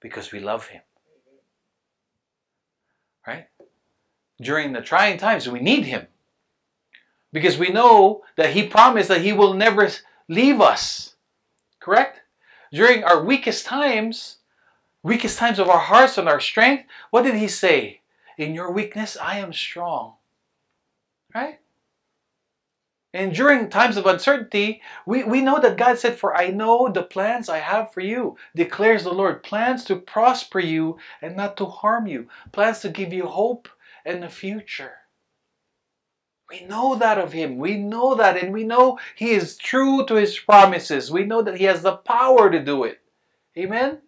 because 0.00 0.32
we 0.32 0.40
love 0.40 0.66
Him. 0.66 0.82
Right? 3.26 3.46
During 4.40 4.72
the 4.72 4.80
trying 4.80 5.18
times, 5.18 5.48
we 5.48 5.60
need 5.60 5.84
Him 5.84 6.06
because 7.32 7.58
we 7.58 7.68
know 7.68 8.22
that 8.36 8.50
He 8.50 8.66
promised 8.66 9.08
that 9.08 9.20
He 9.20 9.32
will 9.32 9.54
never 9.54 9.90
leave 10.28 10.60
us. 10.60 11.14
Correct? 11.80 12.20
During 12.72 13.04
our 13.04 13.22
weakest 13.22 13.64
times, 13.64 14.37
weakest 15.02 15.38
times 15.38 15.58
of 15.58 15.68
our 15.68 15.78
hearts 15.78 16.18
and 16.18 16.28
our 16.28 16.40
strength, 16.40 16.84
what 17.10 17.22
did 17.22 17.34
He 17.34 17.48
say? 17.48 18.00
In 18.36 18.54
your 18.54 18.70
weakness, 18.70 19.16
I 19.20 19.38
am 19.38 19.52
strong. 19.52 20.14
Right? 21.34 21.58
And 23.14 23.34
during 23.34 23.70
times 23.70 23.96
of 23.96 24.06
uncertainty, 24.06 24.82
we, 25.06 25.24
we 25.24 25.40
know 25.40 25.58
that 25.60 25.78
God 25.78 25.98
said, 25.98 26.18
For 26.18 26.36
I 26.36 26.48
know 26.48 26.88
the 26.88 27.02
plans 27.02 27.48
I 27.48 27.58
have 27.58 27.92
for 27.92 28.00
you, 28.00 28.36
declares 28.54 29.04
the 29.04 29.12
Lord. 29.12 29.42
Plans 29.42 29.82
to 29.84 29.96
prosper 29.96 30.60
you 30.60 30.98
and 31.22 31.34
not 31.34 31.56
to 31.56 31.64
harm 31.64 32.06
you. 32.06 32.28
Plans 32.52 32.80
to 32.80 32.90
give 32.90 33.12
you 33.12 33.26
hope 33.26 33.68
and 34.04 34.22
a 34.22 34.28
future. 34.28 34.92
We 36.50 36.64
know 36.64 36.96
that 36.96 37.18
of 37.18 37.32
Him. 37.32 37.58
We 37.58 37.76
know 37.76 38.14
that, 38.14 38.42
and 38.42 38.52
we 38.52 38.64
know 38.64 38.98
He 39.16 39.30
is 39.30 39.56
true 39.56 40.04
to 40.06 40.14
His 40.14 40.38
promises. 40.38 41.10
We 41.10 41.24
know 41.24 41.42
that 41.42 41.56
He 41.56 41.64
has 41.64 41.82
the 41.82 41.96
power 41.96 42.50
to 42.50 42.62
do 42.62 42.84
it. 42.84 43.00
Amen? 43.56 44.02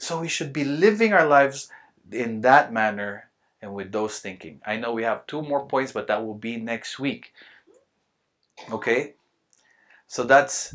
So 0.00 0.18
we 0.18 0.28
should 0.28 0.54
be 0.54 0.64
living 0.64 1.12
our 1.12 1.26
lives 1.26 1.70
in 2.10 2.40
that 2.40 2.72
manner 2.72 3.28
and 3.60 3.74
with 3.74 3.92
those 3.92 4.18
thinking. 4.18 4.62
I 4.64 4.76
know 4.76 4.92
we 4.92 5.02
have 5.02 5.26
two 5.26 5.42
more 5.42 5.66
points, 5.66 5.92
but 5.92 6.06
that 6.06 6.24
will 6.24 6.34
be 6.34 6.56
next 6.56 6.98
week. 6.98 7.34
Okay? 8.72 9.14
So 10.06 10.24
that's 10.24 10.74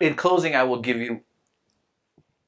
in 0.00 0.14
closing 0.14 0.56
I 0.56 0.62
will 0.62 0.80
give 0.80 0.96
you 0.96 1.20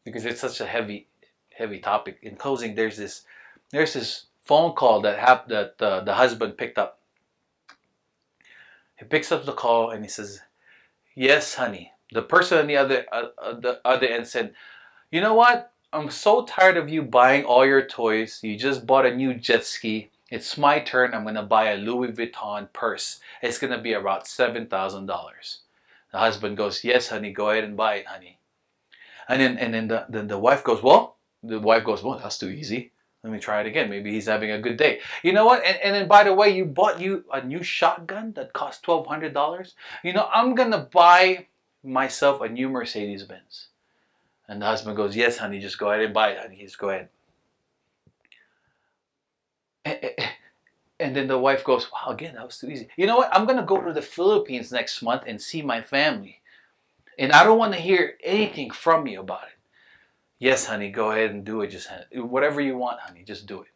because 0.05 0.25
it's 0.25 0.41
such 0.41 0.59
a 0.61 0.67
heavy 0.67 1.07
heavy 1.55 1.81
topic. 1.81 2.19
In 2.23 2.37
closing 2.37 2.75
there's 2.75 2.97
this 2.97 3.23
there's 3.71 3.93
this 3.93 4.25
phone 4.41 4.73
call 4.73 5.03
that 5.03 5.19
hap- 5.19 5.49
that 5.49 5.75
uh, 5.81 6.01
the 6.01 6.15
husband 6.15 6.57
picked 6.57 6.79
up. 6.79 6.99
He 8.99 9.05
picks 9.05 9.31
up 9.31 9.45
the 9.45 9.53
call 9.53 9.91
and 9.91 10.03
he 10.03 10.09
says, 10.09 10.41
"Yes, 11.15 11.55
honey." 11.57 11.93
The 12.13 12.23
person 12.23 12.59
on 12.59 12.67
the 12.67 12.77
other 12.77 13.05
uh, 13.13 13.27
uh, 13.39 13.61
the 13.61 13.81
other 13.85 14.07
end 14.07 14.27
said, 14.27 14.55
"You 15.11 15.21
know 15.21 15.35
what? 15.35 15.73
I'm 15.93 16.11
so 16.11 16.45
tired 16.45 16.77
of 16.77 16.89
you 16.89 17.03
buying 17.03 17.45
all 17.45 17.67
your 17.67 17.83
toys. 17.83 18.39
You 18.43 18.57
just 18.57 18.87
bought 18.87 19.07
a 19.07 19.15
new 19.15 19.35
jet 19.35 19.65
ski. 19.65 20.11
It's 20.31 20.57
my 20.57 20.79
turn. 20.79 21.13
I'm 21.13 21.25
going 21.25 21.35
to 21.35 21.43
buy 21.43 21.71
a 21.71 21.77
Louis 21.77 22.13
Vuitton 22.13 22.73
purse. 22.73 23.19
It's 23.43 23.59
going 23.59 23.73
to 23.73 23.83
be 23.83 23.95
about 23.95 24.25
$7,000. 24.27 24.69
The 26.13 26.19
husband 26.19 26.57
goes, 26.57 26.85
yes, 26.85 27.09
honey, 27.09 27.33
go 27.33 27.51
ahead 27.51 27.65
and 27.65 27.77
buy 27.77 27.97
it, 27.97 28.07
honey. 28.07 28.39
And 29.29 29.41
then, 29.41 29.59
and 29.59 29.75
then 29.75 29.89
the, 29.89 30.07
the, 30.09 30.23
the 30.23 30.39
wife 30.39 30.63
goes, 30.63 30.83
well, 30.83 31.17
the 31.43 31.59
wife 31.59 31.85
goes, 31.85 32.05
well, 32.05 32.19
that's 32.19 32.39
too 32.39 32.49
easy. 32.49 32.93
Let 33.25 33.33
me 33.33 33.41
try 33.41 33.61
it 33.61 33.67
again. 33.67 33.91
Maybe 33.91 34.13
he's 34.13 34.27
having 34.27 34.53
a 34.53 34.61
good 34.61 34.77
day. 34.77 35.01
You 35.23 35.33
know 35.33 35.45
what? 35.45 35.65
And, 35.65 35.77
and 35.79 35.95
then, 35.95 36.09
by 36.09 36.23
the 36.25 36.33
way, 36.33 36.51
you 36.51 36.65
bought 36.65 37.01
you 37.01 37.25
a 37.33 37.45
new 37.45 37.63
shotgun 37.63 38.33
that 38.35 38.53
cost 38.53 38.85
$1,200. 38.85 39.75
You 40.05 40.13
know, 40.13 40.29
I'm 40.33 40.55
going 40.55 40.71
to 40.71 40.89
buy 40.93 41.47
myself 41.83 42.41
a 42.41 42.49
new 42.49 42.69
Mercedes 42.69 43.25
Benz. 43.25 43.70
And 44.51 44.61
the 44.61 44.67
husband 44.67 44.97
goes, 44.97 45.15
yes, 45.15 45.39
honey, 45.39 45.61
just 45.61 45.79
go 45.79 45.93
ahead 45.93 46.05
and 46.05 46.13
buy 46.13 46.31
it, 46.31 46.41
honey. 46.41 46.59
Just 46.61 46.77
go 46.77 46.91
ahead. 46.91 47.09
Eh, 49.85 49.97
eh, 50.03 50.11
eh. 50.19 50.29
And 50.99 51.15
then 51.15 51.29
the 51.29 51.39
wife 51.39 51.63
goes, 51.63 51.87
Wow, 51.93 52.13
again, 52.13 52.35
that 52.35 52.45
was 52.45 52.59
too 52.59 52.69
easy. 52.69 52.89
You 52.97 53.07
know 53.07 53.17
what? 53.17 53.31
I'm 53.33 53.47
going 53.47 53.59
to 53.59 53.65
go 53.65 53.81
to 53.81 53.93
the 53.93 54.03
Philippines 54.03 54.73
next 54.73 55.03
month 55.03 55.23
and 55.29 55.41
see 55.41 55.63
my 55.63 55.81
family. 55.81 56.41
And 57.17 57.31
I 57.31 57.45
don't 57.45 57.59
want 57.59 57.75
to 57.75 57.81
hear 57.81 58.19
anything 58.25 58.73
from 58.73 59.07
you 59.07 59.21
about 59.21 59.45
it. 59.45 59.59
Yes, 60.41 60.67
honey, 60.67 60.91
go 60.91 61.13
ahead 61.13 61.31
and 61.31 61.45
do 61.45 61.61
it. 61.61 61.69
Just 61.69 61.89
whatever 62.13 62.61
you 62.61 62.77
want, 62.77 62.99
honey, 62.99 63.23
just 63.23 63.47
do 63.47 63.61
it. 63.61 63.69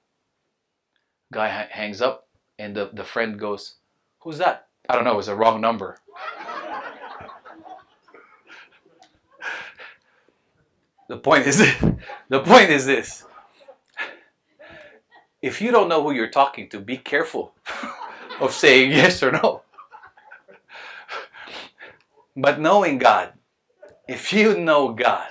Guy 1.32 1.46
hangs 1.70 2.02
up, 2.02 2.26
and 2.58 2.74
the, 2.74 2.90
the 2.92 3.04
friend 3.04 3.38
goes, 3.38 3.76
Who's 4.18 4.38
that? 4.38 4.66
I 4.88 4.96
don't 4.96 5.04
know, 5.04 5.12
it 5.12 5.16
was 5.18 5.28
a 5.28 5.36
wrong 5.36 5.60
number. 5.60 5.98
The 11.08 11.16
point 11.16 11.46
is 11.46 11.58
the 12.28 12.40
point 12.40 12.70
is 12.70 12.86
this. 12.86 13.24
If 15.42 15.60
you 15.60 15.70
don't 15.70 15.88
know 15.88 16.02
who 16.02 16.12
you're 16.12 16.30
talking 16.30 16.68
to, 16.70 16.80
be 16.80 16.96
careful 16.96 17.54
of 18.40 18.52
saying 18.52 18.92
yes 18.92 19.22
or 19.22 19.32
no. 19.32 19.62
But 22.36 22.60
knowing 22.60 22.98
God, 22.98 23.34
if 24.08 24.32
you 24.32 24.58
know 24.58 24.92
God, 24.92 25.30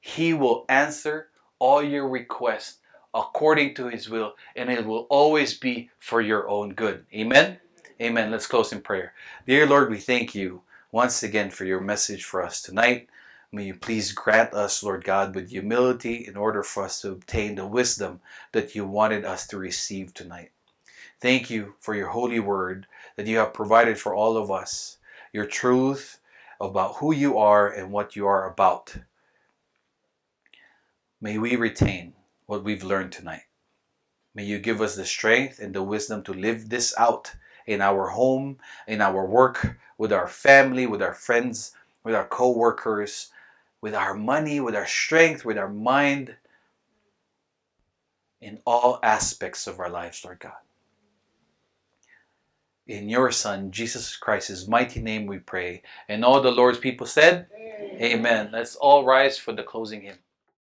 He 0.00 0.34
will 0.34 0.64
answer 0.68 1.28
all 1.58 1.82
your 1.82 2.08
requests 2.08 2.78
according 3.14 3.74
to 3.76 3.88
His 3.88 4.10
will, 4.10 4.34
and 4.54 4.70
it 4.70 4.84
will 4.84 5.06
always 5.08 5.56
be 5.56 5.90
for 5.98 6.20
your 6.20 6.48
own 6.48 6.74
good. 6.74 7.06
Amen? 7.14 7.58
Amen. 8.00 8.30
Let's 8.30 8.46
close 8.46 8.72
in 8.72 8.82
prayer. 8.82 9.14
Dear 9.46 9.66
Lord, 9.66 9.90
we 9.90 9.98
thank 9.98 10.34
you 10.34 10.62
once 10.92 11.22
again 11.22 11.50
for 11.50 11.64
your 11.64 11.80
message 11.80 12.24
for 12.24 12.42
us 12.42 12.60
tonight. 12.60 13.08
May 13.56 13.64
you 13.64 13.74
please 13.74 14.12
grant 14.12 14.52
us, 14.52 14.82
Lord 14.82 15.02
God, 15.02 15.34
with 15.34 15.48
humility 15.48 16.26
in 16.26 16.36
order 16.36 16.62
for 16.62 16.84
us 16.84 17.00
to 17.00 17.12
obtain 17.12 17.54
the 17.54 17.66
wisdom 17.66 18.20
that 18.52 18.74
you 18.74 18.84
wanted 18.84 19.24
us 19.24 19.46
to 19.46 19.56
receive 19.56 20.12
tonight. 20.12 20.50
Thank 21.22 21.48
you 21.48 21.74
for 21.80 21.94
your 21.94 22.08
holy 22.08 22.38
word 22.38 22.86
that 23.16 23.26
you 23.26 23.38
have 23.38 23.54
provided 23.54 23.98
for 23.98 24.14
all 24.14 24.36
of 24.36 24.50
us, 24.50 24.98
your 25.32 25.46
truth 25.46 26.20
about 26.60 26.96
who 26.96 27.14
you 27.14 27.38
are 27.38 27.66
and 27.66 27.90
what 27.90 28.14
you 28.14 28.26
are 28.26 28.46
about. 28.46 28.94
May 31.22 31.38
we 31.38 31.56
retain 31.56 32.12
what 32.44 32.62
we've 32.62 32.84
learned 32.84 33.12
tonight. 33.12 33.44
May 34.34 34.44
you 34.44 34.58
give 34.58 34.82
us 34.82 34.96
the 34.96 35.06
strength 35.06 35.60
and 35.60 35.74
the 35.74 35.82
wisdom 35.82 36.22
to 36.24 36.34
live 36.34 36.68
this 36.68 36.94
out 36.98 37.34
in 37.66 37.80
our 37.80 38.08
home, 38.08 38.58
in 38.86 39.00
our 39.00 39.24
work, 39.24 39.78
with 39.96 40.12
our 40.12 40.28
family, 40.28 40.86
with 40.86 41.00
our 41.00 41.14
friends, 41.14 41.72
with 42.04 42.14
our 42.14 42.26
co 42.26 42.50
workers, 42.50 43.32
with 43.86 43.94
our 43.94 44.14
money, 44.14 44.58
with 44.58 44.74
our 44.74 44.84
strength, 44.84 45.44
with 45.44 45.56
our 45.56 45.68
mind, 45.68 46.34
in 48.40 48.58
all 48.66 48.98
aspects 49.00 49.68
of 49.68 49.78
our 49.78 49.88
lives, 49.88 50.24
Lord 50.24 50.40
God. 50.40 50.58
In 52.88 53.08
your 53.08 53.30
Son, 53.30 53.70
Jesus 53.70 54.16
Christ's 54.16 54.66
mighty 54.66 55.00
name 55.00 55.26
we 55.26 55.38
pray. 55.38 55.82
And 56.08 56.24
all 56.24 56.42
the 56.42 56.50
Lord's 56.50 56.80
people 56.80 57.06
said, 57.06 57.46
Amen. 57.54 58.02
Amen. 58.02 58.50
Let's 58.52 58.74
all 58.74 59.04
rise 59.04 59.38
for 59.38 59.52
the 59.52 59.62
closing 59.62 60.00
hymn. 60.00 60.18